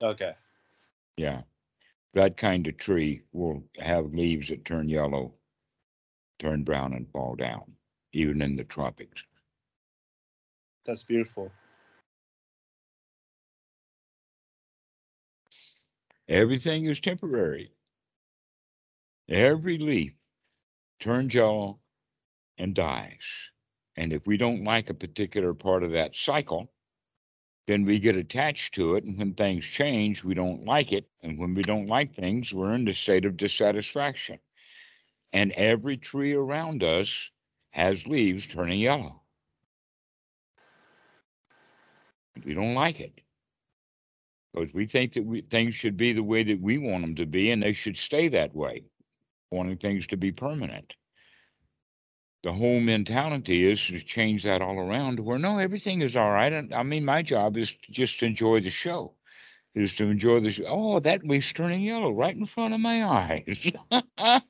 Okay. 0.01 0.36
Yeah, 1.18 1.41
that 2.14 2.38
kind 2.38 2.66
of 2.68 2.78
tree 2.78 3.24
will 3.34 3.66
have 3.78 4.14
leaves 4.14 4.47
that 4.47 4.64
turn 4.64 4.88
yellow, 4.88 5.34
turn 6.39 6.63
brown, 6.63 6.93
and 6.93 7.09
fall 7.11 7.35
down, 7.35 7.73
even 8.13 8.41
in 8.41 8.55
the 8.55 8.63
tropics. 8.63 9.21
That's 10.85 11.03
beautiful. 11.03 11.51
Everything 16.27 16.85
is 16.85 16.99
temporary. 16.99 17.71
Every 19.29 19.77
leaf 19.77 20.13
turns 21.01 21.33
yellow 21.33 21.79
and 22.57 22.73
dies. 22.73 23.17
And 23.97 24.13
if 24.13 24.25
we 24.25 24.37
don't 24.37 24.63
like 24.63 24.89
a 24.89 24.93
particular 24.93 25.53
part 25.53 25.83
of 25.83 25.91
that 25.91 26.11
cycle, 26.25 26.71
then 27.67 27.85
we 27.85 27.99
get 27.99 28.15
attached 28.15 28.73
to 28.75 28.95
it. 28.95 29.03
And 29.03 29.17
when 29.17 29.33
things 29.33 29.63
change, 29.77 30.23
we 30.23 30.33
don't 30.33 30.65
like 30.65 30.91
it. 30.91 31.07
And 31.21 31.37
when 31.37 31.53
we 31.53 31.61
don't 31.63 31.87
like 31.87 32.15
things, 32.15 32.51
we're 32.53 32.73
in 32.73 32.85
the 32.85 32.93
state 32.93 33.25
of 33.25 33.37
dissatisfaction. 33.37 34.39
And 35.32 35.51
every 35.51 35.97
tree 35.97 36.34
around 36.34 36.84
us 36.84 37.09
has 37.71 37.97
leaves 38.05 38.43
turning 38.53 38.80
yellow. 38.80 39.21
We 42.45 42.53
don't 42.53 42.73
like 42.73 42.99
it 42.99 43.21
because 44.53 44.73
we 44.73 44.88
think 44.88 45.13
that 45.13 45.25
we, 45.25 45.41
things 45.41 45.75
should 45.75 45.97
be 45.97 46.13
the 46.13 46.23
way 46.23 46.43
that 46.43 46.61
we 46.61 46.77
want 46.77 47.01
them 47.03 47.15
to 47.15 47.25
be 47.25 47.51
and 47.51 47.61
they 47.61 47.73
should 47.73 47.97
stay 47.97 48.30
that 48.30 48.55
way, 48.55 48.84
wanting 49.51 49.77
things 49.77 50.07
to 50.07 50.17
be 50.17 50.32
permanent. 50.32 50.93
The 52.43 52.53
whole 52.53 52.80
mentality 52.80 53.69
is 53.69 53.82
to 53.89 54.01
change 54.01 54.43
that 54.43 54.61
all 54.61 54.80
around 54.80 55.19
where 55.19 55.38
no, 55.38 55.59
everything 55.59 56.01
is 56.01 56.15
all 56.15 56.32
right. 56.32 56.51
And 56.51 56.73
I 56.73 56.84
mean, 56.84 57.03
my 57.03 57.21
job 57.21 57.57
is 57.57 57.69
just 57.69 57.84
to 57.88 57.91
just 57.91 58.23
enjoy 58.23 58.61
the 58.61 58.71
show, 58.71 59.13
is 59.75 59.93
to 59.97 60.05
enjoy 60.05 60.49
show. 60.51 60.63
Oh, 60.67 60.99
that 61.01 61.25
leaf's 61.25 61.51
turning 61.53 61.82
yellow 61.82 62.11
right 62.11 62.36
in 62.36 62.47
front 62.47 62.73
of 62.73 62.80
my 62.80 63.03
eyes. 63.03 63.71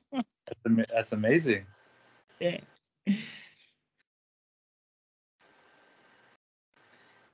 that's, 0.50 0.66
am- 0.66 0.86
that's 0.92 1.12
amazing. 1.12 1.66
Yeah. 2.40 2.58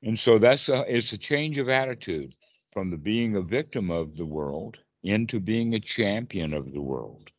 And 0.02 0.18
so 0.18 0.38
that's 0.38 0.68
a, 0.68 0.84
it's 0.86 1.12
a 1.12 1.18
change 1.18 1.58
of 1.58 1.68
attitude 1.68 2.34
from 2.72 2.90
the 2.90 2.96
being 2.96 3.36
a 3.36 3.42
victim 3.42 3.90
of 3.90 4.16
the 4.16 4.26
world 4.26 4.76
into 5.02 5.40
being 5.40 5.74
a 5.74 5.80
champion 5.80 6.52
of 6.52 6.72
the 6.72 6.80
world, 6.80 7.30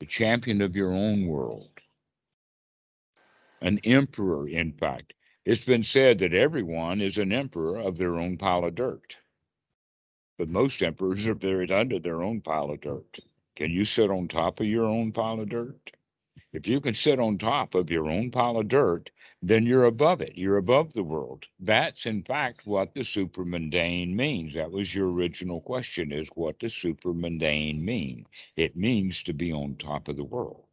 the 0.00 0.06
champion 0.06 0.60
of 0.62 0.76
your 0.76 0.92
own 0.92 1.26
world, 1.26 1.70
an 3.62 3.80
emperor, 3.84 4.48
in 4.48 4.72
fact. 4.74 5.14
It's 5.44 5.64
been 5.64 5.84
said 5.84 6.18
that 6.20 6.34
everyone 6.34 7.00
is 7.00 7.16
an 7.16 7.32
emperor 7.32 7.78
of 7.78 7.96
their 7.98 8.18
own 8.18 8.36
pile 8.36 8.64
of 8.64 8.74
dirt. 8.74 9.14
But 10.38 10.48
most 10.48 10.82
emperors 10.82 11.24
are 11.26 11.34
buried 11.34 11.70
under 11.72 11.98
their 11.98 12.22
own 12.22 12.40
pile 12.42 12.70
of 12.70 12.80
dirt. 12.82 13.18
Can 13.56 13.70
you 13.70 13.86
sit 13.86 14.10
on 14.10 14.28
top 14.28 14.60
of 14.60 14.66
your 14.66 14.84
own 14.84 15.12
pile 15.12 15.40
of 15.40 15.48
dirt? 15.48 15.90
If 16.52 16.66
you 16.66 16.80
can 16.80 16.94
sit 16.94 17.18
on 17.18 17.38
top 17.38 17.74
of 17.74 17.90
your 17.90 18.08
own 18.08 18.30
pile 18.30 18.58
of 18.58 18.68
dirt, 18.68 19.10
then 19.42 19.64
you're 19.64 19.84
above 19.84 20.20
it. 20.20 20.36
You're 20.36 20.58
above 20.58 20.92
the 20.92 21.02
world. 21.02 21.44
That's 21.58 22.04
in 22.04 22.22
fact 22.22 22.66
what 22.66 22.94
the 22.94 23.04
supermundane 23.04 24.14
means. 24.14 24.54
That 24.54 24.70
was 24.70 24.94
your 24.94 25.10
original 25.10 25.60
question 25.60 26.12
is 26.12 26.28
what 26.34 26.58
does 26.58 26.74
supermundane 26.80 27.84
mean? 27.84 28.26
It 28.56 28.76
means 28.76 29.22
to 29.24 29.32
be 29.32 29.52
on 29.52 29.76
top 29.76 30.08
of 30.08 30.16
the 30.16 30.24
world. 30.24 30.68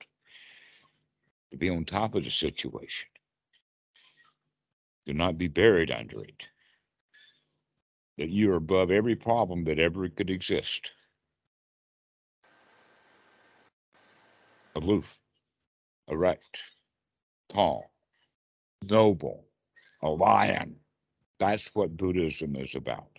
To 1.52 1.58
be 1.58 1.70
on 1.70 1.86
top 1.86 2.16
of 2.16 2.24
the 2.24 2.32
situation. 2.32 3.08
To 5.08 5.14
not 5.14 5.38
be 5.38 5.48
buried 5.48 5.92
under 5.92 6.24
it. 6.24 6.44
That 8.18 8.30
you're 8.30 8.56
above 8.56 8.92
every 8.92 9.16
problem 9.16 9.64
that 9.66 9.80
ever 9.80 10.08
could 10.10 10.30
exist. 10.30 10.90
Aloof, 14.76 15.06
erect, 16.08 16.58
tall, 17.54 17.92
noble, 18.84 19.46
a 20.02 20.10
lion. 20.10 20.76
That's 21.40 21.64
what 21.74 21.96
Buddhism 21.96 22.56
is 22.56 22.70
about, 22.76 23.10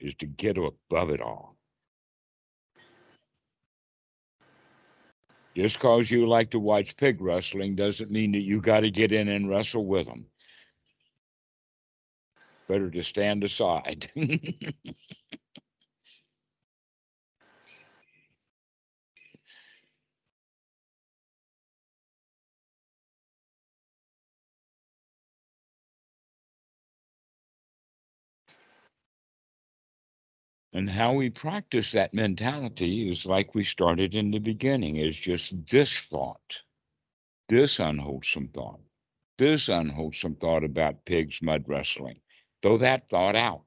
is 0.00 0.14
to 0.20 0.26
get 0.26 0.56
above 0.56 1.10
it 1.10 1.20
all. 1.20 1.56
Just 5.54 5.76
because 5.76 6.10
you 6.10 6.26
like 6.26 6.50
to 6.52 6.58
watch 6.58 6.96
pig 6.96 7.20
wrestling 7.20 7.76
doesn't 7.76 8.10
mean 8.10 8.32
that 8.32 8.40
you 8.40 8.60
got 8.60 8.80
to 8.80 8.90
get 8.90 9.12
in 9.12 9.28
and 9.28 9.50
wrestle 9.50 9.84
with 9.84 10.06
them. 10.06 10.26
Better 12.68 12.90
to 12.90 13.02
stand 13.02 13.44
aside. 13.44 14.10
And 30.74 30.88
how 30.88 31.12
we 31.12 31.28
practice 31.28 31.92
that 31.92 32.14
mentality 32.14 33.10
is 33.12 33.26
like 33.26 33.54
we 33.54 33.64
started 33.64 34.14
in 34.14 34.30
the 34.30 34.38
beginning, 34.38 34.96
is 34.96 35.16
just 35.16 35.52
this 35.70 35.92
thought, 36.10 36.40
this 37.48 37.78
unwholesome 37.78 38.48
thought, 38.54 38.80
this 39.38 39.68
unwholesome 39.68 40.36
thought 40.36 40.64
about 40.64 41.04
pigs 41.04 41.38
mud 41.42 41.64
wrestling. 41.66 42.20
Throw 42.62 42.78
that 42.78 43.10
thought 43.10 43.36
out. 43.36 43.66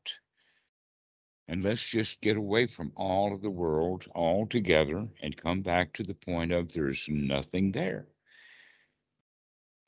And 1.48 1.62
let's 1.62 1.84
just 1.92 2.20
get 2.22 2.38
away 2.38 2.66
from 2.66 2.92
all 2.96 3.36
of 3.36 3.42
the 3.44 3.52
world 3.52 4.06
altogether 4.16 5.08
and 5.22 5.38
come 5.38 5.62
back 5.62 5.94
to 5.94 6.04
the 6.04 6.16
point 6.16 6.52
of 6.52 6.74
there's 6.74 7.04
nothing 7.08 7.72
there. 7.72 8.08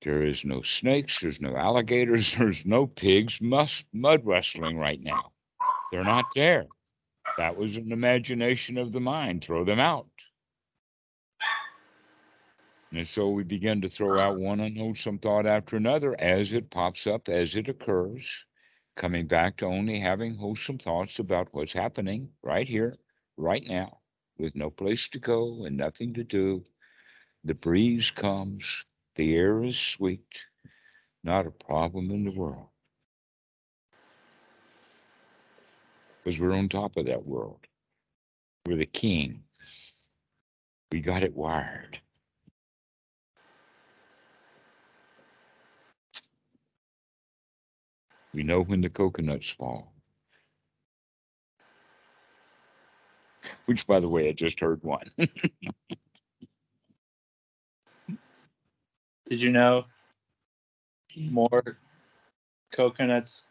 There 0.04 0.24
is 0.24 0.46
no 0.46 0.62
snakes, 0.62 1.18
there's 1.20 1.42
no 1.42 1.58
alligators, 1.58 2.32
there's 2.38 2.62
no 2.64 2.86
pigs 2.86 3.40
must 3.42 3.86
mud 3.92 4.22
wrestling 4.24 4.78
right 4.78 5.02
now. 5.02 5.32
They're 5.92 6.04
not 6.04 6.26
there. 6.36 6.68
That 7.38 7.56
was 7.56 7.76
an 7.76 7.92
imagination 7.92 8.78
of 8.78 8.92
the 8.92 9.00
mind. 9.00 9.44
Throw 9.46 9.64
them 9.64 9.80
out. 9.80 10.08
And 12.92 13.08
so 13.14 13.30
we 13.30 13.44
begin 13.44 13.82
to 13.82 13.90
throw 13.90 14.20
out 14.20 14.40
one 14.40 14.60
unwholesome 14.60 15.20
thought 15.20 15.46
after 15.46 15.76
another 15.76 16.20
as 16.20 16.52
it 16.52 16.72
pops 16.72 17.06
up, 17.06 17.28
as 17.28 17.54
it 17.56 17.68
occurs, 17.68 18.24
coming 18.96 19.28
back 19.28 19.58
to 19.58 19.66
only 19.66 20.00
having 20.00 20.36
wholesome 20.36 20.80
thoughts 20.80 21.20
about 21.20 21.50
what's 21.52 21.74
happening 21.74 22.30
right 22.42 22.68
here, 22.68 22.98
right 23.36 23.64
now, 23.68 24.00
with 24.40 24.56
no 24.56 24.70
place 24.70 25.08
to 25.12 25.20
go 25.20 25.66
and 25.66 25.78
nothing 25.78 26.14
to 26.14 26.24
do. 26.24 26.64
The 27.44 27.54
breeze 27.54 28.10
comes, 28.16 28.64
the 29.16 29.36
air 29.36 29.64
is 29.64 29.78
sweet, 29.96 30.26
not 31.24 31.46
a 31.46 31.52
problem 31.52 32.10
in 32.10 32.24
the 32.24 32.32
world. 32.32 32.70
Because 36.28 36.42
we're 36.42 36.52
on 36.52 36.68
top 36.68 36.98
of 36.98 37.06
that 37.06 37.26
world. 37.26 37.62
We're 38.66 38.76
the 38.76 38.86
king. 38.86 39.44
We 40.92 41.00
got 41.00 41.24
it 41.24 41.34
wired. 41.34 42.02
We 48.34 48.44
know 48.44 48.62
when 48.62 48.82
the 48.82 48.90
coconuts 48.90 49.50
fall. 49.58 49.94
Which, 53.66 53.88
by 53.88 54.02
the 54.02 54.10
way, 54.10 54.28
I 54.28 54.34
just 54.34 54.60
heard 54.60 54.84
one. 54.84 55.10
Did 59.28 59.42
you 59.42 59.52
know 59.52 59.86
more 61.16 61.78
coconuts 62.74 63.46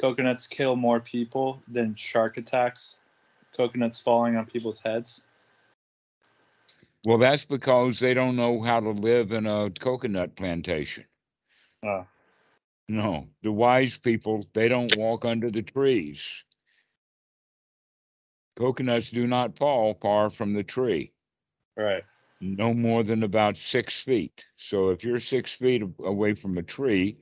coconuts 0.00 0.46
kill 0.46 0.76
more 0.76 1.00
people 1.00 1.62
than 1.68 1.94
shark 1.94 2.38
attacks, 2.38 3.00
coconuts 3.56 4.00
falling 4.00 4.36
on 4.36 4.46
people's 4.46 4.80
heads? 4.80 5.22
Well, 7.04 7.18
that's 7.18 7.44
because 7.44 7.98
they 8.00 8.14
don't 8.14 8.36
know 8.36 8.62
how 8.62 8.80
to 8.80 8.90
live 8.90 9.32
in 9.32 9.46
a 9.46 9.70
coconut 9.70 10.36
plantation. 10.36 11.04
Oh. 11.84 12.06
No, 12.88 13.28
the 13.42 13.52
wise 13.52 13.96
people, 14.02 14.46
they 14.54 14.68
don't 14.68 14.96
walk 14.96 15.24
under 15.24 15.50
the 15.50 15.62
trees. 15.62 16.18
Coconuts 18.58 19.08
do 19.10 19.26
not 19.26 19.56
fall 19.58 19.96
far 20.02 20.30
from 20.30 20.54
the 20.54 20.64
tree. 20.64 21.12
Right. 21.76 22.02
No 22.40 22.74
more 22.74 23.04
than 23.04 23.22
about 23.22 23.54
six 23.70 23.94
feet. 24.04 24.32
So 24.68 24.90
if 24.90 25.04
you're 25.04 25.20
six 25.20 25.50
feet 25.58 25.82
away 26.04 26.34
from 26.34 26.58
a 26.58 26.62
tree, 26.62 27.18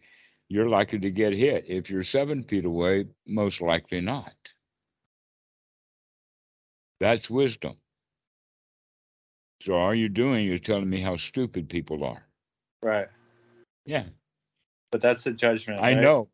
you're 0.49 0.69
likely 0.69 0.99
to 1.01 1.11
get 1.11 1.33
hit. 1.33 1.65
If 1.69 1.91
you're 1.91 2.05
seven 2.05 2.45
feet 2.45 2.65
away, 2.65 3.07
most 3.27 3.61
likely 3.61 4.01
not. 4.01 4.33
That's 7.01 7.29
wisdom. 7.31 7.77
So 9.63 9.73
all 9.75 9.95
you're 9.95 10.09
doing 10.09 10.53
is 10.53 10.61
telling 10.65 10.89
me 10.89 11.03
how 11.03 11.17
stupid 11.17 11.69
people 11.69 12.05
are. 12.05 12.23
Right. 12.83 13.09
Yeah. 13.85 14.05
But 14.91 15.03
that's 15.03 15.25
the 15.25 15.33
judgment. 15.33 15.81
I 15.81 15.93
right? 15.93 16.01
know. 16.01 16.29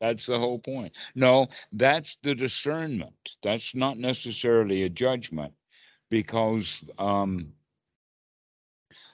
That's 0.00 0.26
the 0.26 0.38
whole 0.38 0.58
point. 0.58 0.92
No, 1.14 1.46
that's 1.72 2.16
the 2.22 2.34
discernment. 2.34 3.14
That's 3.42 3.70
not 3.74 3.96
necessarily 3.98 4.82
a 4.82 4.90
judgment 4.90 5.54
because 6.10 6.66
um, 6.98 7.52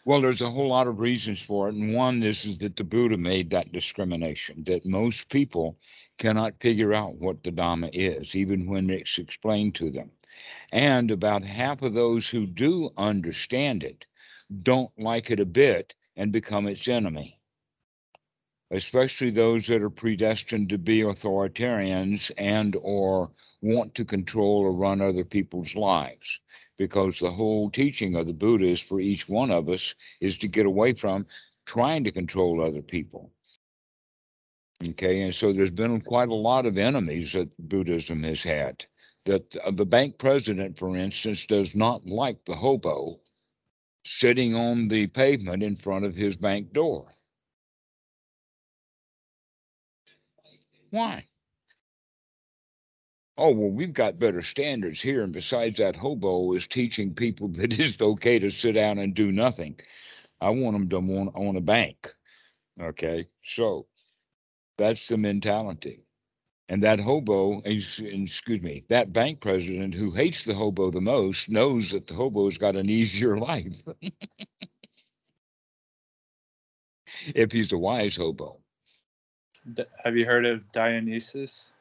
well, 0.04 0.20
there's 0.20 0.40
a 0.40 0.50
whole 0.50 0.68
lot 0.68 0.86
of 0.86 0.98
reasons 0.98 1.42
for 1.46 1.68
it. 1.68 1.74
And 1.74 1.94
one 1.94 2.22
is, 2.22 2.44
is 2.44 2.58
that 2.58 2.76
the 2.76 2.84
Buddha 2.84 3.16
made 3.16 3.50
that 3.50 3.72
discrimination, 3.72 4.64
that 4.66 4.84
most 4.84 5.28
people 5.30 5.76
cannot 6.18 6.60
figure 6.60 6.92
out 6.92 7.16
what 7.16 7.42
the 7.42 7.50
Dhamma 7.50 7.90
is, 7.92 8.34
even 8.34 8.68
when 8.68 8.90
it's 8.90 9.18
explained 9.18 9.74
to 9.76 9.90
them. 9.90 10.10
And 10.72 11.10
about 11.10 11.44
half 11.44 11.82
of 11.82 11.94
those 11.94 12.28
who 12.28 12.46
do 12.46 12.90
understand 12.96 13.82
it 13.82 14.04
don't 14.62 14.90
like 14.98 15.30
it 15.30 15.40
a 15.40 15.44
bit 15.44 15.94
and 16.16 16.32
become 16.32 16.66
its 16.66 16.88
enemy 16.88 17.38
especially 18.72 19.30
those 19.30 19.66
that 19.66 19.82
are 19.82 19.90
predestined 19.90 20.68
to 20.70 20.78
be 20.78 21.02
authoritarians 21.02 22.30
and 22.38 22.74
or 22.80 23.30
want 23.60 23.94
to 23.94 24.04
control 24.04 24.60
or 24.60 24.72
run 24.72 25.00
other 25.00 25.24
people's 25.24 25.72
lives 25.74 26.26
because 26.78 27.16
the 27.20 27.30
whole 27.30 27.70
teaching 27.70 28.16
of 28.16 28.26
the 28.26 28.32
buddha 28.32 28.66
is 28.66 28.82
for 28.88 29.00
each 29.00 29.28
one 29.28 29.50
of 29.50 29.68
us 29.68 29.94
is 30.20 30.36
to 30.38 30.48
get 30.48 30.66
away 30.66 30.94
from 30.94 31.26
trying 31.66 32.04
to 32.04 32.12
control 32.12 32.64
other 32.64 32.82
people 32.82 33.30
okay 34.82 35.22
and 35.22 35.34
so 35.34 35.52
there's 35.52 35.70
been 35.70 36.00
quite 36.00 36.28
a 36.28 36.34
lot 36.34 36.66
of 36.66 36.78
enemies 36.78 37.30
that 37.32 37.48
buddhism 37.68 38.22
has 38.22 38.42
had 38.42 38.76
that 39.26 39.44
the 39.76 39.84
bank 39.84 40.18
president 40.18 40.78
for 40.78 40.96
instance 40.96 41.44
does 41.48 41.70
not 41.74 42.04
like 42.06 42.38
the 42.46 42.56
hobo 42.56 43.18
sitting 44.18 44.54
on 44.54 44.88
the 44.88 45.06
pavement 45.08 45.62
in 45.62 45.76
front 45.76 46.04
of 46.04 46.14
his 46.14 46.34
bank 46.36 46.72
door 46.72 47.06
Why? 50.92 51.24
Oh, 53.38 53.50
well, 53.50 53.70
we've 53.70 53.94
got 53.94 54.18
better 54.18 54.42
standards 54.42 55.00
here. 55.00 55.24
And 55.24 55.32
besides 55.32 55.78
that, 55.78 55.96
hobo 55.96 56.54
is 56.54 56.66
teaching 56.70 57.14
people 57.14 57.48
that 57.56 57.72
it's 57.72 58.00
okay 58.00 58.38
to 58.38 58.50
sit 58.50 58.72
down 58.72 58.98
and 58.98 59.14
do 59.14 59.32
nothing. 59.32 59.76
I 60.40 60.50
want 60.50 60.74
them 60.74 60.88
to 60.90 61.00
want, 61.00 61.32
own 61.34 61.56
a 61.56 61.60
bank. 61.60 61.96
Okay. 62.80 63.28
So 63.56 63.86
that's 64.78 65.00
the 65.08 65.16
mentality. 65.16 66.04
And 66.68 66.82
that 66.84 67.00
hobo, 67.00 67.60
excuse 67.64 68.62
me, 68.62 68.84
that 68.88 69.12
bank 69.12 69.40
president 69.40 69.94
who 69.94 70.12
hates 70.12 70.44
the 70.46 70.54
hobo 70.54 70.90
the 70.90 71.00
most 71.00 71.48
knows 71.48 71.90
that 71.92 72.06
the 72.06 72.14
hobo's 72.14 72.56
got 72.56 72.76
an 72.76 72.88
easier 72.88 73.38
life. 73.38 73.74
if 77.26 77.50
he's 77.50 77.72
a 77.72 77.78
wise 77.78 78.16
hobo. 78.16 78.58
Have 80.04 80.16
you 80.16 80.24
heard 80.24 80.46
of 80.46 80.70
Dionysus? 80.72 81.74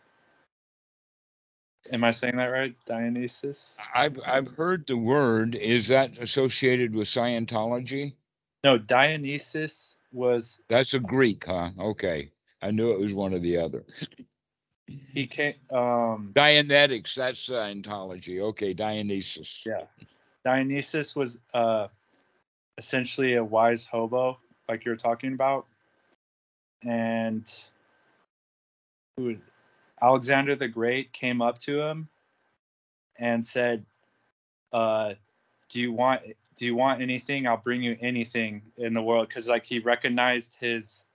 Am 1.92 2.04
I 2.04 2.12
saying 2.12 2.38
that 2.38 2.46
right? 2.46 2.74
Dionysus? 2.86 3.78
I've 3.94 4.18
I've 4.26 4.48
heard 4.48 4.86
the 4.88 4.98
word. 4.98 5.56
Is 5.56 5.90
that 5.90 6.18
associated 6.20 6.96
with 6.96 7.10
Scientology? 7.10 8.14
No, 8.64 8.78
Dionysus 8.78 9.98
was 10.14 10.62
That's 10.70 10.94
a 10.94 11.00
Greek, 11.00 11.44
huh? 11.46 11.72
Okay. 11.80 12.32
I 12.62 12.72
knew 12.72 12.92
it 12.92 13.00
was 13.00 13.14
one 13.14 13.34
or 13.34 13.40
the 13.40 13.58
other. 13.58 13.84
He 14.88 15.28
came 15.28 15.56
um 15.70 16.32
Dianetics, 16.34 17.16
that's 17.16 17.40
Scientology. 17.48 18.40
Okay, 18.40 18.74
Dionysus. 18.74 19.50
Yeah. 19.66 19.84
Dionysus 20.46 21.16
was 21.16 21.40
uh 21.54 21.88
essentially 22.78 23.36
a 23.36 23.44
wise 23.44 23.86
hobo, 23.86 24.40
like 24.70 24.86
you're 24.86 24.96
talking 24.96 25.34
about. 25.34 25.66
And 26.84 27.52
who 29.18 29.36
Alexander 30.02 30.56
the 30.56 30.68
Great 30.68 31.14
came 31.14 31.42
up 31.42 31.60
to 31.60 31.82
him 31.82 32.10
and 33.20 33.46
said, 33.46 33.86
uh, 34.74 35.14
"Do 35.70 35.82
you 35.82 35.92
want 35.94 36.22
do 36.56 36.66
you 36.66 36.76
want 36.76 37.02
anything? 37.02 37.48
I'll 37.48 37.58
bring 37.58 37.82
you 37.82 37.98
anything 38.02 38.62
in 38.78 38.94
the 38.94 39.02
world." 39.02 39.28
Because 39.28 39.48
like 39.48 39.66
he 39.66 39.80
recognized 39.80 40.56
his 40.60 41.06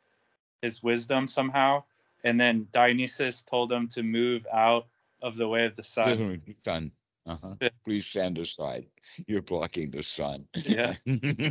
his 0.63 0.83
wisdom 0.83 1.27
somehow, 1.27 1.83
and 2.25 2.41
then 2.41 2.69
Dionysus 2.73 3.43
told 3.43 3.73
him 3.73 3.89
to 3.89 4.03
move 4.03 4.47
out 4.53 4.87
of 5.23 5.37
the 5.37 5.49
way 5.49 5.65
of 5.65 5.77
the 5.77 5.85
sun. 5.85 6.41
Sun. 6.65 6.93
Uh-huh. 7.27 7.55
Please 7.85 8.07
stand 8.07 8.39
aside. 8.39 8.87
You're 9.27 9.43
blocking 9.43 9.91
the 9.91 10.05
sun. 10.05 10.47
Yeah. 10.55 10.95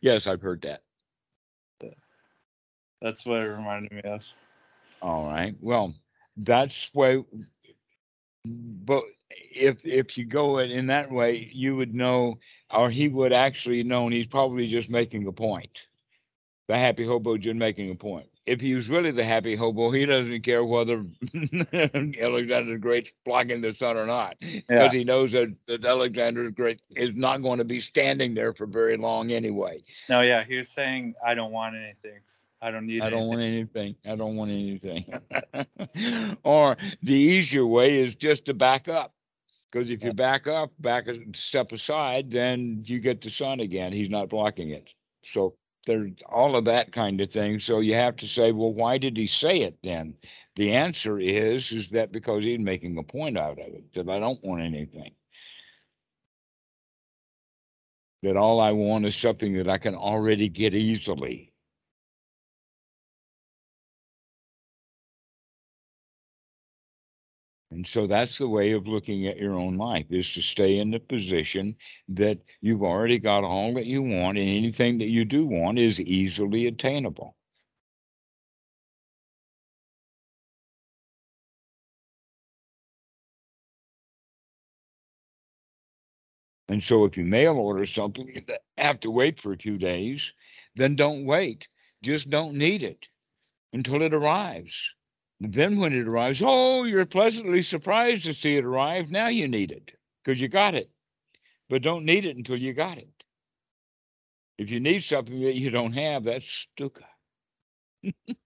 yes, 0.00 0.26
I've 0.26 0.40
heard 0.40 0.62
that. 0.62 0.82
That's 3.04 3.26
what 3.26 3.42
it 3.42 3.48
reminded 3.48 3.92
me 3.92 4.00
of. 4.00 4.22
All 5.02 5.26
right. 5.26 5.54
Well, 5.60 5.92
that's 6.38 6.88
why. 6.94 7.22
But 8.46 9.02
if 9.30 9.76
if 9.84 10.16
you 10.16 10.24
go 10.24 10.58
it 10.58 10.70
in 10.70 10.86
that 10.86 11.10
way, 11.10 11.50
you 11.52 11.76
would 11.76 11.94
know, 11.94 12.38
or 12.72 12.88
he 12.88 13.08
would 13.08 13.34
actually 13.34 13.82
know, 13.82 14.06
and 14.06 14.14
he's 14.14 14.26
probably 14.26 14.70
just 14.70 14.88
making 14.88 15.26
a 15.26 15.32
point. 15.32 15.68
The 16.66 16.76
happy 16.76 17.06
hobo 17.06 17.36
just 17.36 17.56
making 17.56 17.90
a 17.90 17.94
point. 17.94 18.26
If 18.46 18.60
he 18.60 18.72
was 18.72 18.88
really 18.88 19.10
the 19.10 19.24
happy 19.24 19.54
hobo, 19.54 19.90
he 19.90 20.06
doesn't 20.06 20.42
care 20.42 20.64
whether 20.64 21.04
Alexander 21.34 22.72
the 22.72 22.78
Great's 22.80 23.10
blocking 23.26 23.60
the 23.60 23.74
sun 23.78 23.98
or 23.98 24.06
not, 24.06 24.36
because 24.40 24.64
yeah. 24.70 24.90
he 24.90 25.04
knows 25.04 25.32
that, 25.32 25.54
that 25.68 25.84
Alexander 25.84 26.44
the 26.44 26.50
Great 26.50 26.80
is 26.96 27.10
not 27.14 27.42
going 27.42 27.58
to 27.58 27.64
be 27.64 27.82
standing 27.82 28.34
there 28.34 28.54
for 28.54 28.64
very 28.64 28.96
long 28.96 29.30
anyway. 29.30 29.82
No, 30.08 30.22
yeah, 30.22 30.42
he 30.44 30.56
was 30.56 30.70
saying, 30.70 31.14
"I 31.22 31.34
don't 31.34 31.52
want 31.52 31.76
anything 31.76 32.20
I 32.60 32.70
don't 32.70 32.86
need. 32.86 33.02
I 33.02 33.10
don't 33.10 33.28
want 33.28 33.42
anything. 33.42 33.96
I 34.06 34.16
don't 34.16 34.36
want 34.36 34.50
anything. 34.50 35.04
or 36.44 36.76
the 37.02 37.12
easier 37.12 37.66
way 37.66 37.98
is 37.98 38.14
just 38.14 38.46
to 38.46 38.54
back 38.54 38.88
up, 38.88 39.14
because 39.70 39.90
if 39.90 40.02
you 40.02 40.12
back 40.12 40.46
up, 40.46 40.70
back 40.78 41.06
a 41.08 41.18
step 41.34 41.72
aside, 41.72 42.30
then 42.30 42.82
you 42.86 43.00
get 43.00 43.20
the 43.20 43.30
sun 43.30 43.60
again. 43.60 43.92
He's 43.92 44.10
not 44.10 44.30
blocking 44.30 44.70
it. 44.70 44.88
So 45.32 45.56
there's 45.86 46.12
all 46.26 46.56
of 46.56 46.64
that 46.66 46.92
kind 46.92 47.20
of 47.20 47.30
thing. 47.30 47.60
So 47.60 47.80
you 47.80 47.94
have 47.94 48.16
to 48.16 48.26
say, 48.28 48.52
well, 48.52 48.72
why 48.72 48.98
did 48.98 49.16
he 49.16 49.26
say 49.26 49.58
it 49.58 49.78
then? 49.82 50.14
The 50.56 50.72
answer 50.72 51.18
is 51.18 51.70
is 51.72 51.86
that 51.92 52.12
because 52.12 52.44
he's 52.44 52.60
making 52.60 52.96
a 52.98 53.02
point 53.02 53.36
out 53.36 53.58
of 53.58 53.66
it 53.66 53.84
that 53.94 54.08
I 54.08 54.20
don't 54.20 54.42
want 54.44 54.62
anything. 54.62 55.12
That 58.22 58.36
all 58.36 58.60
I 58.60 58.70
want 58.70 59.04
is 59.06 59.20
something 59.20 59.54
that 59.58 59.68
I 59.68 59.78
can 59.78 59.94
already 59.94 60.48
get 60.48 60.74
easily. 60.74 61.52
And 67.74 67.88
so 67.88 68.06
that's 68.06 68.38
the 68.38 68.48
way 68.48 68.70
of 68.70 68.86
looking 68.86 69.26
at 69.26 69.36
your 69.36 69.58
own 69.58 69.76
life 69.76 70.06
is 70.08 70.30
to 70.34 70.42
stay 70.42 70.78
in 70.78 70.92
the 70.92 71.00
position 71.00 71.74
that 72.08 72.38
you've 72.60 72.84
already 72.84 73.18
got 73.18 73.42
all 73.42 73.74
that 73.74 73.84
you 73.84 74.00
want, 74.00 74.38
and 74.38 74.48
anything 74.48 74.98
that 74.98 75.08
you 75.08 75.24
do 75.24 75.44
want 75.44 75.80
is 75.80 75.98
easily 75.98 76.68
attainable. 76.68 77.34
And 86.68 86.80
so 86.80 87.04
if 87.06 87.16
you 87.16 87.24
mail 87.24 87.54
order 87.54 87.86
something, 87.86 88.28
you 88.28 88.42
have 88.78 89.00
to 89.00 89.10
wait 89.10 89.40
for 89.40 89.56
two 89.56 89.78
days, 89.78 90.22
then 90.76 90.94
don't 90.94 91.26
wait. 91.26 91.66
Just 92.04 92.30
don't 92.30 92.54
need 92.54 92.84
it 92.84 93.04
until 93.72 94.00
it 94.00 94.14
arrives. 94.14 94.72
Then 95.40 95.78
when 95.78 95.92
it 95.92 96.06
arrives, 96.06 96.40
oh, 96.44 96.84
you're 96.84 97.04
pleasantly 97.06 97.62
surprised 97.62 98.24
to 98.24 98.34
see 98.34 98.56
it 98.56 98.64
arrive. 98.64 99.10
Now 99.10 99.28
you 99.28 99.48
need 99.48 99.72
it 99.72 99.90
because 100.24 100.40
you 100.40 100.48
got 100.48 100.74
it. 100.74 100.90
But 101.68 101.82
don't 101.82 102.04
need 102.04 102.24
it 102.24 102.36
until 102.36 102.56
you 102.56 102.72
got 102.72 102.98
it. 102.98 103.08
If 104.58 104.70
you 104.70 104.78
need 104.80 105.02
something 105.02 105.40
that 105.42 105.54
you 105.54 105.70
don't 105.70 105.92
have, 105.94 106.24
that's 106.24 106.44
dukkha. 106.78 107.02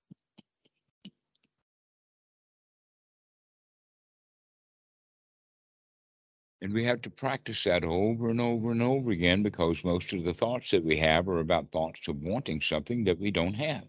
and 6.63 6.73
we 6.73 6.85
have 6.85 7.03
to 7.03 7.11
practice 7.11 7.61
that 7.65 7.85
over 7.85 8.31
and 8.31 8.41
over 8.41 8.73
and 8.73 8.83
over 8.83 9.11
again 9.11 9.43
because 9.43 9.77
most 9.85 10.13
of 10.13 10.25
the 10.25 10.35
thoughts 10.35 10.71
that 10.71 10.85
we 10.85 10.99
have 10.99 11.29
are 11.29 11.41
about 11.41 11.71
thoughts 11.71 12.01
of 12.09 12.23
wanting 12.23 12.63
something 12.63 13.05
that 13.05 13.19
we 13.19 13.31
don't 13.31 13.55
have 13.55 13.85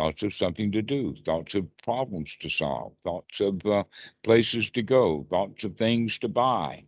thoughts 0.00 0.22
of 0.22 0.32
something 0.32 0.72
to 0.72 0.80
do, 0.80 1.14
thoughts 1.26 1.54
of 1.54 1.66
problems 1.84 2.30
to 2.40 2.48
solve, 2.48 2.92
thoughts 3.04 3.38
of 3.38 3.60
uh, 3.66 3.84
places 4.24 4.70
to 4.72 4.80
go, 4.80 5.26
thoughts 5.28 5.62
of 5.62 5.76
things 5.76 6.16
to 6.22 6.28
buy. 6.28 6.82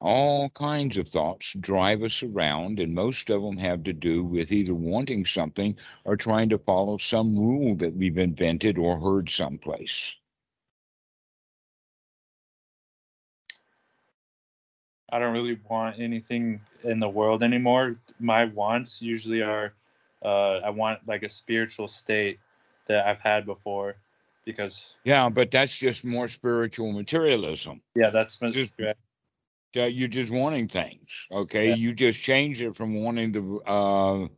All 0.00 0.50
kinds 0.50 0.96
of 0.96 1.06
thoughts 1.08 1.46
drive 1.60 2.02
us 2.02 2.20
around, 2.20 2.80
and 2.80 2.92
most 2.96 3.30
of 3.30 3.42
them 3.42 3.56
have 3.58 3.84
to 3.84 3.92
do 3.92 4.24
with 4.24 4.50
either 4.50 4.74
wanting 4.74 5.24
something 5.24 5.76
or 6.04 6.16
trying 6.16 6.48
to 6.48 6.58
follow 6.58 6.98
some 6.98 7.38
rule 7.38 7.76
that 7.76 7.94
we've 7.94 8.18
invented 8.18 8.78
or 8.78 8.98
heard 8.98 9.30
someplace. 9.30 9.94
I 15.10 15.18
don't 15.18 15.32
really 15.32 15.58
want 15.68 16.00
anything 16.00 16.60
in 16.82 17.00
the 17.00 17.08
world 17.08 17.42
anymore. 17.42 17.92
My 18.18 18.46
wants 18.46 19.00
usually 19.00 19.42
are 19.42 19.74
uh, 20.24 20.60
I 20.64 20.70
want 20.70 21.06
like 21.06 21.22
a 21.22 21.28
spiritual 21.28 21.88
state 21.88 22.38
that 22.86 23.06
I've 23.06 23.20
had 23.20 23.46
before 23.46 23.96
because 24.44 24.86
yeah, 25.04 25.28
but 25.28 25.50
that's 25.50 25.76
just 25.76 26.04
more 26.04 26.28
spiritual 26.28 26.92
materialism. 26.92 27.80
Yeah, 27.94 28.10
that's 28.10 28.36
just, 28.36 28.72
you're 29.74 30.08
just 30.08 30.32
wanting 30.32 30.68
things. 30.68 31.08
Okay, 31.30 31.68
yeah. 31.68 31.74
you 31.74 31.94
just 31.94 32.20
change 32.20 32.60
it 32.60 32.76
from 32.76 32.94
wanting 32.94 33.32
the 33.32 33.70
uh, 33.70 34.28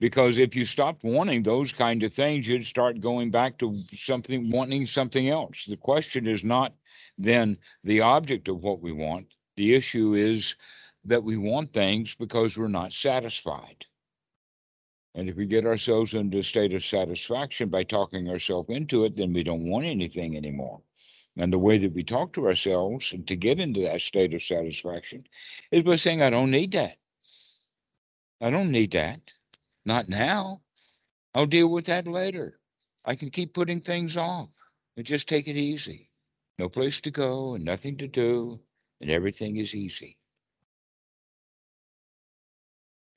Because 0.00 0.38
if 0.38 0.56
you 0.56 0.64
stopped 0.64 1.04
wanting 1.04 1.42
those 1.42 1.72
kind 1.72 2.02
of 2.02 2.12
things, 2.12 2.46
you'd 2.46 2.64
start 2.64 3.00
going 3.00 3.30
back 3.30 3.58
to 3.58 3.82
something, 4.04 4.50
wanting 4.50 4.86
something 4.86 5.28
else. 5.28 5.56
The 5.68 5.76
question 5.76 6.26
is 6.26 6.42
not 6.42 6.72
then 7.18 7.58
the 7.84 8.00
object 8.00 8.48
of 8.48 8.62
what 8.62 8.80
we 8.80 8.92
want. 8.92 9.26
The 9.60 9.74
issue 9.74 10.14
is 10.14 10.54
that 11.04 11.22
we 11.22 11.36
want 11.36 11.74
things 11.74 12.16
because 12.18 12.56
we're 12.56 12.68
not 12.68 12.94
satisfied. 12.94 13.84
And 15.14 15.28
if 15.28 15.36
we 15.36 15.44
get 15.44 15.66
ourselves 15.66 16.14
into 16.14 16.38
a 16.38 16.42
state 16.42 16.72
of 16.72 16.82
satisfaction 16.82 17.68
by 17.68 17.84
talking 17.84 18.30
ourselves 18.30 18.70
into 18.70 19.04
it, 19.04 19.18
then 19.18 19.34
we 19.34 19.42
don't 19.42 19.68
want 19.68 19.84
anything 19.84 20.34
anymore. 20.34 20.80
And 21.36 21.52
the 21.52 21.58
way 21.58 21.76
that 21.76 21.92
we 21.92 22.04
talk 22.04 22.32
to 22.32 22.46
ourselves 22.46 23.06
and 23.12 23.28
to 23.28 23.36
get 23.36 23.60
into 23.60 23.82
that 23.82 24.00
state 24.00 24.32
of 24.32 24.42
satisfaction 24.42 25.24
is 25.70 25.84
by 25.84 25.96
saying, 25.96 26.22
I 26.22 26.30
don't 26.30 26.50
need 26.50 26.72
that. 26.72 26.96
I 28.40 28.48
don't 28.48 28.72
need 28.72 28.92
that. 28.92 29.20
Not 29.84 30.08
now. 30.08 30.62
I'll 31.34 31.44
deal 31.44 31.68
with 31.68 31.84
that 31.84 32.06
later. 32.06 32.58
I 33.04 33.14
can 33.14 33.28
keep 33.28 33.52
putting 33.52 33.82
things 33.82 34.16
off 34.16 34.48
and 34.96 35.04
just 35.04 35.28
take 35.28 35.48
it 35.48 35.56
easy. 35.58 36.08
No 36.58 36.70
place 36.70 36.98
to 37.02 37.10
go 37.10 37.56
and 37.56 37.64
nothing 37.66 37.98
to 37.98 38.08
do, 38.08 38.58
and 39.00 39.10
everything 39.10 39.56
is 39.56 39.74
easy. 39.74 40.16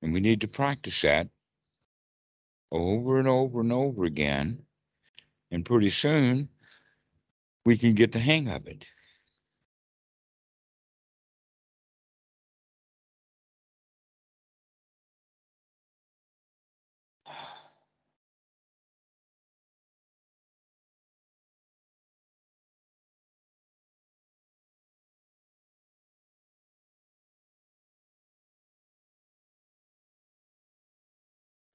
And 0.01 0.13
we 0.13 0.19
need 0.19 0.41
to 0.41 0.47
practice 0.47 0.99
that 1.03 1.29
over 2.71 3.19
and 3.19 3.27
over 3.27 3.61
and 3.61 3.71
over 3.71 4.05
again. 4.05 4.63
And 5.51 5.65
pretty 5.65 5.91
soon 5.91 6.49
we 7.65 7.77
can 7.77 7.95
get 7.95 8.11
the 8.11 8.19
hang 8.19 8.49
of 8.49 8.67
it. 8.67 8.84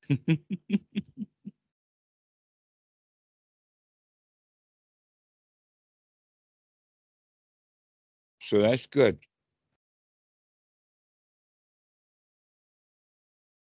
so 8.48 8.60
that's 8.62 8.86
good. 8.90 9.18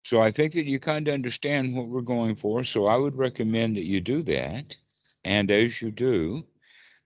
So 0.06 0.20
I 0.20 0.32
think 0.32 0.54
that 0.54 0.64
you 0.64 0.80
kind 0.80 1.06
of 1.06 1.14
understand 1.14 1.76
what 1.76 1.86
we're 1.88 2.00
going 2.00 2.34
for. 2.36 2.64
So 2.64 2.86
I 2.86 2.96
would 2.96 3.16
recommend 3.16 3.76
that 3.76 3.84
you 3.84 4.00
do 4.00 4.22
that. 4.24 4.74
And 5.24 5.50
as 5.52 5.80
you 5.80 5.90
do, 5.92 6.44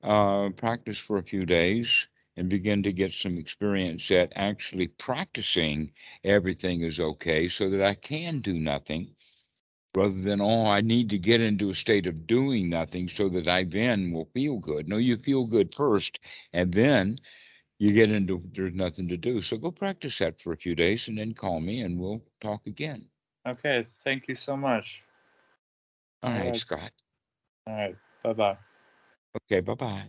uh, 0.02 0.50
practice 0.50 0.98
for 1.06 1.18
a 1.18 1.22
few 1.24 1.46
days 1.46 1.88
and 2.36 2.48
begin 2.48 2.82
to 2.82 2.92
get 2.92 3.12
some 3.12 3.38
experience 3.38 4.10
at 4.10 4.32
actually 4.36 4.88
practicing 4.88 5.92
everything 6.24 6.82
is 6.82 6.98
okay 6.98 7.48
so 7.48 7.70
that 7.70 7.82
I 7.82 7.94
can 7.94 8.40
do 8.40 8.54
nothing 8.54 9.14
rather 9.94 10.20
than, 10.22 10.40
oh, 10.40 10.66
I 10.66 10.80
need 10.80 11.10
to 11.10 11.18
get 11.18 11.40
into 11.40 11.70
a 11.70 11.74
state 11.74 12.06
of 12.06 12.26
doing 12.26 12.70
nothing 12.70 13.10
so 13.14 13.28
that 13.30 13.46
I 13.48 13.64
then 13.64 14.12
will 14.12 14.28
feel 14.32 14.58
good. 14.58 14.88
No, 14.88 14.96
you 14.96 15.18
feel 15.18 15.46
good 15.46 15.74
first 15.76 16.18
and 16.52 16.72
then 16.72 17.18
you 17.78 17.92
get 17.92 18.10
into 18.10 18.42
there's 18.54 18.74
nothing 18.74 19.08
to 19.08 19.16
do. 19.16 19.42
So 19.42 19.56
go 19.58 19.70
practice 19.70 20.18
that 20.18 20.40
for 20.42 20.52
a 20.52 20.56
few 20.56 20.74
days 20.74 21.08
and 21.08 21.18
then 21.18 21.34
call 21.34 21.60
me 21.60 21.80
and 21.82 21.98
we'll 21.98 22.22
talk 22.40 22.66
again. 22.66 23.06
Okay. 23.46 23.86
Thank 24.04 24.28
you 24.28 24.34
so 24.34 24.56
much. 24.56 25.02
All 26.22 26.30
right, 26.32 26.44
Alright. 26.44 26.56
Scott. 26.56 26.92
All 27.66 27.74
right. 27.74 27.96
Bye 28.22 28.32
bye. 28.32 28.58
Okay, 29.36 29.60
bye 29.60 29.74
bye. 29.74 30.08